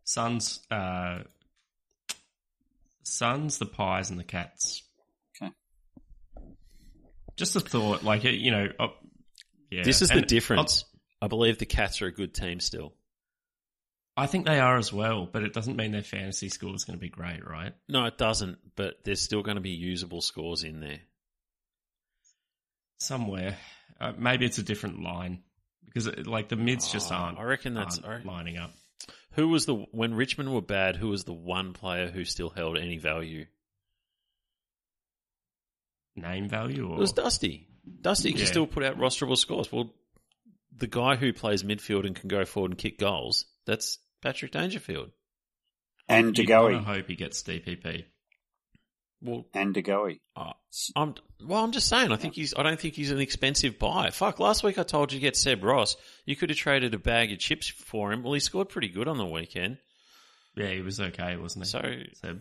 Suns, 0.04 0.60
uh, 0.70 1.24
Suns, 3.02 3.58
the 3.58 3.66
Pies, 3.66 4.10
and 4.10 4.18
the 4.18 4.24
Cats. 4.24 4.82
Okay. 5.40 5.52
Just 7.36 7.56
a 7.56 7.60
thought, 7.60 8.02
like 8.04 8.24
you 8.24 8.50
know, 8.50 8.68
uh, 8.78 8.88
yeah. 9.70 9.82
This 9.82 10.02
is 10.02 10.08
the 10.08 10.16
and 10.18 10.26
difference. 10.26 10.84
I 11.20 11.26
believe 11.28 11.58
the 11.58 11.66
Cats 11.66 12.00
are 12.02 12.06
a 12.06 12.12
good 12.12 12.34
team 12.34 12.60
still. 12.60 12.94
I 14.18 14.26
think 14.26 14.46
they 14.46 14.58
are 14.58 14.76
as 14.76 14.92
well, 14.92 15.26
but 15.30 15.44
it 15.44 15.52
doesn't 15.52 15.76
mean 15.76 15.92
their 15.92 16.02
fantasy 16.02 16.48
score 16.48 16.74
is 16.74 16.84
going 16.84 16.98
to 16.98 17.00
be 17.00 17.08
great, 17.08 17.46
right? 17.46 17.72
No, 17.88 18.04
it 18.06 18.18
doesn't, 18.18 18.58
but 18.76 18.96
there's 19.04 19.20
still 19.22 19.42
going 19.42 19.54
to 19.56 19.60
be 19.60 19.70
usable 19.70 20.20
scores 20.20 20.64
in 20.64 20.80
there. 20.80 20.98
Somewhere, 22.98 23.56
uh, 24.00 24.12
maybe 24.18 24.44
it's 24.44 24.58
a 24.58 24.62
different 24.64 25.02
line 25.02 25.42
because 25.84 26.06
it, 26.08 26.26
like 26.26 26.48
the 26.48 26.56
mids 26.56 26.90
just 26.90 27.12
Oh, 27.12 27.14
aren't. 27.14 27.38
I 27.38 27.44
reckon 27.44 27.74
that's- 27.74 28.00
aren't 28.00 28.26
lining 28.26 28.56
up. 28.58 28.72
Who 29.32 29.48
was 29.48 29.66
the 29.66 29.74
when 29.74 30.14
Richmond 30.14 30.52
were 30.52 30.62
bad? 30.62 30.96
Who 30.96 31.08
was 31.10 31.22
the 31.22 31.32
one 31.32 31.72
player 31.72 32.10
who 32.10 32.24
still 32.24 32.50
held 32.50 32.76
any 32.76 32.98
value? 32.98 33.46
Name 36.16 36.48
value, 36.48 36.88
or 36.88 36.96
It 36.96 36.98
was 36.98 37.12
Dusty. 37.12 37.68
Dusty 38.00 38.32
can 38.32 38.40
Yeah. 38.40 38.46
still 38.46 38.66
put 38.66 38.82
out 38.82 38.96
rosterable 38.98 39.38
scores. 39.38 39.70
Well, 39.70 39.94
the 40.72 40.88
guy 40.88 41.14
who 41.16 41.32
plays 41.32 41.62
midfield 41.62 42.04
and 42.06 42.16
can 42.16 42.28
go 42.28 42.44
forward 42.44 42.72
and 42.72 42.78
kick 42.78 42.98
goals, 42.98 43.46
that's 43.64 43.98
Patrick 44.22 44.52
Dangerfield. 44.52 45.10
And 46.08 46.36
you 46.38 46.46
kind 46.46 46.74
of 46.76 46.84
hope 46.84 47.06
he 47.06 47.16
gets 47.16 47.42
DPP. 47.42 48.04
Well, 49.20 49.46
And 49.52 49.74
Degoe. 49.74 50.20
uh, 50.36 50.52
I'm 50.94 51.14
well. 51.44 51.64
I'm 51.64 51.72
just 51.72 51.88
saying. 51.88 52.12
I 52.12 52.16
think 52.16 52.34
he's. 52.34 52.54
I 52.56 52.62
don't 52.62 52.78
think 52.78 52.94
he's 52.94 53.10
an 53.10 53.18
expensive 53.18 53.76
buy. 53.78 54.10
Fuck. 54.10 54.38
Last 54.38 54.62
week 54.62 54.78
I 54.78 54.84
told 54.84 55.12
you 55.12 55.18
to 55.18 55.20
get 55.22 55.36
Seb 55.36 55.64
Ross. 55.64 55.96
You 56.24 56.36
could 56.36 56.50
have 56.50 56.58
traded 56.58 56.94
a 56.94 56.98
bag 56.98 57.32
of 57.32 57.40
chips 57.40 57.68
for 57.68 58.12
him. 58.12 58.22
Well, 58.22 58.32
he 58.34 58.40
scored 58.40 58.68
pretty 58.68 58.88
good 58.88 59.08
on 59.08 59.18
the 59.18 59.26
weekend. 59.26 59.78
Yeah, 60.54 60.70
he 60.70 60.82
was 60.82 61.00
okay, 61.00 61.36
wasn't 61.36 61.64
he? 61.64 61.70
So 61.70 61.80
So, 62.22 62.38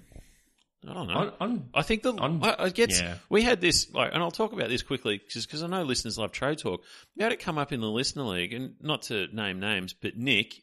I 0.87 0.93
don't 0.93 1.07
know. 1.07 1.13
on, 1.15 1.33
on 1.39 1.69
I 1.73 1.81
think 1.81 2.03
the 2.03 2.13
On- 2.13 2.43
I, 2.43 2.55
I 2.65 2.69
get 2.69 2.91
yeah. 2.91 3.15
we 3.27 3.41
had 3.41 3.59
this 3.59 3.91
like, 3.91 4.11
and 4.13 4.21
I'll 4.21 4.29
talk 4.31 4.53
about 4.53 4.69
this 4.69 4.83
quickly 4.83 5.17
because 5.17 5.63
I 5.63 5.67
know 5.67 5.81
listeners 5.81 6.19
love 6.19 6.31
trade 6.31 6.59
talk. 6.59 6.83
We 7.17 7.23
had 7.23 7.31
it 7.31 7.39
come 7.39 7.57
up 7.57 7.73
in 7.73 7.81
the 7.81 7.89
listener 7.89 8.23
league, 8.23 8.53
and 8.53 8.75
not 8.81 9.01
to 9.03 9.27
name 9.35 9.59
names, 9.59 9.93
but 9.99 10.15
Nick, 10.15 10.53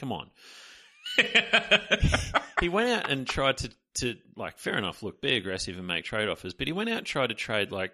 come 0.00 0.12
on, 0.12 0.30
he 2.60 2.68
went 2.68 2.88
out 2.88 3.10
and 3.10 3.26
tried 3.26 3.58
to 3.58 3.70
to 3.94 4.16
like 4.36 4.58
fair 4.58 4.78
enough. 4.78 5.02
Look, 5.02 5.20
be 5.20 5.36
aggressive 5.36 5.76
and 5.76 5.86
make 5.86 6.04
trade 6.04 6.28
offers, 6.28 6.54
but 6.54 6.66
he 6.66 6.72
went 6.72 6.90
out 6.90 6.98
and 6.98 7.06
tried 7.06 7.28
to 7.28 7.34
trade 7.34 7.70
like 7.70 7.92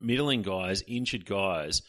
middling 0.00 0.42
guys, 0.42 0.82
injured 0.86 1.26
guys. 1.26 1.82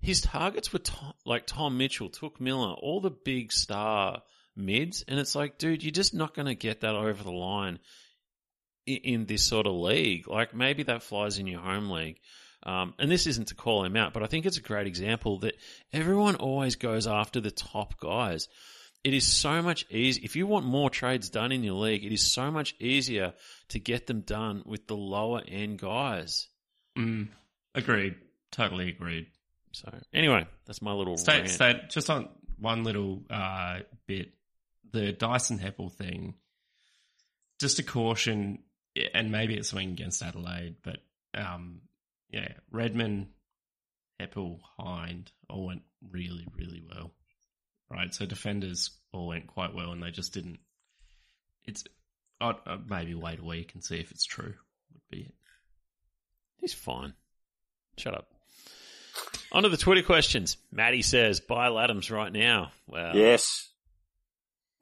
His 0.00 0.20
targets 0.20 0.72
were 0.72 0.78
Tom, 0.78 1.12
like 1.26 1.46
Tom 1.46 1.76
Mitchell, 1.76 2.08
Touk 2.08 2.40
Miller, 2.40 2.72
all 2.74 3.00
the 3.00 3.10
big 3.10 3.50
star 3.52 4.22
mids, 4.54 5.04
and 5.08 5.18
it's 5.18 5.34
like, 5.34 5.58
dude, 5.58 5.82
you're 5.82 5.90
just 5.90 6.14
not 6.14 6.34
going 6.34 6.46
to 6.46 6.54
get 6.54 6.82
that 6.82 6.94
over 6.94 7.22
the 7.22 7.32
line 7.32 7.80
in, 8.86 8.96
in 8.96 9.26
this 9.26 9.44
sort 9.44 9.66
of 9.66 9.74
league. 9.74 10.28
Like 10.28 10.54
maybe 10.54 10.84
that 10.84 11.02
flies 11.02 11.38
in 11.38 11.46
your 11.46 11.60
home 11.60 11.90
league. 11.90 12.20
Um, 12.68 12.92
and 12.98 13.10
this 13.10 13.26
isn't 13.26 13.48
to 13.48 13.54
call 13.54 13.82
him 13.82 13.96
out, 13.96 14.12
but 14.12 14.22
I 14.22 14.26
think 14.26 14.44
it's 14.44 14.58
a 14.58 14.62
great 14.62 14.86
example 14.86 15.38
that 15.38 15.54
everyone 15.90 16.36
always 16.36 16.76
goes 16.76 17.06
after 17.06 17.40
the 17.40 17.50
top 17.50 17.98
guys. 17.98 18.46
It 19.02 19.14
is 19.14 19.26
so 19.26 19.62
much 19.62 19.86
easier. 19.90 20.22
If 20.22 20.36
you 20.36 20.46
want 20.46 20.66
more 20.66 20.90
trades 20.90 21.30
done 21.30 21.50
in 21.50 21.64
your 21.64 21.76
league, 21.76 22.04
it 22.04 22.12
is 22.12 22.30
so 22.30 22.50
much 22.50 22.74
easier 22.78 23.32
to 23.68 23.78
get 23.78 24.06
them 24.06 24.20
done 24.20 24.64
with 24.66 24.86
the 24.86 24.96
lower 24.96 25.40
end 25.48 25.78
guys. 25.78 26.48
Mm, 26.98 27.28
agreed. 27.74 28.16
Totally 28.50 28.90
agreed. 28.90 29.28
So 29.72 29.90
anyway, 30.12 30.46
that's 30.66 30.82
my 30.82 30.92
little 30.92 31.16
Stay, 31.16 31.38
rant. 31.38 31.48
stay, 31.50 31.80
just 31.88 32.10
on 32.10 32.28
one 32.58 32.84
little 32.84 33.22
uh, 33.30 33.78
bit, 34.06 34.32
the 34.92 35.12
Dyson 35.12 35.58
Heppel 35.58 35.90
thing. 35.90 36.34
Just 37.60 37.78
a 37.78 37.82
caution, 37.82 38.58
and 39.14 39.32
maybe 39.32 39.54
it's 39.54 39.70
something 39.70 39.90
against 39.90 40.22
Adelaide, 40.22 40.76
but 40.82 40.98
um, 41.34 41.80
yeah, 42.30 42.48
Redmond, 42.70 43.28
Heppel, 44.20 44.58
Hind 44.78 45.30
all 45.48 45.66
went 45.66 45.82
really, 46.10 46.46
really 46.56 46.82
well. 46.88 47.12
Right, 47.90 48.12
so 48.12 48.26
defenders 48.26 48.90
all 49.12 49.28
went 49.28 49.46
quite 49.46 49.74
well, 49.74 49.92
and 49.92 50.02
they 50.02 50.10
just 50.10 50.34
didn't. 50.34 50.58
It's 51.64 51.84
I'd, 52.40 52.56
I'd 52.66 52.88
maybe 52.90 53.14
wait 53.14 53.38
a 53.40 53.44
week 53.44 53.72
and 53.74 53.82
see 53.82 53.98
if 53.98 54.10
it's 54.10 54.24
true. 54.26 54.54
Would 54.92 55.02
be 55.10 55.20
it. 55.22 55.34
He's 56.60 56.74
fine. 56.74 57.14
Shut 57.96 58.14
up. 58.14 58.28
On 59.52 59.62
to 59.62 59.68
the 59.70 59.76
Twitter 59.78 60.02
questions. 60.02 60.56
Maddie 60.70 61.02
says, 61.02 61.40
buy 61.40 61.68
Ladhams 61.68 62.10
right 62.14 62.32
now. 62.32 62.72
Well, 62.86 63.16
Yes. 63.16 63.70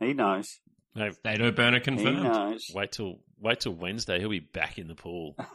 He 0.01 0.13
knows. 0.13 0.59
Hey, 0.95 1.13
Dado 1.25 1.51
burner 1.53 1.79
He 1.79 1.85
confirmed. 1.85 2.23
knows. 2.25 2.71
wait 2.75 2.93
till 2.93 3.21
wait 3.39 3.61
till 3.61 3.73
Wednesday. 3.75 4.19
He'll 4.19 4.29
be 4.31 4.41
back 4.41 4.79
in 4.79 4.89
the 4.89 4.95
pool. 4.95 5.37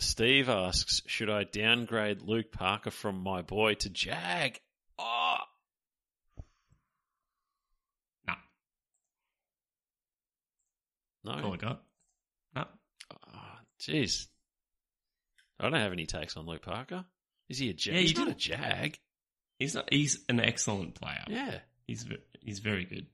Steve 0.00 0.48
asks, 0.48 1.02
should 1.06 1.30
I 1.30 1.44
downgrade 1.44 2.22
Luke 2.22 2.52
Parker 2.52 2.90
from 2.90 3.22
my 3.22 3.42
boy 3.42 3.74
to 3.74 3.90
Jag? 3.90 4.58
Oh, 4.98 5.36
Nah, 11.24 11.40
no. 11.40 11.48
Oh 11.48 11.52
I 11.52 11.56
got. 11.56 11.82
No. 12.54 12.64
Jeez. 13.80 14.26
I 15.58 15.64
don't 15.64 15.78
have 15.78 15.92
any 15.92 16.06
takes 16.06 16.36
on 16.36 16.46
Luke 16.46 16.62
Parker. 16.62 17.04
Is 17.48 17.58
he 17.58 17.68
a 17.70 17.74
Jag? 17.74 17.94
Yeah, 17.94 18.00
He's 18.00 18.16
not 18.16 18.28
a. 18.28 18.34
Jag. 18.34 18.98
He's 19.58 19.74
not, 19.74 19.92
he's 19.92 20.20
an 20.28 20.40
excellent 20.40 20.94
player. 20.94 21.24
Yeah. 21.28 21.58
He's 21.86 22.06
he's 22.40 22.60
very 22.60 22.84
good. 22.84 23.06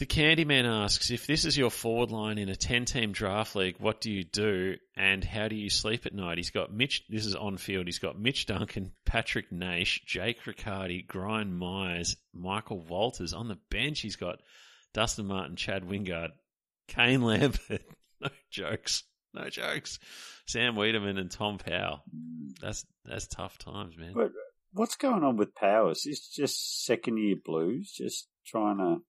The 0.00 0.06
Candyman 0.06 0.64
asks, 0.64 1.10
if 1.10 1.26
this 1.26 1.44
is 1.44 1.58
your 1.58 1.70
forward 1.70 2.10
line 2.10 2.38
in 2.38 2.48
a 2.48 2.56
10 2.56 2.86
team 2.86 3.12
draft 3.12 3.54
league, 3.54 3.76
what 3.78 4.00
do 4.00 4.10
you 4.10 4.24
do 4.24 4.76
and 4.96 5.22
how 5.22 5.46
do 5.46 5.54
you 5.54 5.68
sleep 5.68 6.06
at 6.06 6.14
night? 6.14 6.38
He's 6.38 6.48
got 6.48 6.72
Mitch, 6.72 7.04
this 7.10 7.26
is 7.26 7.34
on 7.34 7.58
field, 7.58 7.84
he's 7.84 7.98
got 7.98 8.18
Mitch 8.18 8.46
Duncan, 8.46 8.92
Patrick 9.04 9.52
Nash, 9.52 10.00
Jake 10.06 10.46
Riccardi, 10.46 11.04
Brian 11.06 11.52
Myers, 11.52 12.16
Michael 12.32 12.80
Walters. 12.80 13.34
On 13.34 13.46
the 13.46 13.58
bench, 13.68 14.00
he's 14.00 14.16
got 14.16 14.40
Dustin 14.94 15.26
Martin, 15.26 15.54
Chad 15.54 15.86
Wingard, 15.86 16.30
Kane 16.88 17.20
Lambert. 17.20 17.82
no 18.22 18.30
jokes. 18.50 19.02
No 19.34 19.50
jokes. 19.50 19.98
Sam 20.46 20.76
Weideman 20.76 21.20
and 21.20 21.30
Tom 21.30 21.58
Powell. 21.58 22.04
That's, 22.62 22.86
that's 23.04 23.26
tough 23.26 23.58
times, 23.58 23.98
man. 23.98 24.14
But 24.14 24.32
what's 24.72 24.96
going 24.96 25.24
on 25.24 25.36
with 25.36 25.54
Powers? 25.54 26.06
Is 26.06 26.26
just 26.26 26.86
second 26.86 27.18
year 27.18 27.36
blues, 27.44 27.92
just 27.92 28.28
trying 28.46 28.78
to, 28.78 29.02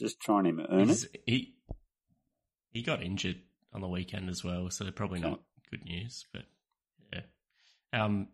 just 0.00 0.20
trying 0.20 0.44
to 0.56 0.66
earn 0.72 0.88
He's- 0.88 1.04
it. 1.04 1.22
He 1.26 1.54
he 2.72 2.82
got 2.82 3.02
injured 3.02 3.40
on 3.72 3.80
the 3.80 3.88
weekend 3.88 4.28
as 4.28 4.42
well, 4.44 4.68
so 4.70 4.90
probably 4.90 5.20
Okay. 5.20 5.30
not 5.30 5.40
good 5.70 5.84
news. 5.84 6.26
But 6.32 6.42
yeah, 7.12 7.22
um, 7.92 8.28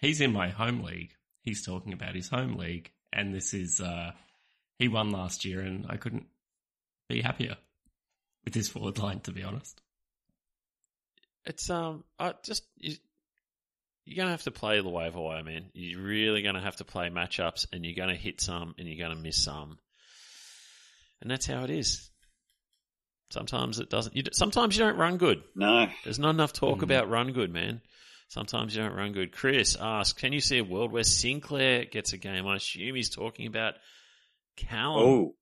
he's 0.00 0.20
in 0.20 0.32
my 0.32 0.48
home 0.48 0.80
league. 0.82 1.14
He's 1.42 1.64
talking 1.64 1.92
about 1.92 2.14
his 2.14 2.28
home 2.28 2.54
league, 2.56 2.90
and 3.12 3.34
this 3.34 3.52
is 3.54 3.80
uh, 3.80 4.12
he 4.78 4.88
won 4.88 5.10
last 5.10 5.44
year, 5.44 5.60
and 5.60 5.86
I 5.88 5.96
couldn't 5.96 6.26
be 7.08 7.20
happier 7.22 7.56
with 8.44 8.54
his 8.54 8.68
forward 8.68 8.98
line, 8.98 9.20
to 9.20 9.32
be 9.32 9.42
honest. 9.42 9.80
It's 11.46 11.70
um, 11.70 12.04
I 12.18 12.34
just 12.44 12.64
you, 12.76 12.96
you're 14.04 14.16
gonna 14.16 14.30
have 14.32 14.42
to 14.42 14.50
play 14.50 14.80
the 14.82 14.88
waiver 14.88 15.20
wire, 15.20 15.42
man. 15.42 15.70
You're 15.72 16.02
really 16.02 16.42
gonna 16.42 16.60
have 16.60 16.76
to 16.76 16.84
play 16.84 17.08
matchups, 17.08 17.66
and 17.72 17.84
you're 17.86 17.94
gonna 17.94 18.16
hit 18.16 18.40
some, 18.40 18.74
and 18.78 18.86
you're 18.88 18.98
gonna 19.08 19.20
miss 19.20 19.42
some, 19.42 19.78
and 21.20 21.30
that's 21.30 21.46
how 21.46 21.64
it 21.64 21.70
is. 21.70 22.10
Sometimes 23.30 23.78
it 23.78 23.90
doesn't. 23.90 24.16
You, 24.16 24.22
sometimes 24.32 24.76
you 24.76 24.84
don't 24.84 24.96
run 24.96 25.18
good. 25.18 25.42
No, 25.54 25.86
There's 26.04 26.18
not 26.18 26.30
enough 26.30 26.52
talk 26.52 26.78
Mm. 26.78 26.82
about 26.84 27.10
run 27.10 27.32
good, 27.32 27.52
man. 27.52 27.82
Sometimes 28.28 28.74
you 28.74 28.82
don't 28.82 28.94
run 28.94 29.12
good. 29.12 29.32
Chris 29.32 29.76
asks, 29.78 30.18
can 30.18 30.32
you 30.32 30.40
see 30.40 30.58
a 30.58 30.64
world 30.64 30.92
where 30.92 31.02
Sinclair 31.04 31.84
gets 31.84 32.12
a 32.12 32.18
game? 32.18 32.46
I 32.46 32.56
assume 32.56 32.94
he's 32.94 33.10
talking 33.10 33.46
about 33.46 33.74
Callum 34.56 35.02
oh 35.06 35.34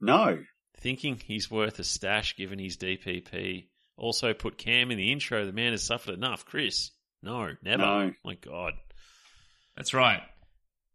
no, 0.00 0.38
thinking 0.78 1.18
he's 1.22 1.50
worth 1.50 1.78
a 1.78 1.84
stash 1.84 2.36
given 2.36 2.58
his 2.58 2.76
DPP. 2.76 3.68
Also 3.96 4.32
put 4.32 4.56
Cam 4.58 4.90
in 4.90 4.96
the 4.98 5.12
intro. 5.12 5.44
The 5.44 5.52
man 5.52 5.72
has 5.72 5.82
suffered 5.82 6.14
enough. 6.14 6.44
Chris, 6.46 6.90
no, 7.22 7.50
never. 7.62 7.82
No. 7.82 8.12
My 8.24 8.34
God. 8.34 8.74
That's 9.76 9.92
right 9.94 10.22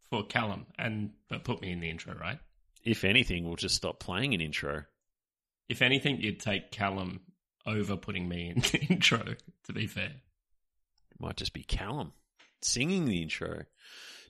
for 0.09 0.23
Callum, 0.25 0.65
and 0.77 1.11
but 1.29 1.43
put 1.43 1.61
me 1.61 1.71
in 1.71 1.79
the 1.79 1.89
intro, 1.89 2.13
right? 2.15 2.39
If 2.85 3.03
anything, 3.03 3.45
we'll 3.45 3.55
just 3.55 3.75
stop 3.75 3.99
playing 3.99 4.33
an 4.33 4.41
intro. 4.41 4.83
If 5.67 5.81
anything, 5.81 6.21
you'd 6.21 6.39
take 6.39 6.71
Callum 6.71 7.21
over 7.65 7.97
putting 7.97 8.29
me 8.29 8.51
in 8.55 8.61
the 8.71 8.85
intro. 8.89 9.35
To 9.65 9.73
be 9.73 9.87
fair, 9.87 10.11
It 11.11 11.19
might 11.19 11.37
just 11.37 11.53
be 11.53 11.63
Callum 11.63 12.13
singing 12.61 13.05
the 13.05 13.21
intro. 13.21 13.63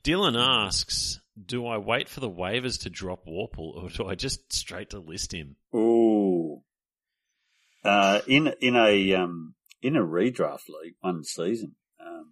Dylan 0.03 0.36
asks, 0.38 1.20
do 1.45 1.66
I 1.66 1.78
wait 1.78 2.08
for 2.10 2.20
the 2.20 2.30
waivers 2.30 2.82
to 2.84 2.89
drop 2.89 3.26
Worpel 3.26 3.76
or 3.76 3.89
do 3.89 4.08
I 4.08 4.16
just 4.16 4.53
straight 4.53 4.91
to 4.91 4.99
list 4.99 5.34
him? 5.34 5.56
oh, 5.74 6.64
uh, 7.84 8.22
in 8.28 8.51
in 8.62 8.76
a 8.76 9.14
um 9.14 9.53
in 9.82 9.95
a 9.95 10.01
redraft 10.01 10.68
league 10.70 10.95
one 11.01 11.24
season. 11.24 11.76
Um, 12.03 12.30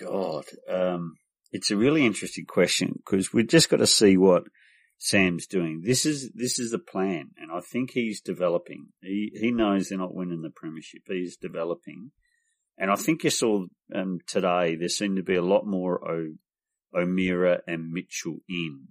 God, 0.00 0.44
um, 0.68 1.16
it's 1.52 1.70
a 1.70 1.76
really 1.76 2.04
interesting 2.04 2.44
question 2.46 2.94
because 2.96 3.32
we've 3.32 3.46
just 3.46 3.68
got 3.70 3.76
to 3.76 3.86
see 3.86 4.16
what 4.16 4.44
Sam's 4.98 5.46
doing. 5.46 5.82
This 5.84 6.04
is 6.04 6.32
this 6.34 6.58
is 6.58 6.72
the 6.72 6.78
plan, 6.78 7.30
and 7.38 7.52
I 7.52 7.60
think 7.60 7.92
he's 7.92 8.20
developing. 8.20 8.88
He 9.00 9.30
he 9.32 9.52
knows 9.52 9.88
they're 9.88 9.98
not 9.98 10.14
winning 10.14 10.42
the 10.42 10.50
premiership. 10.50 11.02
He's 11.06 11.36
developing, 11.36 12.10
and 12.76 12.90
I 12.90 12.96
think 12.96 13.22
you 13.22 13.30
saw 13.30 13.66
um, 13.94 14.18
today 14.26 14.74
there 14.74 14.88
seemed 14.88 15.16
to 15.16 15.22
be 15.22 15.36
a 15.36 15.42
lot 15.42 15.66
more 15.66 16.04
o, 16.06 16.34
O'Meara 16.92 17.60
and 17.66 17.92
Mitchell 17.92 18.38
in. 18.48 18.88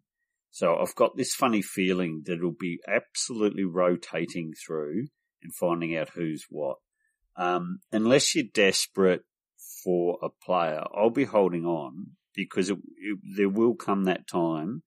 So 0.49 0.77
I've 0.77 0.95
got 0.95 1.17
this 1.17 1.35
funny 1.35 1.61
feeling 1.61 2.23
that 2.25 2.35
it'll 2.35 2.55
be 2.57 2.79
absolutely 2.87 3.65
rotating 3.65 4.53
through 4.65 5.07
and 5.43 5.53
finding 5.53 5.95
out 5.95 6.11
who's 6.15 6.45
what. 6.49 6.77
Um, 7.35 7.79
unless 7.91 8.33
you're 8.33 8.45
desperate 8.51 9.23
for 9.83 10.17
a 10.23 10.29
player, 10.29 10.83
I'll 10.95 11.11
be 11.11 11.25
holding 11.25 11.65
on 11.65 12.11
because 12.33 12.69
it, 12.69 12.77
it, 12.97 13.19
there 13.35 13.49
will 13.49 13.75
come 13.75 14.05
that 14.05 14.27
time 14.27 14.83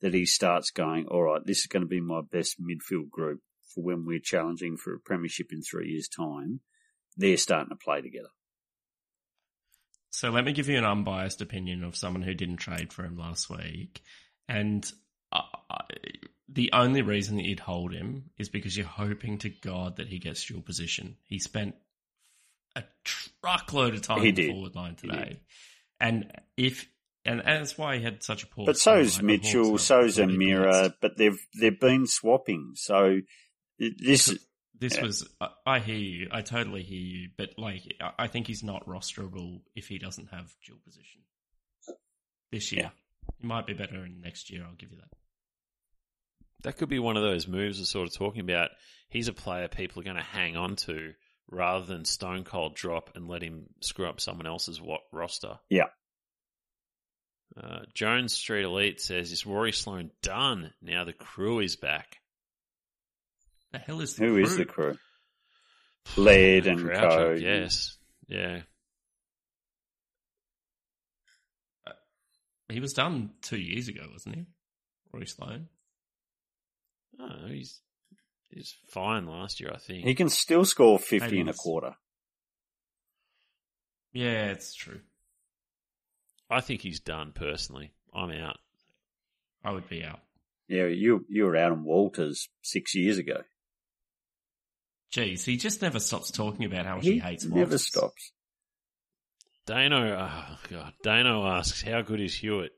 that 0.00 0.14
he 0.14 0.26
starts 0.26 0.70
going, 0.70 1.06
all 1.06 1.22
right, 1.22 1.40
this 1.44 1.60
is 1.60 1.66
going 1.66 1.82
to 1.82 1.88
be 1.88 2.00
my 2.00 2.20
best 2.30 2.56
midfield 2.60 3.10
group 3.10 3.40
for 3.74 3.82
when 3.82 4.04
we're 4.04 4.20
challenging 4.20 4.76
for 4.76 4.94
a 4.94 5.00
premiership 5.00 5.52
in 5.52 5.62
three 5.62 5.90
years' 5.90 6.08
time. 6.08 6.60
They're 7.16 7.36
starting 7.36 7.70
to 7.70 7.76
play 7.76 8.00
together. 8.00 8.28
So 10.10 10.30
let 10.30 10.44
me 10.44 10.52
give 10.52 10.68
you 10.68 10.78
an 10.78 10.84
unbiased 10.84 11.40
opinion 11.40 11.82
of 11.82 11.96
someone 11.96 12.22
who 12.22 12.34
didn't 12.34 12.58
trade 12.58 12.92
for 12.92 13.04
him 13.04 13.16
last 13.16 13.50
week. 13.50 14.02
And 14.48 14.88
I, 15.32 15.42
I, 15.70 15.80
the 16.48 16.70
only 16.72 17.02
reason 17.02 17.36
that 17.36 17.44
you'd 17.44 17.60
hold 17.60 17.92
him 17.92 18.30
is 18.38 18.48
because 18.48 18.76
you're 18.76 18.86
hoping 18.86 19.38
to 19.38 19.48
God 19.48 19.96
that 19.96 20.08
he 20.08 20.18
gets 20.18 20.48
your 20.48 20.60
position. 20.60 21.16
He 21.24 21.38
spent 21.38 21.74
a 22.76 22.84
truckload 23.04 23.94
of 23.94 24.02
time 24.02 24.20
He 24.20 24.28
in 24.28 24.34
the 24.34 24.42
did. 24.42 24.52
forward 24.52 24.74
line 24.74 24.94
today. 24.94 25.40
And 26.00 26.30
if 26.56 26.88
and, 27.24 27.40
and 27.40 27.60
that's 27.60 27.76
why 27.78 27.96
he 27.98 28.02
had 28.04 28.22
such 28.22 28.42
a 28.42 28.46
poor 28.46 28.66
But 28.66 28.76
score, 28.76 28.96
so's 29.02 29.16
like 29.16 29.24
Mitchell, 29.24 29.64
Hawks 29.70 29.88
got 29.88 30.02
so's 30.02 30.20
O'Meara, 30.20 30.94
but 31.00 31.16
they've 31.16 31.38
they've 31.60 31.78
been 31.80 32.06
swapping. 32.06 32.72
So 32.74 33.20
this 33.78 34.34
This 34.76 34.96
Yeah. 34.96 35.02
was, 35.02 35.28
I, 35.40 35.48
I 35.66 35.78
hear 35.78 35.96
you. 35.96 36.28
I 36.32 36.42
totally 36.42 36.82
hear 36.82 37.00
you. 37.00 37.28
But 37.38 37.50
like, 37.58 37.82
I- 38.00 38.24
I 38.24 38.26
think 38.26 38.46
he's 38.48 38.62
not 38.64 38.84
rosterable 38.86 39.62
if 39.76 39.86
he 39.86 39.98
doesn't 39.98 40.30
have 40.32 40.52
dual 40.66 40.78
position 40.84 41.22
this 42.50 42.72
year. 42.72 42.90
He 43.38 43.46
might 43.46 43.66
be 43.66 43.72
better 43.72 44.04
in 44.04 44.20
next 44.20 44.50
year. 44.50 44.64
I'll 44.64 44.74
give 44.74 44.90
you 44.90 44.98
that. 44.98 45.08
That 46.64 46.76
could 46.76 46.88
be 46.88 46.98
one 46.98 47.16
of 47.16 47.22
those 47.22 47.46
moves 47.46 47.78
we're 47.78 47.84
sort 47.84 48.08
of 48.08 48.14
talking 48.14 48.40
about. 48.40 48.70
He's 49.08 49.28
a 49.28 49.32
player 49.32 49.68
people 49.68 50.00
are 50.00 50.04
going 50.04 50.16
to 50.16 50.22
hang 50.22 50.56
on 50.56 50.76
to 50.76 51.12
rather 51.50 51.84
than 51.86 52.04
stone 52.04 52.42
cold 52.44 52.74
drop 52.74 53.10
and 53.14 53.28
let 53.28 53.42
him 53.42 53.66
screw 53.80 54.06
up 54.08 54.20
someone 54.20 54.46
else's 54.46 54.80
what 54.80 55.02
roster. 55.12 55.58
Yeah. 55.68 55.88
Uh, 57.56 57.80
Jones 57.94 58.32
Street 58.32 58.64
Elite 58.64 59.00
says, 59.00 59.30
"Is 59.30 59.46
Rory 59.46 59.72
Sloane 59.72 60.10
done? 60.22 60.72
Now 60.82 61.04
the 61.04 61.12
crew 61.12 61.60
is 61.60 61.76
back." 61.76 62.18
The 63.72 63.78
hell 63.78 64.00
is 64.00 64.14
the 64.14 64.24
who 64.24 64.34
crew? 64.34 64.42
is 64.44 64.56
the 64.56 64.64
crew? 64.64 64.98
Laird 66.16 66.66
and 66.66 66.80
Crouch, 66.80 67.10
co. 67.10 67.32
I 67.32 67.38
guess. 67.38 67.96
Yeah. 68.28 68.62
He 72.68 72.80
was 72.80 72.92
done 72.92 73.30
two 73.42 73.58
years 73.58 73.88
ago, 73.88 74.08
wasn't 74.10 74.36
he? 74.36 74.46
Rory 75.12 75.26
Sloane. 75.26 75.68
Oh, 77.20 77.46
he's 77.46 77.80
he's 78.50 78.74
fine 78.88 79.26
last 79.26 79.60
year, 79.60 79.70
I 79.72 79.78
think. 79.78 80.04
He 80.04 80.14
can 80.14 80.28
still 80.28 80.64
score 80.64 80.98
fifty 80.98 81.40
and 81.40 81.50
a 81.50 81.54
quarter. 81.54 81.94
Yeah, 84.12 84.46
it's 84.46 84.74
true. 84.74 85.00
I 86.50 86.60
think 86.60 86.80
he's 86.82 87.00
done 87.00 87.32
personally. 87.34 87.92
I'm 88.14 88.30
out. 88.30 88.58
I 89.64 89.72
would 89.72 89.88
be 89.88 90.04
out. 90.04 90.20
Yeah, 90.68 90.86
you 90.86 91.24
you 91.28 91.44
were 91.44 91.56
out 91.56 91.72
on 91.72 91.84
Walters 91.84 92.48
six 92.62 92.94
years 92.94 93.18
ago. 93.18 93.42
Jeez, 95.14 95.44
he 95.44 95.56
just 95.56 95.80
never 95.82 96.00
stops 96.00 96.30
talking 96.30 96.64
about 96.64 96.86
how 96.86 96.96
much 96.96 97.04
he, 97.04 97.18
hates 97.18 97.44
Walters. 97.44 97.56
never 97.58 97.78
stops. 97.78 98.32
Dano, 99.66 100.16
oh 100.18 100.58
god, 100.70 100.92
Dano 101.02 101.46
asks, 101.46 101.82
"How 101.82 102.02
good 102.02 102.20
is 102.20 102.34
Hewett?" 102.34 102.72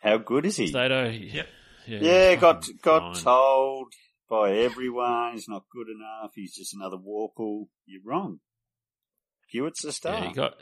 How 0.00 0.16
good 0.18 0.46
is 0.46 0.56
he? 0.56 0.68
Stato, 0.68 1.08
Yep. 1.10 1.46
Yeah, 1.86 1.98
Yeah, 2.00 2.34
got 2.36 2.64
got 2.82 3.14
fine. 3.14 3.24
told 3.24 3.92
by 4.30 4.52
everyone 4.58 5.32
he's 5.34 5.48
not 5.48 5.64
good 5.72 5.88
enough. 5.88 6.32
He's 6.34 6.54
just 6.54 6.74
another 6.74 6.96
Worpel. 6.96 7.66
You're 7.86 8.02
wrong. 8.04 8.38
Hewett's 9.48 9.82
the 9.82 9.92
star. 9.92 10.20
Yeah, 10.20 10.28
he 10.28 10.34
got 10.34 10.54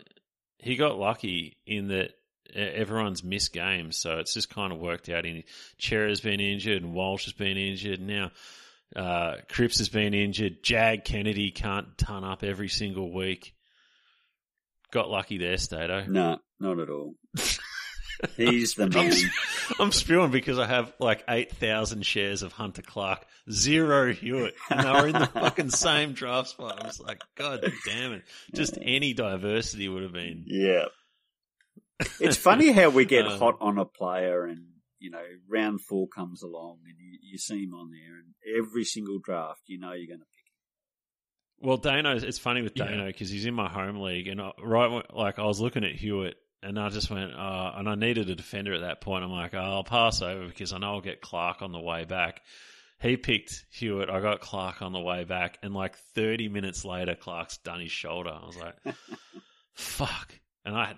he 0.59 0.77
got 0.77 0.99
lucky 0.99 1.57
in 1.67 1.89
that 1.89 2.13
everyone's 2.55 3.23
missed 3.23 3.53
games, 3.53 3.97
so 3.99 4.19
it's 4.19 4.35
just 4.35 4.51
kind 4.51 4.73
of 4.73 4.79
worked 4.79 5.09
out. 5.09 5.27
In 5.27 5.43
Cerra's 5.79 6.21
been 6.21 6.41
injured, 6.41 6.83
and 6.83 6.95
Walsh 6.95 7.25
has 7.25 7.35
been 7.35 7.57
injured. 7.57 8.01
Now 8.01 8.31
uh, 8.95 9.37
Cripps 9.49 9.79
has 9.79 9.89
been 9.89 10.15
injured. 10.15 10.63
Jag 10.63 11.05
Kennedy 11.05 11.51
can't 11.51 11.97
turn 11.99 12.25
up 12.25 12.45
every 12.45 12.69
single 12.69 13.13
week. 13.13 13.55
Got 14.93 15.11
lucky 15.11 15.39
there, 15.39 15.59
Stato. 15.59 16.05
no, 16.07 16.39
not 16.61 16.79
at 16.79 16.89
all. 16.89 17.15
he's 18.37 18.75
the 18.75 18.89
man. 18.89 19.13
I'm 19.81 19.93
spewing 19.93 20.31
because 20.31 20.59
I 20.59 20.67
have 20.67 20.93
like 20.99 21.25
8,000 21.29 22.05
shares 22.05 22.43
of 22.43 22.53
Hunter 22.53 22.83
Clark, 22.83 23.27
zero 23.51 24.13
Hewett, 24.13 24.55
and 24.71 24.81
they 24.81 24.93
were 24.93 25.07
in 25.09 25.13
the 25.15 25.27
fucking 25.27 25.71
same 25.71 26.13
draft 26.13 26.49
spot. 26.49 26.83
I 26.83 26.87
was 26.87 27.01
like, 27.01 27.21
God 27.37 27.65
damn 27.85 28.13
it. 28.13 28.23
Just 28.55 28.79
any 28.81 29.13
diversity 29.13 29.89
would 29.89 30.03
have 30.03 30.13
been. 30.13 30.45
Yeah. 30.47 30.87
It's 32.21 32.37
funny 32.37 32.73
how 32.73 32.91
we 32.91 33.05
get 33.05 33.27
Um, 33.27 33.39
hot 33.39 33.57
on 33.61 33.79
a 33.79 33.85
player 33.85 34.45
and, 34.45 34.67
you 34.99 35.11
know, 35.11 35.23
round 35.49 35.81
four 35.81 36.09
comes 36.09 36.43
along 36.43 36.79
and 36.87 36.95
you, 36.99 37.19
you 37.23 37.39
see 37.39 37.65
him 37.65 37.75
on 37.75 37.91
there 37.91 38.17
and 38.17 38.35
every 38.67 38.85
single 38.85 39.19
draft, 39.19 39.63
you 39.67 39.79
know 39.79 39.93
you're 39.93 40.07
going 40.07 40.21
to 40.21 40.27
pick 40.27 40.45
him. 41.61 41.69
Well, 41.69 41.79
Dano, 41.79 42.17
it's 42.17 42.39
funny 42.39 42.63
with 42.63 42.75
Dano 42.75 43.07
because 43.07 43.31
he's 43.31 43.47
in 43.47 43.55
my 43.55 43.69
home 43.69 44.01
league, 44.01 44.29
and 44.29 44.43
I, 44.43 44.51
right, 44.63 45.03
like 45.15 45.39
I 45.39 45.45
was 45.47 45.59
looking 45.59 45.85
at 45.85 45.93
Hewett, 45.93 46.37
and 46.67 46.79
I 46.79 46.89
just 46.91 47.11
went, 47.11 47.33
uh, 47.33 47.73
and 47.77 47.89
I 47.89 47.95
needed 47.95 48.29
a 48.29 48.35
defender 48.35 48.75
at 48.75 48.81
that 48.83 49.01
point. 49.01 49.25
I'm 49.25 49.31
like, 49.31 49.55
oh, 49.55 49.59
I'll 49.59 49.85
pass 49.85 50.21
over 50.23 50.47
because 50.47 50.73
I 50.73 50.79
know 50.79 50.95
I'll 50.95 51.01
get 51.01 51.21
Clark 51.21 51.63
on 51.63 51.73
the 51.73 51.81
way 51.81 52.05
back. 52.05 52.43
He 53.01 53.17
picked 53.17 53.65
Hewett. 53.71 54.09
I 54.11 54.21
got 54.21 54.41
Clark 54.41 54.83
on 54.83 54.93
the 54.93 55.01
way 55.01 55.25
back, 55.25 55.59
and 55.63 55.75
like 55.75 55.97
30 56.15 56.49
minutes 56.49 56.85
later, 56.85 57.15
Clark's 57.15 57.59
done 57.59 57.81
his 57.81 57.93
shoulder. 57.93 58.31
I 58.31 58.47
was 58.47 58.57
like, 58.57 58.75
fuck. 59.75 60.33
And 60.65 60.75
I, 60.75 60.95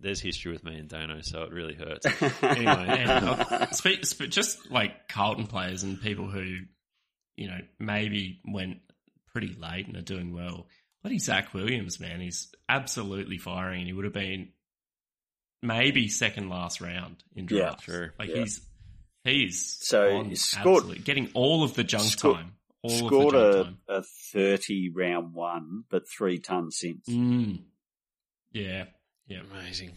there's 0.00 0.20
history 0.20 0.50
with 0.52 0.64
me 0.64 0.78
and 0.78 0.88
Dano, 0.88 1.20
so 1.20 1.42
it 1.42 1.52
really 1.52 1.74
hurts. 1.74 2.06
Anyway, 2.42 2.86
And, 3.04 3.28
uh, 3.28 3.70
spe- 3.70 4.02
spe- 4.04 4.28
just 4.30 4.70
like 4.70 5.08
Carlton 5.08 5.46
players 5.46 5.82
and 5.84 6.00
people 6.00 6.28
who, 6.28 6.56
you 7.36 7.48
know, 7.48 7.58
maybe 7.78 8.40
went 8.44 8.78
pretty 9.32 9.54
late 9.60 9.86
and 9.86 9.96
are 9.96 10.02
doing 10.02 10.34
well. 10.34 10.66
Bloody 11.02 11.18
Zach 11.18 11.54
Williams, 11.54 12.00
man, 12.00 12.20
he's 12.20 12.52
absolutely 12.68 13.38
firing, 13.38 13.80
and 13.80 13.86
he 13.86 13.92
would 13.92 14.04
have 14.04 14.12
been 14.14 14.48
maybe 15.62 16.08
second 16.08 16.48
last 16.48 16.80
round 16.80 17.22
in 17.36 17.46
draft. 17.46 17.60
Yeah, 17.62 17.66
draft. 17.70 17.84
sure. 17.84 18.14
Like 18.18 18.28
Yeah. 18.30 18.36
he's 18.40 18.60
he's 19.24 19.76
So 19.86 20.16
on 20.16 20.24
he 20.30 20.34
scored- 20.36 20.76
absolutely- 20.84 21.04
getting 21.04 21.30
all 21.34 21.62
of 21.62 21.74
the 21.74 21.84
junk 21.84 22.04
scored- 22.04 22.36
time, 22.36 22.52
all 22.82 22.90
Scored 22.90 23.34
of 23.34 23.52
the 23.52 23.60
a, 23.60 23.64
time. 23.64 23.78
a 23.88 24.02
30 24.32 24.90
round 24.90 25.34
one, 25.34 25.84
but 25.90 26.08
three 26.08 26.38
tons 26.38 26.78
since. 26.78 27.06
Mm. 27.08 27.64
Yeah, 28.52 28.86
yeah. 29.26 29.40
Amazing. 29.50 29.92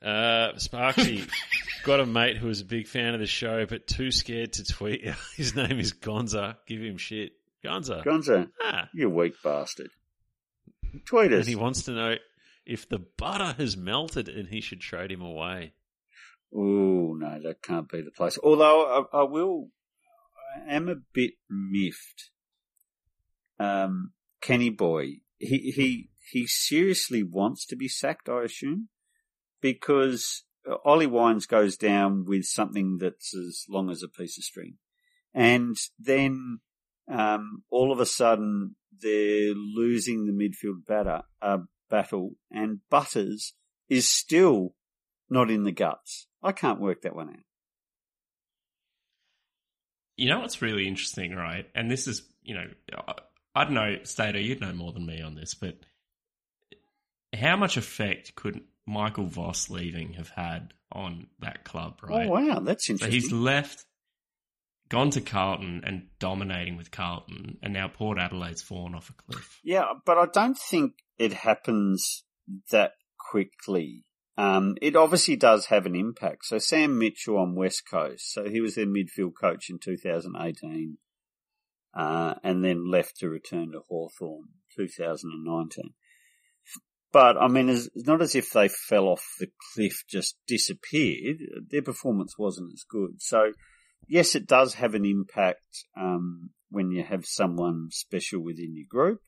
Uh, 0.00 0.52
Sparksy 0.56 1.28
got 1.84 2.00
a 2.00 2.06
mate 2.06 2.36
who 2.36 2.48
was 2.48 2.60
a 2.60 2.64
big 2.64 2.88
fan 2.88 3.14
of 3.14 3.20
the 3.20 3.26
show, 3.26 3.64
but 3.66 3.86
too 3.86 4.10
scared 4.10 4.52
to 4.54 4.64
tweet. 4.64 5.04
His 5.36 5.54
name 5.54 5.78
is 5.78 5.92
Gonza. 5.92 6.56
Give 6.66 6.82
him 6.82 6.96
shit. 6.98 7.32
Gonza. 7.64 8.02
Gonza, 8.04 8.48
ah. 8.60 8.88
you 8.92 9.08
weak 9.08 9.34
bastard. 9.44 9.90
Tweet 11.06 11.30
And 11.32 11.40
us. 11.40 11.46
he 11.46 11.54
wants 11.54 11.84
to 11.84 11.92
know 11.92 12.16
if 12.64 12.88
the 12.88 12.98
butter 12.98 13.54
has 13.58 13.76
melted 13.76 14.28
and 14.28 14.48
he 14.48 14.60
should 14.60 14.80
trade 14.80 15.10
him 15.10 15.22
away. 15.22 15.74
Oh 16.54 17.14
no, 17.18 17.40
that 17.42 17.62
can't 17.62 17.88
be 17.88 18.02
the 18.02 18.10
place. 18.10 18.38
Although 18.42 19.06
I, 19.12 19.20
I 19.20 19.22
will, 19.22 19.68
I 20.56 20.74
am 20.74 20.88
a 20.88 20.96
bit 21.12 21.32
miffed. 21.48 22.30
Um, 23.58 24.12
Kenny 24.40 24.70
Boy, 24.70 25.20
he 25.38 25.72
he 25.74 26.10
he 26.30 26.46
seriously 26.46 27.22
wants 27.22 27.66
to 27.66 27.76
be 27.76 27.88
sacked, 27.88 28.28
I 28.28 28.42
assume, 28.42 28.88
because 29.60 30.44
uh, 30.70 30.76
Ollie 30.84 31.06
Wines 31.06 31.46
goes 31.46 31.76
down 31.76 32.24
with 32.26 32.44
something 32.44 32.98
that's 32.98 33.34
as 33.34 33.64
long 33.68 33.88
as 33.90 34.02
a 34.02 34.08
piece 34.08 34.36
of 34.36 34.44
string, 34.44 34.76
and 35.32 35.76
then 35.98 36.60
um, 37.10 37.62
all 37.70 37.92
of 37.92 38.00
a 38.00 38.06
sudden 38.06 38.76
they're 39.00 39.54
losing 39.54 40.26
the 40.26 40.32
midfield 40.32 40.86
batter, 40.86 41.22
uh, 41.40 41.58
battle, 41.92 42.32
and 42.50 42.80
Butters 42.90 43.52
is 43.88 44.08
still 44.08 44.74
not 45.30 45.50
in 45.50 45.62
the 45.62 45.70
guts. 45.72 46.26
I 46.42 46.50
can't 46.52 46.80
work 46.80 47.02
that 47.02 47.14
one 47.14 47.28
out. 47.28 47.44
You 50.16 50.28
know 50.30 50.40
what's 50.40 50.62
really 50.62 50.88
interesting, 50.88 51.34
right? 51.36 51.66
And 51.74 51.90
this 51.90 52.06
is, 52.08 52.22
you 52.42 52.54
know, 52.54 52.66
I, 53.06 53.14
I 53.54 53.64
don't 53.64 53.74
know, 53.74 53.98
Stato, 54.04 54.38
you'd 54.38 54.60
know 54.60 54.72
more 54.72 54.92
than 54.92 55.06
me 55.06 55.20
on 55.20 55.34
this, 55.34 55.54
but 55.54 55.76
how 57.38 57.56
much 57.56 57.76
effect 57.76 58.34
could 58.34 58.60
Michael 58.86 59.26
Voss 59.26 59.70
leaving 59.70 60.14
have 60.14 60.30
had 60.30 60.72
on 60.90 61.28
that 61.40 61.64
club, 61.64 62.00
oh, 62.04 62.08
right? 62.08 62.26
Oh 62.26 62.30
wow, 62.30 62.58
that's 62.60 62.86
So 62.86 62.92
interesting. 62.94 63.12
he's 63.20 63.32
left, 63.32 63.84
gone 64.88 65.10
to 65.10 65.20
Carlton 65.20 65.82
and 65.84 66.06
dominating 66.18 66.76
with 66.76 66.90
Carlton, 66.90 67.58
and 67.62 67.72
now 67.72 67.88
Port 67.88 68.18
Adelaide's 68.18 68.62
fallen 68.62 68.94
off 68.94 69.10
a 69.10 69.14
cliff. 69.14 69.60
yeah, 69.62 69.84
but 70.04 70.18
I 70.18 70.26
don't 70.32 70.58
think 70.58 70.92
it 71.18 71.32
happens 71.32 72.24
that 72.70 72.92
quickly. 73.30 74.04
Um, 74.36 74.76
it 74.80 74.96
obviously 74.96 75.36
does 75.36 75.66
have 75.66 75.86
an 75.86 75.94
impact. 75.94 76.46
So 76.46 76.58
Sam 76.58 76.98
Mitchell 76.98 77.38
on 77.38 77.54
West 77.54 77.82
Coast, 77.90 78.32
so 78.32 78.48
he 78.48 78.60
was 78.60 78.74
their 78.74 78.86
midfield 78.86 79.32
coach 79.38 79.68
in 79.68 79.78
2018, 79.78 80.96
uh, 81.94 82.34
and 82.42 82.64
then 82.64 82.90
left 82.90 83.18
to 83.18 83.28
return 83.28 83.72
to 83.72 83.80
Hawthorn 83.88 84.48
2019. 84.76 85.94
But 87.12 87.36
I 87.36 87.48
mean, 87.48 87.68
it's 87.68 87.90
not 87.94 88.22
as 88.22 88.34
if 88.34 88.50
they 88.52 88.68
fell 88.68 89.04
off 89.04 89.22
the 89.38 89.48
cliff, 89.74 90.02
just 90.08 90.38
disappeared. 90.48 91.36
Their 91.70 91.82
performance 91.82 92.38
wasn't 92.38 92.72
as 92.72 92.84
good. 92.88 93.20
So, 93.20 93.52
yes, 94.08 94.34
it 94.34 94.46
does 94.46 94.74
have 94.74 94.94
an 94.94 95.04
impact 95.04 95.84
um, 95.94 96.50
when 96.70 96.90
you 96.90 97.04
have 97.04 97.26
someone 97.26 97.88
special 97.90 98.42
within 98.42 98.74
your 98.74 98.86
group. 98.88 99.20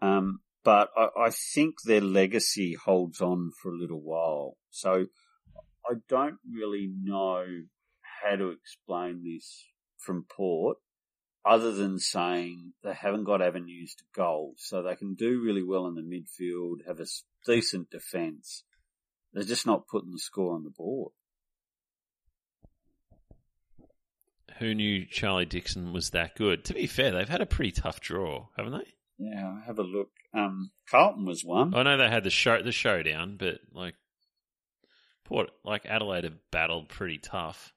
Um, 0.00 0.38
but 0.68 0.90
I, 0.94 1.28
I 1.28 1.30
think 1.30 1.76
their 1.82 2.02
legacy 2.02 2.74
holds 2.74 3.22
on 3.22 3.52
for 3.62 3.72
a 3.72 3.78
little 3.78 4.02
while. 4.02 4.58
So, 4.68 5.06
I 5.88 5.94
don't 6.10 6.36
really 6.46 6.90
know 7.02 7.46
how 8.22 8.36
to 8.36 8.50
explain 8.50 9.24
this 9.24 9.64
from 9.96 10.26
Port 10.28 10.76
other 11.42 11.72
than 11.72 11.98
saying 11.98 12.74
they 12.84 12.92
haven't 12.92 13.24
got 13.24 13.40
avenues 13.40 13.94
to 13.94 14.04
goal. 14.14 14.56
So 14.58 14.82
they 14.82 14.94
can 14.94 15.14
do 15.14 15.40
really 15.40 15.62
well 15.62 15.86
in 15.86 15.94
the 15.94 16.02
midfield, 16.02 16.86
have 16.86 17.00
a 17.00 17.06
decent 17.46 17.88
defence. 17.88 18.64
They're 19.32 19.44
just 19.44 19.64
not 19.64 19.88
putting 19.88 20.10
the 20.10 20.18
score 20.18 20.54
on 20.54 20.64
the 20.64 20.70
board. 20.76 21.12
Who 24.58 24.74
knew 24.74 25.06
Charlie 25.06 25.46
Dixon 25.46 25.94
was 25.94 26.10
that 26.10 26.36
good? 26.36 26.66
To 26.66 26.74
be 26.74 26.86
fair, 26.86 27.12
they've 27.12 27.26
had 27.26 27.40
a 27.40 27.46
pretty 27.46 27.72
tough 27.72 28.02
draw, 28.02 28.48
haven't 28.54 28.72
they? 28.72 28.97
Yeah, 29.18 29.62
have 29.66 29.78
a 29.78 29.82
look. 29.82 30.10
Um, 30.32 30.70
Carlton 30.90 31.24
was 31.24 31.44
one. 31.44 31.74
I 31.74 31.82
know 31.82 31.96
they 31.96 32.08
had 32.08 32.24
the 32.24 32.30
show 32.30 32.62
the 32.62 32.72
showdown, 32.72 33.36
but 33.38 33.56
like 33.72 33.94
Port 35.24 35.50
like 35.64 35.86
Adelaide 35.86 36.24
have 36.24 36.36
battled 36.50 36.88
pretty 36.88 37.18
tough. 37.18 37.72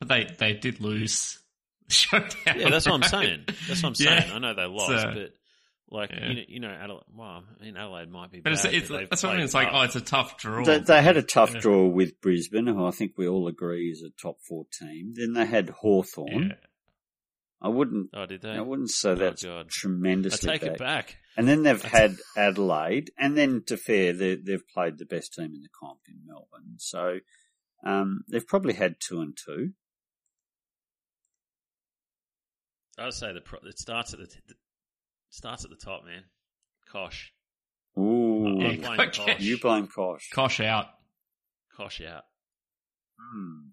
But 0.00 0.08
they, 0.08 0.26
they 0.38 0.52
did 0.54 0.80
lose 0.80 1.38
the 1.86 1.92
showdown. 1.94 2.30
Yeah, 2.46 2.70
that's 2.70 2.86
what 2.86 2.94
I'm 2.94 3.02
saying. 3.02 3.44
That's 3.68 3.82
what 3.82 3.90
I'm 3.90 3.94
Yeah. 3.98 4.20
saying. 4.20 4.32
I 4.32 4.38
know 4.38 4.54
they 4.54 4.64
lost, 4.66 4.86
So- 4.88 5.12
but 5.14 5.32
like 5.90 6.10
Yeah. 6.10 6.28
you 6.28 6.34
know, 6.34 6.42
you 6.48 6.60
know 6.60 6.68
Adelaide. 6.70 7.02
Well, 7.14 7.44
I 7.60 7.64
mean 7.64 7.76
Adelaide 7.76 8.10
might 8.10 8.30
be, 8.30 8.40
But 8.40 8.52
it's, 8.52 8.62
bad, 8.62 8.74
it's, 8.74 8.88
they've 8.88 9.08
that's 9.10 9.22
what 9.22 9.30
I 9.30 9.32
mean. 9.32 9.38
played 9.38 9.44
It's 9.44 9.54
like, 9.54 9.68
oh, 9.72 9.82
it's 9.82 9.96
a 9.96 10.00
tough 10.00 10.36
draw. 10.38 10.64
They, 10.64 10.78
they 10.80 11.02
had 11.02 11.16
a 11.16 11.22
tough 11.22 11.54
Yeah. 11.54 11.60
draw 11.60 11.86
with 11.86 12.20
Brisbane, 12.20 12.66
who 12.66 12.86
I 12.86 12.90
think 12.90 13.12
we 13.16 13.26
all 13.28 13.48
agree 13.48 13.90
is 13.90 14.02
a 14.02 14.10
top 14.10 14.36
four 14.46 14.64
team. 14.78 15.14
Then 15.16 15.32
they 15.34 15.46
had 15.46 15.70
Hawthorn. 15.70 16.54
Yeah. 17.62 17.66
I 17.66 17.70
wouldn't. 17.70 18.10
oh, 18.14 18.26
did 18.26 18.42
they? 18.42 18.50
I 18.50 18.60
wouldn't 18.60 18.90
say 18.90 19.10
Oh, 19.10 19.14
that's 19.16 19.42
God. 19.44 19.66
I 19.66 19.70
take 20.52 20.60
bad. 20.62 20.72
it 20.72 20.78
back. 20.78 21.16
And 21.36 21.46
then 21.48 21.62
they've 21.62 21.82
had 21.82 22.16
Adelaide, 22.36 23.10
and 23.18 23.36
then 23.36 23.62
to 23.66 23.76
fair, 23.76 24.12
they, 24.12 24.34
they've 24.36 24.66
played 24.74 24.98
the 24.98 25.04
best 25.06 25.34
team 25.34 25.52
in 25.54 25.62
the 25.62 25.68
comp 25.78 26.00
in 26.08 26.16
Melbourne. 26.26 26.74
So 26.78 27.18
um, 27.84 28.22
they've 28.28 28.46
probably 28.46 28.74
had 28.74 28.96
two 29.00 29.20
and 29.20 29.36
two. 29.36 29.70
I'd 32.98 33.12
say 33.14 33.32
the 33.32 33.40
pro- 33.40 33.60
it 33.68 33.78
starts 33.78 34.12
at 34.12 34.18
the 34.18 34.26
t- 34.26 34.40
starts 35.30 35.64
at 35.64 35.70
the 35.70 35.76
top, 35.76 36.04
man. 36.04 36.24
Kosh, 36.90 37.32
Ooh, 37.98 38.46
I'm 38.46 38.56
Yeah, 38.60 38.76
playing 38.86 39.00
okay. 39.00 39.34
Kosh. 39.34 39.40
you 39.40 39.60
blame 39.60 39.86
Kosh. 39.86 40.30
Kosh 40.32 40.60
out. 40.60 40.86
Kosh 41.76 42.00
out. 42.00 42.22
Hmm. 43.20 43.68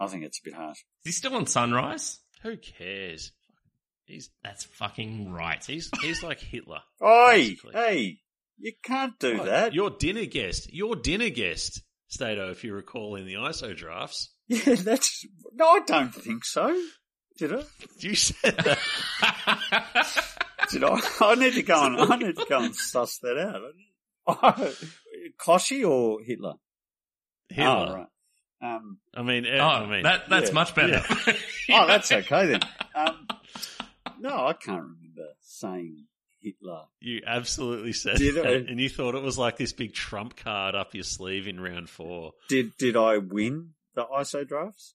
I 0.00 0.06
think 0.08 0.24
it's 0.24 0.40
a 0.40 0.44
bit 0.44 0.54
harsh. 0.54 0.78
Is 0.78 1.04
he 1.04 1.12
still 1.12 1.34
on 1.36 1.46
Sunrise? 1.46 2.18
Who 2.42 2.56
cares? 2.56 3.32
He's 4.04 4.30
That's 4.42 4.64
fucking 4.64 5.30
right. 5.32 5.64
he's 5.64 5.90
he's 6.02 6.22
like 6.22 6.40
Hitler. 6.40 6.80
Oi, 7.02 7.34
basically. 7.36 7.72
hey, 7.74 8.18
you 8.58 8.72
can't 8.82 9.18
do 9.18 9.44
that. 9.44 9.72
Your 9.72 9.90
dinner 9.90 10.24
guest. 10.24 10.72
Your 10.72 10.96
dinner 10.96 11.28
guest, 11.28 11.82
Stato, 12.08 12.50
if 12.50 12.64
you 12.64 12.74
recall 12.74 13.14
in 13.16 13.26
the 13.26 13.34
ISO 13.34 13.76
drafts. 13.76 14.32
Yeah, 14.48 14.74
that's. 14.74 15.24
No, 15.54 15.64
I 15.64 15.80
don't 15.86 16.12
think 16.12 16.44
so. 16.44 16.76
Did 17.38 17.54
I? 17.54 17.62
You 18.00 18.16
said 18.16 18.56
that. 18.56 18.78
Did 20.72 20.82
I? 20.82 21.00
I 21.20 21.34
need 21.36 21.54
to 21.54 21.62
go 21.62 21.84
and 21.86 21.96
I 21.96 22.16
need 22.16 22.36
to 22.36 22.46
go 22.48 22.60
and 22.60 22.74
suss 22.74 23.18
that 23.18 23.38
out. 23.38 23.60
Oh, 24.26 24.74
Koshy 25.40 25.88
or 25.88 26.20
Hitler? 26.20 26.54
Hitler. 27.48 27.86
Oh, 27.90 27.94
right. 27.94 28.06
Um, 28.62 28.98
I 29.14 29.22
mean, 29.22 29.46
eh, 29.46 29.58
Oh, 29.58 29.64
I 29.66 29.86
mean, 29.90 30.02
that, 30.02 30.28
that's 30.28 30.48
yeah, 30.50 30.54
much 30.54 30.74
better. 30.74 31.02
oh, 31.70 31.86
that's 31.86 32.12
okay 32.12 32.46
then. 32.46 32.60
Um, 32.94 33.26
no, 34.20 34.46
I 34.46 34.52
can't 34.52 34.82
remember 34.82 35.30
saying 35.40 36.04
Hitler. 36.40 36.82
you 37.00 37.22
absolutely 37.26 37.92
said 37.92 38.16
Did 38.16 38.34
that, 38.36 38.46
I? 38.46 38.50
and 38.52 38.78
you 38.80 38.88
thought 38.90 39.14
it 39.14 39.22
was 39.22 39.38
like 39.38 39.56
this 39.56 39.72
big 39.72 39.94
trump 39.94 40.36
card 40.36 40.74
up 40.74 40.94
your 40.94 41.04
sleeve 41.04 41.48
in 41.48 41.58
round 41.60 41.88
four. 41.88 42.32
Did 42.48 42.76
did 42.78 42.96
I 42.96 43.18
win 43.18 43.70
the 43.94 44.04
ISO 44.04 44.46
drafts? 44.46 44.94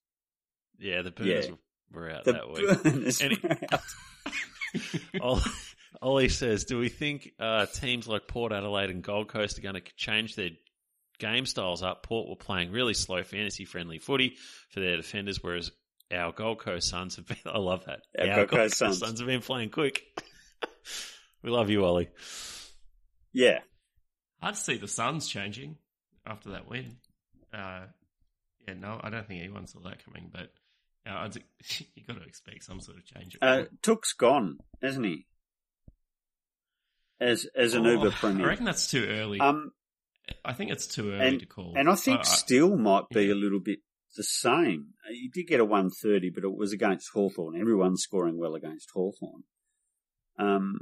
Yeah, 0.78 1.01
the 1.01 1.11
Burners 1.11 1.47
Yeah. 1.47 1.55
were 1.91 2.09
out 2.11 2.24
The 2.26 2.34
that 2.34 2.51
week. 2.51 3.22
Any- 3.22 5.20
Ollie, 5.22 5.41
Ollie 6.01 6.30
says, 6.30 6.66
"Do 6.66 6.78
we 6.78 6.89
think 6.89 7.32
uh, 7.39 7.66
teams 7.68 8.07
like 8.07 8.28
Port 8.28 8.51
Adelaide 8.51 8.89
and 8.89 9.01
Gold 9.01 9.30
Coast 9.30 9.57
are 9.57 9.61
going 9.61 9.76
to 9.76 9.82
change 9.95 10.36
their 10.36 10.49
game 11.20 11.45
styles 11.45 11.84
up? 11.84 12.03
Port 12.03 12.28
were 12.30 12.36
playing 12.36 12.72
really 12.72 12.93
slow, 12.93 13.24
fantasy-friendly 13.24 13.99
footy 13.99 14.36
for 14.70 14.80
their 14.80 14.97
defenders, 14.97 15.41
whereas 15.43 15.72
our 16.13 16.32
Gold 16.32 16.59
Coast 16.59 16.89
Suns 16.89 17.16
have 17.16 17.28
been. 17.28 17.38
I 17.45 17.57
love 17.57 17.86
that. 17.86 18.01
Our 18.20 18.36
Gold 18.45 18.49
Coast 18.49 18.78
Suns. 18.78 19.01
have 19.01 19.28
been 19.28 19.41
playing 19.41 19.70
quick. 19.70 20.01
we 21.43 21.49
love 21.49 21.70
you, 21.70 21.84
Ollie. 21.86 22.09
Yeah, 23.34 23.59
Hard 24.41 24.55
to 24.55 24.61
see 24.61 24.78
the 24.78 24.88
Suns 24.88 25.28
changing 25.28 25.78
after 26.26 26.51
that 26.51 26.70
win. 26.70 26.97
Uh, 27.53 27.86
yeah, 28.68 28.74
no, 28.76 28.99
I 29.01 29.09
don't 29.09 29.28
think 29.28 29.41
anyone 29.41 29.66
saw 29.68 29.80
that 29.82 30.03
coming, 30.05 30.30
but 30.32 30.51
uh, 31.09 31.16
I'd, 31.20 31.36
you 31.95 32.03
got 32.07 32.18
to 32.18 32.24
expect 32.24 32.63
some 32.63 32.80
sort 32.80 32.97
of 32.97 33.05
change. 33.05 33.38
uh, 33.41 33.63
Touk's 33.82 34.13
gone, 34.13 34.57
hasn't 34.82 35.05
he? 35.05 35.26
As 37.20 37.47
as 37.55 37.74
an 37.74 37.86
Oh, 37.88 37.91
Uber 37.91 38.11
premier, 38.11 38.45
I 38.45 38.49
reckon 38.49 38.66
that's 38.66 38.88
too 38.88 39.05
early. 39.09 39.39
Um, 39.39 39.72
I 40.43 40.53
think 40.53 40.71
it's 40.71 40.88
too 40.88 41.11
early 41.11 41.28
and 41.28 41.39
to 41.39 41.45
call. 41.45 41.73
and 41.76 41.89
I 41.89 41.95
think 41.95 42.17
I- 42.17 42.21
I- 42.21 42.23
Steele 42.23 42.78
might 42.78 43.09
be 43.09 43.26
yeah. 43.26 43.34
a 43.34 43.36
little 43.36 43.59
bit 43.59 43.80
the 44.17 44.23
same. 44.23 44.93
He 45.09 45.30
did 45.34 45.47
get 45.47 45.59
a 45.59 45.65
130, 45.65 46.30
but 46.30 46.43
it 46.43 46.55
was 46.55 46.71
against 46.71 47.09
Hawthorn. 47.13 47.59
Everyone's 47.59 48.01
scoring 48.01 48.38
well 48.38 48.55
against 48.55 48.91
Hawthorn. 48.91 49.43
Um, 50.39 50.80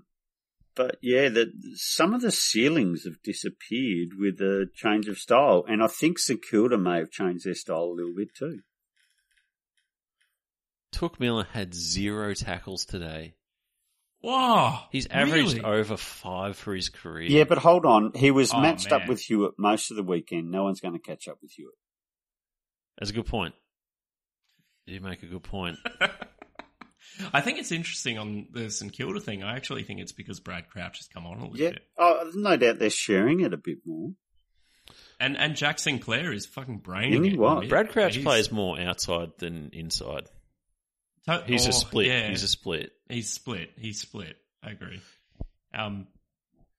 but 0.76 0.98
yeah, 1.02 1.30
the, 1.30 1.52
some 1.76 2.14
of 2.14 2.22
the 2.22 2.32
ceilings 2.32 3.04
have 3.06 3.22
disappeared 3.24 4.10
with 4.18 4.38
the 4.38 4.68
change 4.76 5.08
of 5.08 5.18
style, 5.18 5.66
and 5.68 5.84
I 5.84 5.88
think 5.88 6.20
St 6.20 6.42
Kilda 6.44 6.78
may 6.78 6.98
have 6.98 7.12
changed 7.12 7.46
their 7.46 7.54
style 7.56 7.86
a 7.86 7.96
little 7.96 8.14
bit 8.16 8.34
too. 8.36 8.60
Touk 10.92 11.20
Miller 11.20 11.48
had 11.52 11.74
zero 11.74 12.34
tackles 12.34 12.86
today. 12.86 13.34
Whoa, 14.24 14.78
He's 14.90 15.06
averaged 15.08 15.58
really? 15.58 15.62
over 15.66 15.98
five 15.98 16.56
for 16.56 16.74
his 16.74 16.88
career. 16.90 17.30
Yeah, 17.30 17.44
but 17.44 17.58
hold 17.58 17.86
on, 17.86 18.14
he 18.16 18.32
was 18.32 18.54
Oh, 18.54 18.62
matched 18.62 18.92
up 18.94 19.08
with 19.10 19.20
Hewett 19.20 19.56
most 19.60 19.92
of 19.92 19.98
the 19.98 20.04
weekend. 20.04 20.50
No 20.50 20.64
one's 20.64 20.80
going 20.80 20.94
to 20.94 21.00
catch 21.00 21.28
up 21.28 21.40
with 21.42 21.52
Hewett. 21.52 21.76
that's 22.98 23.12
a 23.12 23.14
good 23.14 23.26
point. 23.26 23.54
You 24.86 25.02
make 25.02 25.24
a 25.24 25.26
good 25.28 25.44
point. 25.44 25.78
I 27.34 27.42
think 27.42 27.60
it's 27.60 27.72
interesting 27.74 28.18
on 28.18 28.48
the 28.52 28.70
St 28.70 28.92
Kilda 28.94 29.20
thing. 29.20 29.44
I 29.44 29.56
actually 29.56 29.84
think 29.84 30.00
it's 30.00 30.14
because 30.14 30.40
Brad 30.40 30.70
Crouch 30.70 30.98
has 31.00 31.08
come 31.08 31.26
on 31.28 31.38
a 31.38 31.42
little 31.42 31.58
Yeah, 31.58 31.72
bit, 31.72 31.84
oh, 31.98 32.32
no 32.34 32.56
doubt 32.58 32.80
they're 32.80 32.90
sharing 32.90 33.42
it 33.42 33.54
a 33.54 33.58
bit 33.58 33.80
more. 33.86 34.12
and 35.20 35.38
and 35.38 35.56
Jack 35.56 35.80
Sinclair 35.80 36.32
is 36.34 36.46
fucking 36.46 36.80
braining 36.80 37.14
Isn't 37.14 37.24
he 37.26 37.32
it. 37.34 37.40
what? 37.40 37.58
a 37.58 37.62
bit. 37.62 37.70
Brad 37.70 37.90
Crouch 37.92 38.16
He's- 38.16 38.24
plays 38.24 38.52
more 38.54 38.80
outside 38.80 39.32
than 39.38 39.70
inside. 39.74 40.28
To- 41.28 41.44
He's 41.48 41.66
oh, 41.66 41.70
a 41.70 41.74
split. 41.74 42.08
Yeah, 42.08 42.30
He's 42.30 42.44
a 42.44 42.48
split. 42.48 42.92
He's 43.10 43.30
split. 43.32 43.72
He's 43.78 44.00
split. 44.02 44.36
I 44.64 44.72
agree. 44.72 45.02
Um, 45.74 46.08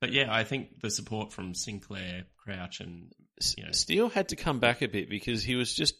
but 0.01 0.13
yeah, 0.13 0.33
I 0.33 0.45
think 0.45 0.81
the 0.81 0.91
support 0.91 1.33
from 1.33 1.55
Sinclair, 1.55 2.25
Crouch, 2.39 2.81
and 2.81 3.13
S- 3.41 3.55
Yeah. 3.59 3.71
Steele 3.73 4.09
had 4.09 4.29
to 4.31 4.37
come 4.37 4.61
back 4.61 4.83
a 4.83 4.89
bit 4.89 5.09
because 5.09 5.43
he 5.43 5.55
was 5.57 5.75
just 5.75 5.95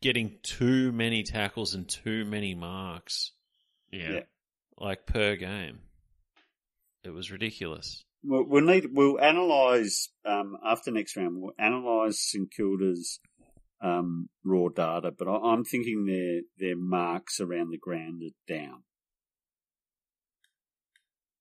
getting 0.00 0.38
too 0.42 0.90
many 0.92 1.22
tackles 1.22 1.74
and 1.74 1.88
too 1.88 2.24
many 2.24 2.54
marks, 2.54 3.32
yeah, 3.92 4.10
Yeah. 4.12 4.20
like 4.78 5.06
per 5.06 5.36
game. 5.36 5.78
It 7.04 7.10
was 7.10 7.30
ridiculous. 7.30 8.04
We'll, 8.24 8.44
we'll 8.44 8.64
need 8.64 8.86
we'll 8.92 9.20
analyze 9.20 10.08
um, 10.24 10.56
after 10.64 10.90
next 10.92 11.16
round. 11.16 11.40
We'll 11.40 11.54
analyze 11.58 12.20
St 12.20 12.48
Kilda's 12.52 13.18
um, 13.82 14.28
raw 14.44 14.68
data, 14.68 15.10
but 15.16 15.28
I, 15.28 15.52
I'm 15.52 15.64
thinking 15.64 16.06
their 16.06 16.42
their 16.58 16.76
marks 16.76 17.40
around 17.40 17.70
the 17.70 17.78
ground 17.78 18.22
are 18.22 18.54
down. 18.54 18.84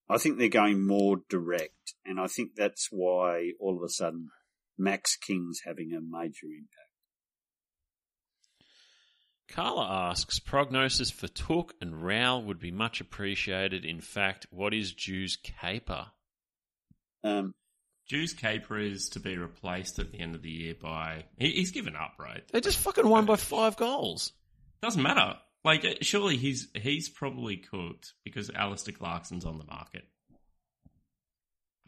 I 0.09 0.17
think 0.17 0.37
they're 0.37 0.49
going 0.49 0.85
more 0.85 1.17
direct, 1.29 1.93
and 2.05 2.19
I 2.19 2.27
think 2.27 2.51
that's 2.55 2.89
why 2.91 3.51
all 3.59 3.77
of 3.77 3.83
a 3.83 3.89
sudden 3.89 4.29
Max 4.77 5.15
King's 5.15 5.61
having 5.65 5.93
a 5.93 6.01
major 6.01 6.47
impact. 6.47 6.91
Carla 9.47 10.09
asks, 10.09 10.39
prognosis 10.39 11.11
for 11.11 11.27
Touk 11.27 11.71
and 11.81 12.01
Rowell 12.01 12.41
would 12.43 12.59
be 12.59 12.71
much 12.71 13.01
appreciated. 13.01 13.83
In 13.83 13.99
fact, 13.99 14.47
what 14.49 14.73
is 14.73 14.93
Jew's 14.93 15.35
caper? 15.35 16.07
Um, 17.23 17.53
Juice 18.07 18.33
Caper 18.33 18.77
is 18.77 19.09
to 19.09 19.19
be 19.19 19.37
replaced 19.37 19.97
at 19.99 20.11
the 20.11 20.19
end 20.19 20.35
of 20.35 20.41
the 20.41 20.49
year 20.49 20.75
by 20.79 21.23
he, 21.37 21.51
he's 21.51 21.71
given 21.71 21.95
up, 21.95 22.15
right? 22.19 22.43
They 22.51 22.59
just 22.61 22.77
fucking 22.79 23.07
won 23.07 23.25
by 23.25 23.37
five 23.37 23.77
goals. 23.77 24.33
Doesn't 24.81 25.01
matter. 25.01 25.35
Like, 25.63 25.99
surely 26.01 26.37
he's 26.37 26.67
he's 26.73 27.07
probably 27.07 27.57
cooked 27.57 28.13
because 28.25 28.49
Alastair 28.49 28.95
Clarkson's 28.97 29.45
on 29.45 29.57
the 29.59 29.65
market. 29.65 30.03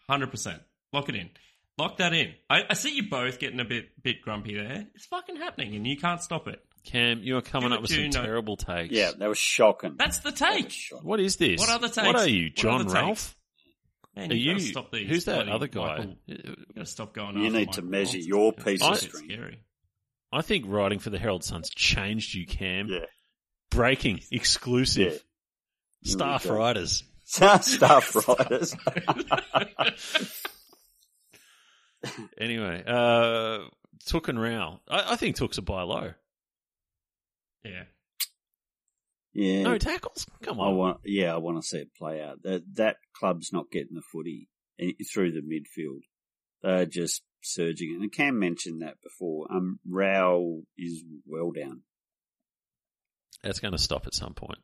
Hundred 0.09 0.31
percent. 0.31 0.61
Lock 0.91 1.09
it 1.09 1.15
in. 1.15 1.29
Lock 1.77 1.97
that 1.97 2.13
in. 2.13 2.33
I, 2.49 2.63
I 2.69 2.73
see 2.75 2.93
you 2.95 3.09
both 3.09 3.39
getting 3.39 3.59
a 3.59 3.65
bit 3.65 4.01
bit 4.03 4.21
grumpy 4.21 4.55
there. 4.55 4.85
It's 4.93 5.05
fucking 5.05 5.37
happening, 5.37 5.75
and 5.75 5.87
you 5.87 5.97
can't 5.97 6.21
stop 6.21 6.47
it. 6.47 6.63
Cam, 6.85 7.21
you 7.23 7.37
are 7.37 7.41
coming 7.41 7.69
Do 7.69 7.75
up 7.75 7.81
with 7.81 7.91
some 7.91 8.09
do 8.09 8.09
terrible 8.11 8.57
takes. 8.57 8.93
yeah, 8.93 9.11
that 9.17 9.27
was 9.29 9.37
shocking. 9.37 9.95
That's 9.97 10.19
the 10.19 10.31
That 10.31 10.53
was 10.55 10.61
take. 10.63 10.69
shocking. 10.71 11.07
What 11.07 11.19
is 11.19 11.37
this? 11.37 11.59
What 11.59 11.69
other 11.69 11.87
takes? 11.87 12.05
What 12.05 12.15
are 12.17 12.27
you, 12.27 12.49
John 12.49 12.75
other 12.81 12.83
takes? 12.83 12.93
Ralph? 12.93 13.35
Man, 14.15 14.31
Are 14.31 14.35
you 14.35 14.53
you? 14.53 14.59
stop 14.59 14.91
these. 14.91 15.09
Who's 15.09 15.25
that 15.25 15.49
other 15.49 15.67
guy? 15.67 15.97
Michael- 15.97 16.15
you 16.27 16.55
gotta 16.75 16.85
stop 16.85 17.13
going. 17.15 17.37
You 17.37 17.47
after 17.47 17.57
need 17.57 17.71
to 17.73 17.81
Michael 17.81 17.91
measure 17.91 18.17
Walton. 18.17 18.27
your 18.27 18.53
It's 18.55 18.63
piece 18.63 18.81
a 18.81 18.85
of 18.85 18.91
bit 18.93 19.01
string. 19.09 19.25
Scary. 19.29 19.59
I 20.31 20.41
think 20.41 20.65
writing 20.67 20.99
for 20.99 21.09
the 21.09 21.17
Herald 21.19 21.43
Sun's 21.43 21.69
changed 21.71 22.33
you, 22.35 22.45
Cam. 22.45 22.87
Yeah, 22.89 23.05
Breaking, 23.71 24.19
exclusive, 24.31 25.23
Yeah. 26.01 26.11
staff 26.11 26.43
Here 26.43 26.51
we 26.51 26.57
go. 26.57 26.63
writers. 26.63 27.03
staff 27.25 28.15
writers. 28.27 28.75
Anyway, 32.37 32.83
uh, 32.85 33.59
Touk 34.05 34.27
and 34.27 34.39
Rowell. 34.41 34.81
I, 34.89 35.13
I 35.13 35.15
think 35.15 35.37
Touk's 35.37 35.57
a 35.57 35.61
buy 35.61 35.83
low. 35.83 36.11
yeah. 37.63 37.83
Yeah, 39.33 39.63
No 39.63 39.77
tackles. 39.77 40.27
Come 40.43 40.59
on. 40.59 40.67
I 40.67 40.71
want, 40.75 40.97
yeah, 41.05 41.33
I 41.33 41.37
want 41.37 41.61
to 41.61 41.67
see 41.67 41.79
it 41.79 41.95
play 41.97 42.21
out. 42.21 42.43
That 42.43 42.63
that 42.75 42.97
club's 43.17 43.51
not 43.51 43.71
getting 43.71 43.95
the 43.95 44.03
footy 44.11 44.47
through 45.11 45.31
the 45.31 45.41
midfield. 45.41 46.01
They're 46.61 46.85
just 46.85 47.23
surging, 47.41 47.97
and 47.99 48.11
Cam 48.11 48.39
mentioned 48.39 48.81
that 48.81 48.95
before. 49.01 49.47
Um, 49.51 49.79
Rowell 49.87 50.61
is 50.77 51.03
well 51.25 51.51
down. 51.51 51.81
That's 53.43 53.59
going 53.59 53.73
to 53.73 53.77
stop 53.77 54.07
at 54.07 54.13
some 54.13 54.33
point. 54.33 54.59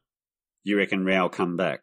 You 0.63 0.77
reckon 0.77 1.03
Rowell 1.03 1.23
will 1.23 1.29
come 1.29 1.57
back? 1.57 1.81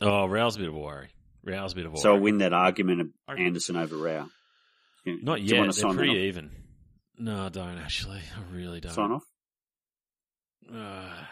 Oh, 0.00 0.26
Rowell's 0.26 0.56
a 0.56 0.60
bit 0.60 0.68
of 0.68 0.74
a 0.74 0.78
worry. 0.78 1.08
Rowell's 1.44 1.72
a 1.72 1.76
bit 1.76 1.86
of 1.86 1.92
a 1.92 1.94
worry. 1.94 2.02
So 2.02 2.14
I'll 2.14 2.20
win 2.20 2.38
that 2.38 2.52
argument 2.52 3.00
of 3.00 3.08
Anderson 3.38 3.76
over 3.76 3.96
Rowell. 3.96 4.28
Not 5.06 5.38
do 5.38 5.44
yet. 5.44 5.56
They're 5.56 5.66
to 5.66 5.72
sign 5.72 5.90
that 5.90 5.96
pretty 5.96 6.18
even. 6.26 6.50
No, 7.16 7.46
I 7.46 7.48
don't 7.48 7.78
actually. 7.78 8.18
I 8.18 8.54
really 8.54 8.80
don't. 8.80 8.92
Sign 8.92 9.12
off. 9.12 9.24
Uh, 10.66 11.24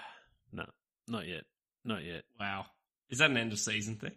no, 0.52 0.64
not 1.08 1.26
yet. 1.26 1.44
Not 1.84 2.04
yet. 2.04 2.24
Wow. 2.38 2.66
Is 3.10 3.18
that 3.18 3.30
an 3.30 3.36
end 3.36 3.52
of 3.52 3.58
season 3.58 3.96
thing? 3.96 4.12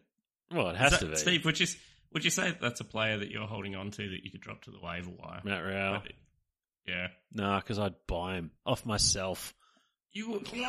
Well, 0.51 0.69
it 0.69 0.75
has 0.77 0.91
that- 0.91 0.99
to 1.01 1.05
be. 1.07 1.15
Steve, 1.15 1.45
would 1.45 1.59
you 1.59 1.67
would 2.11 2.23
you 2.23 2.31
say 2.31 2.57
that's 2.59 2.79
a 2.79 2.85
player 2.85 3.17
that 3.17 3.29
you're 3.29 3.45
holding 3.47 3.75
on 3.75 3.91
to 3.91 4.09
that 4.09 4.23
you 4.23 4.31
could 4.31 4.41
drop 4.41 4.63
to 4.63 4.71
the 4.71 4.79
waiver 4.79 5.11
wire? 5.11 5.41
Matt 5.43 5.63
Rowell. 5.63 6.01
But- 6.03 6.13
Yeah. 6.87 7.07
Nah, 7.31 7.59
because 7.59 7.77
I'd 7.79 7.95
buy 8.07 8.35
him 8.35 8.51
off 8.65 8.85
myself. 8.85 9.53
You 10.11 10.31
would. 10.31 10.49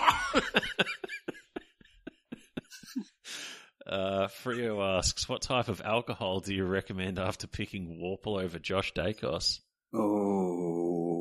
Uh, 3.87 4.29
Frio 4.29 4.81
asks, 4.83 5.29
what 5.29 5.43
type 5.43 5.67
of 5.69 5.81
alcohol 5.81 6.39
do 6.39 6.55
you 6.55 6.65
recommend 6.65 7.19
after 7.19 7.49
picking 7.49 7.99
Worpel 8.01 8.41
over 8.41 8.59
Josh 8.61 8.93
Daicos? 8.93 9.59
Oh. 9.93 11.20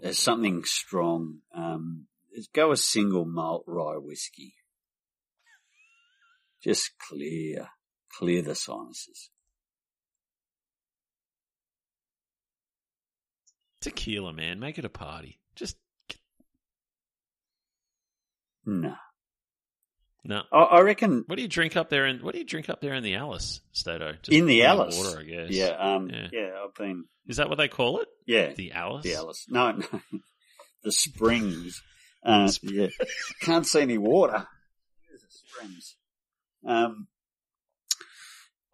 There's 0.00 0.18
something 0.18 0.64
strong. 0.64 1.38
Um, 1.54 2.06
go 2.54 2.72
a 2.72 2.76
single 2.76 3.24
malt 3.24 3.64
rye 3.66 3.96
whiskey. 3.96 4.54
Just 6.62 6.92
clear, 7.08 7.68
clear 8.12 8.42
the 8.42 8.54
sinuses. 8.54 9.30
Tequila, 13.80 14.32
man. 14.32 14.60
Make 14.60 14.78
it 14.78 14.84
a 14.84 14.90
party. 14.90 15.40
Just 15.56 15.76
No. 18.66 18.94
No. 20.24 20.42
I, 20.52 20.58
I 20.58 20.80
reckon 20.80 21.24
What 21.26 21.36
do 21.36 21.42
you 21.42 21.48
drink 21.48 21.76
up 21.76 21.88
there? 21.90 22.06
In 22.06 22.18
what 22.20 22.32
do 22.34 22.38
you 22.40 22.44
drink 22.46 22.68
up 22.68 22.80
there 22.80 22.94
in 22.94 23.02
the 23.02 23.14
Alice, 23.16 23.60
Stato? 23.72 24.12
Just 24.22 24.30
in 24.32 24.46
the 24.46 24.64
Alice. 24.64 24.96
water, 24.98 25.20
I 25.20 25.24
guess. 25.24 25.50
Yeah, 25.50 25.68
um, 25.78 26.08
Yeah. 26.10 26.28
yeah. 26.32 26.50
I've 26.64 26.74
been. 26.74 27.04
Is 27.26 27.36
that 27.38 27.48
what 27.48 27.58
they 27.58 27.68
call 27.68 28.00
it? 28.00 28.08
Yeah, 28.26 28.52
The 28.54 28.72
Alice. 28.72 29.04
the 29.04 29.14
Alice. 29.14 29.46
No, 29.48 29.72
no, 29.72 29.86
the 30.84 30.92
springs. 30.92 31.82
Uh, 32.24 32.50
yeah, 32.62 32.88
can't 33.40 33.66
see 33.66 33.80
any 33.80 33.96
water. 33.98 34.46
There's 35.08 35.22
the 35.22 35.28
springs. 35.30 35.96
Um, 36.66 37.06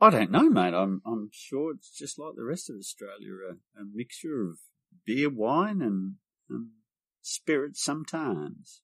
I 0.00 0.10
don't 0.10 0.30
know, 0.30 0.48
mate. 0.50 0.74
I'm 0.74 1.00
I'm 1.06 1.30
sure 1.32 1.72
it's 1.72 1.90
just 1.96 2.18
like 2.18 2.34
the 2.36 2.44
rest 2.44 2.68
of 2.68 2.76
Australia, 2.76 3.32
a, 3.50 3.80
a 3.80 3.84
mixture 3.94 4.42
of 4.42 4.58
beer, 5.06 5.30
wine, 5.30 5.80
and, 5.80 6.14
and 6.50 6.68
spirits 7.22 7.82
sometimes. 7.84 8.82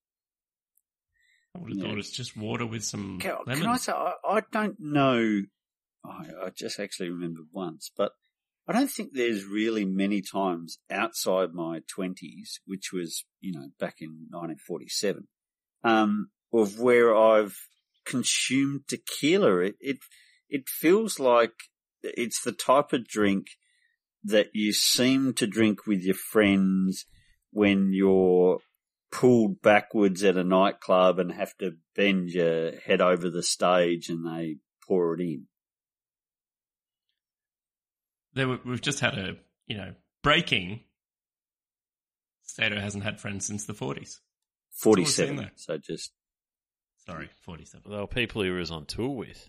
I 1.54 1.58
would 1.58 1.70
have 1.70 1.78
Yeah. 1.78 1.84
thought 1.90 1.98
it's 1.98 2.10
just 2.10 2.36
water 2.36 2.66
with 2.66 2.84
some 2.84 3.18
Can, 3.18 3.36
can 3.46 3.66
I 3.66 3.76
say 3.76 3.92
I, 3.92 4.14
I 4.24 4.42
don't 4.52 4.80
know? 4.80 5.42
I, 6.04 6.30
I 6.46 6.50
just 6.50 6.80
actually 6.80 7.10
remembered 7.10 7.46
once, 7.52 7.90
but 7.96 8.12
I 8.66 8.72
don't 8.72 8.90
think 8.90 9.10
there's 9.12 9.44
really 9.44 9.84
many 9.84 10.22
times 10.22 10.78
outside 10.90 11.52
my 11.52 11.80
twenties, 11.88 12.60
which 12.64 12.92
was 12.92 13.24
you 13.40 13.52
know 13.52 13.68
back 13.78 13.96
in 14.00 14.26
1947, 14.30 15.28
um, 15.84 16.30
of 16.52 16.78
where 16.78 17.14
I've 17.14 17.56
consumed 18.04 18.82
tequila. 18.88 19.58
It 19.58 19.76
it 19.80 19.98
it 20.48 20.68
feels 20.68 21.18
like 21.18 21.54
it's 22.02 22.42
the 22.42 22.52
type 22.52 22.92
of 22.92 23.06
drink 23.06 23.46
that 24.24 24.48
you 24.54 24.72
seem 24.72 25.34
to 25.34 25.46
drink 25.46 25.86
with 25.86 26.02
your 26.02 26.14
friends 26.14 27.06
when 27.50 27.92
you're 27.92 28.58
pulled 29.12 29.60
backwards 29.62 30.24
at 30.24 30.36
a 30.36 30.42
nightclub 30.44 31.18
and 31.18 31.30
have 31.30 31.56
to 31.58 31.72
bend 31.94 32.30
your 32.30 32.72
head 32.80 33.00
over 33.00 33.28
the 33.30 33.42
stage 33.42 34.08
and 34.08 34.26
they 34.26 34.56
pour 34.88 35.14
it 35.14 35.20
in. 35.20 35.46
There 38.34 38.48
were, 38.48 38.58
we've 38.64 38.80
just 38.80 39.00
had 39.00 39.18
a, 39.18 39.36
you 39.66 39.76
know, 39.76 39.92
breaking. 40.22 40.80
Stato 42.44 42.80
hasn't 42.80 43.04
had 43.04 43.20
friends 43.20 43.46
since 43.46 43.66
the 43.66 43.74
40s. 43.74 44.16
all 44.84 44.94
we've 44.94 45.06
seen 45.08 45.36
47. 45.36 45.50
So 45.56 45.78
just 45.78 46.12
Sorry, 47.06 47.28
47. 47.44 47.90
They 47.90 47.96
were 47.96 48.06
people 48.06 48.42
he 48.42 48.50
was 48.50 48.70
on 48.70 48.86
tour 48.86 49.08
with. 49.10 49.48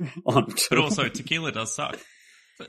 on 0.26 0.52
But 0.68 0.78
also, 0.78 1.08
tequila 1.08 1.50
does 1.52 1.74
suck. 1.74 1.98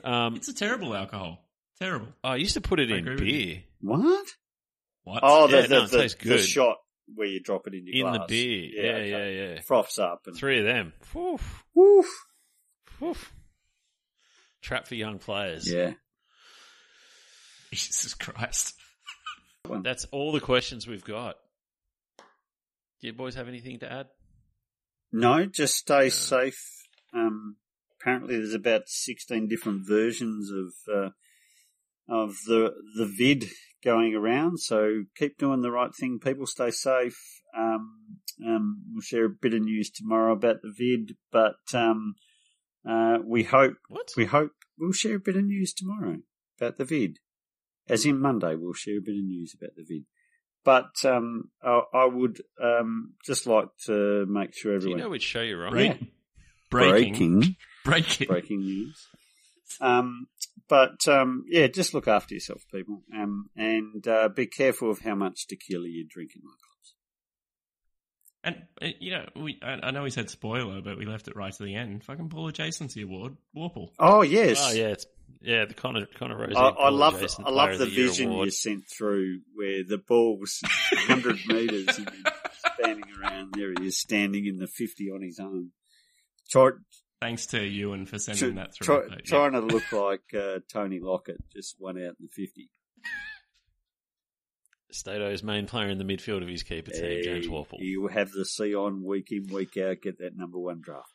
Um, 0.02 0.36
It's 0.36 0.48
a 0.48 0.54
terrible 0.54 0.94
alcohol. 0.94 1.44
Terrible. 1.78 2.08
I 2.24 2.36
used 2.36 2.54
to 2.54 2.60
put 2.60 2.80
it 2.80 2.90
I 2.90 2.96
in 2.96 3.00
agree 3.00 3.14
with 3.14 3.22
you. 3.24 3.28
beer. 3.54 3.62
what? 3.80 4.26
What? 5.08 5.20
Oh, 5.22 5.46
the, 5.46 5.56
Yeah, 5.56 5.62
the, 5.66 5.68
no, 5.74 5.86
the, 5.86 5.96
the 5.98 6.14
good. 6.18 6.40
shot 6.44 6.76
where 7.14 7.26
you 7.26 7.40
drop 7.40 7.66
it 7.66 7.74
in 7.74 7.86
your 7.86 8.06
In 8.08 8.12
the 8.12 8.24
beer. 8.28 8.68
Yeah, 8.70 8.92
okay. 8.92 9.10
yeah, 9.10 9.54
yeah. 9.54 9.60
Froths 9.62 9.98
up 9.98 10.22
and 10.26 10.36
Three 10.36 10.58
of 10.58 10.64
them. 10.66 10.92
Whew, 11.12 11.38
Woof. 11.74 12.06
whew. 12.98 13.16
Trap 14.62 14.86
for 14.86 14.94
young 14.94 15.18
players. 15.18 15.70
Yeah. 15.70 15.92
Jesus 17.72 18.14
Christ. 18.14 18.74
That's 19.82 20.04
all 20.06 20.32
the 20.32 20.40
questions 20.40 20.86
we've 20.86 21.04
got. 21.04 21.36
Do 23.00 23.06
you 23.06 23.12
boys 23.12 23.34
have 23.34 23.48
anything 23.48 23.78
to 23.80 23.90
add? 23.92 24.06
No, 25.12 25.46
just 25.46 25.76
stay 25.76 26.10
safe. 26.10 26.58
Um, 27.14 27.56
apparently, 28.00 28.36
there's 28.36 28.54
about 28.54 28.82
sixteen 28.88 29.46
different 29.48 29.86
versions 29.86 30.50
of 30.50 30.72
uh, 30.94 31.10
of 32.08 32.34
the 32.46 32.72
the 32.96 33.06
vid 33.06 33.44
going 33.84 34.14
around. 34.14 34.58
So 34.60 35.04
keep 35.16 35.38
doing 35.38 35.62
the 35.62 35.70
right 35.70 35.94
thing. 35.94 36.18
People 36.22 36.46
stay 36.46 36.70
safe. 36.70 37.18
Um, 37.56 37.96
um, 38.46 38.82
we'll 38.92 39.02
share 39.02 39.24
a 39.26 39.30
bit 39.30 39.54
of 39.54 39.62
news 39.62 39.90
tomorrow 39.90 40.32
about 40.32 40.62
the 40.62 40.72
vid, 40.76 41.16
but 41.32 41.56
um, 41.74 42.14
uh, 42.88 43.18
we 43.24 43.42
hope 43.44 43.74
What? 43.88 44.10
we 44.16 44.26
hope 44.26 44.52
we'll 44.78 44.92
share 44.92 45.16
a 45.16 45.20
bit 45.20 45.36
of 45.36 45.44
news 45.44 45.72
tomorrow 45.74 46.18
about 46.60 46.76
the 46.76 46.84
vid. 46.84 47.18
As 47.88 48.04
in 48.04 48.20
Monday, 48.20 48.54
we'll 48.54 48.74
share 48.74 48.98
a 48.98 49.02
bit 49.04 49.16
of 49.18 49.24
news 49.24 49.54
about 49.58 49.70
the 49.76 49.84
vid. 49.88 50.04
But 50.64 50.90
um, 51.10 51.50
I, 51.62 51.80
I 51.94 52.04
would 52.04 52.40
um, 52.62 53.14
just 53.24 53.46
like 53.46 53.68
to 53.86 54.26
make 54.28 54.54
sure 54.54 54.72
Do 54.78 54.86
you 54.88 54.92
everyone 54.92 55.00
know 55.00 55.10
which 55.10 55.22
show 55.22 55.40
you're 55.40 55.66
on? 55.66 55.76
Yeah. 55.78 55.94
Breaking. 56.70 57.10
breaking 57.10 57.56
Breaking. 57.84 58.26
breaking 58.28 58.60
news. 58.60 59.06
Um, 59.80 60.26
but 60.68 61.06
um, 61.08 61.44
yeah, 61.48 61.66
just 61.66 61.94
look 61.94 62.08
after 62.08 62.34
yourself, 62.34 62.62
people, 62.72 63.02
um, 63.14 63.48
and 63.56 64.06
uh, 64.06 64.28
be 64.28 64.46
careful 64.46 64.90
of 64.90 65.00
how 65.00 65.14
much 65.14 65.46
tequila 65.46 65.88
you 65.88 66.06
drink 66.08 66.32
in 66.34 66.42
nightclubs. 66.42 66.92
And, 68.44 68.56
uh, 68.80 68.94
you 69.00 69.10
know, 69.10 69.26
we, 69.36 69.58
I, 69.62 69.78
I 69.82 69.90
know 69.90 70.04
we 70.04 70.10
said 70.10 70.30
spoiler, 70.30 70.80
but 70.80 70.96
we 70.96 71.06
left 71.06 71.28
it 71.28 71.36
right 71.36 71.52
to 71.52 71.62
the 71.62 71.74
end. 71.74 72.04
Fucking 72.04 72.28
Paul 72.28 72.50
Adjacency 72.52 73.02
Award. 73.02 73.36
Worpel. 73.56 73.88
Oh 73.98 74.22
yes, 74.22 74.58
Oh 74.62 74.72
yeah, 74.72 74.88
it's 74.88 75.06
yeah 75.40 75.64
the 75.64 75.74
Connor 75.74 76.06
Connor 76.18 76.38
Rose. 76.38 76.54
I, 76.56 76.68
I 76.68 76.90
love 76.90 77.22
I 77.44 77.50
love 77.50 77.78
the 77.78 77.86
vision 77.86 78.32
you 78.32 78.50
sent 78.50 78.84
through 78.88 79.40
where 79.54 79.82
the 79.84 79.98
ball 79.98 80.38
was 80.38 80.60
100 80.92 81.38
metres 81.48 81.98
and 81.98 82.06
then 82.06 82.32
spanning 82.78 83.04
around. 83.20 83.54
There 83.56 83.72
he 83.78 83.88
is, 83.88 83.98
standing 83.98 84.46
in 84.46 84.58
the 84.58 84.66
50 84.66 85.10
on 85.10 85.22
his 85.22 85.38
own. 85.40 85.70
Try, 86.48 86.70
Thanks 87.20 87.46
to 87.46 87.60
Ewan 87.64 88.06
for 88.06 88.18
try, 88.18 88.34
sending 88.34 88.54
that 88.56 88.74
through. 88.74 88.84
try, 88.84 89.08
but, 89.08 89.18
yeah. 89.18 89.24
trying 89.24 89.52
to 89.52 89.60
look 89.60 89.90
like 89.92 90.22
uh, 90.34 90.60
Tony 90.72 91.00
Lockett, 91.00 91.38
just 91.54 91.74
one 91.78 91.96
out 91.96 92.14
in 92.20 92.28
the 92.28 92.28
50. 92.28 92.70
Stato's 94.90 95.42
main 95.42 95.66
player 95.66 95.88
in 95.88 95.98
the 95.98 96.04
midfield 96.04 96.42
of 96.42 96.48
his 96.48 96.62
keeper 96.62 96.90
team, 96.90 97.22
James 97.22 97.46
Hey, 97.46 97.52
Worpel. 97.52 97.78
You 97.78 98.06
have 98.06 98.30
the 98.30 98.44
C 98.44 98.74
on 98.74 99.04
week 99.04 99.30
in, 99.30 99.46
week 99.52 99.76
out, 99.76 100.00
get 100.02 100.18
that 100.18 100.36
number 100.36 100.58
one 100.58 100.80
draft. 100.80 101.12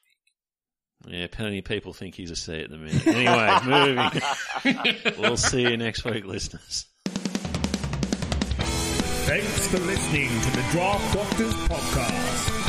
Pick. 1.04 1.14
Yeah, 1.14 1.28
plenty 1.32 1.60
of 1.60 1.66
people 1.66 1.92
think 1.92 2.16
he's 2.16 2.32
a 2.32 2.36
C 2.36 2.60
at 2.62 2.70
the 2.70 2.78
minute. 2.78 3.08
Anyway, 3.08 3.60
moving. 4.86 5.14
we'll 5.20 5.38
see 5.38 5.62
you 5.64 5.76
next 5.78 6.06
week, 6.06 6.26
listeners. 6.26 6.86
Thanks 9.26 9.68
for 9.70 9.80
listening 9.80 10.30
to 10.30 10.52
the 10.52 10.66
Draft 10.72 11.14
Doctors 11.16 11.54
podcast. 11.68 12.63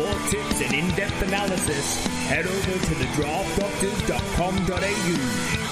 For 0.00 0.06
more 0.06 0.18
tips 0.30 0.62
and 0.62 0.72
in-depth 0.72 1.20
analysis, 1.22 2.06
head 2.28 2.46
over 2.46 2.72
to 2.72 2.94
thedraftdoctors.com.au. 2.94 5.69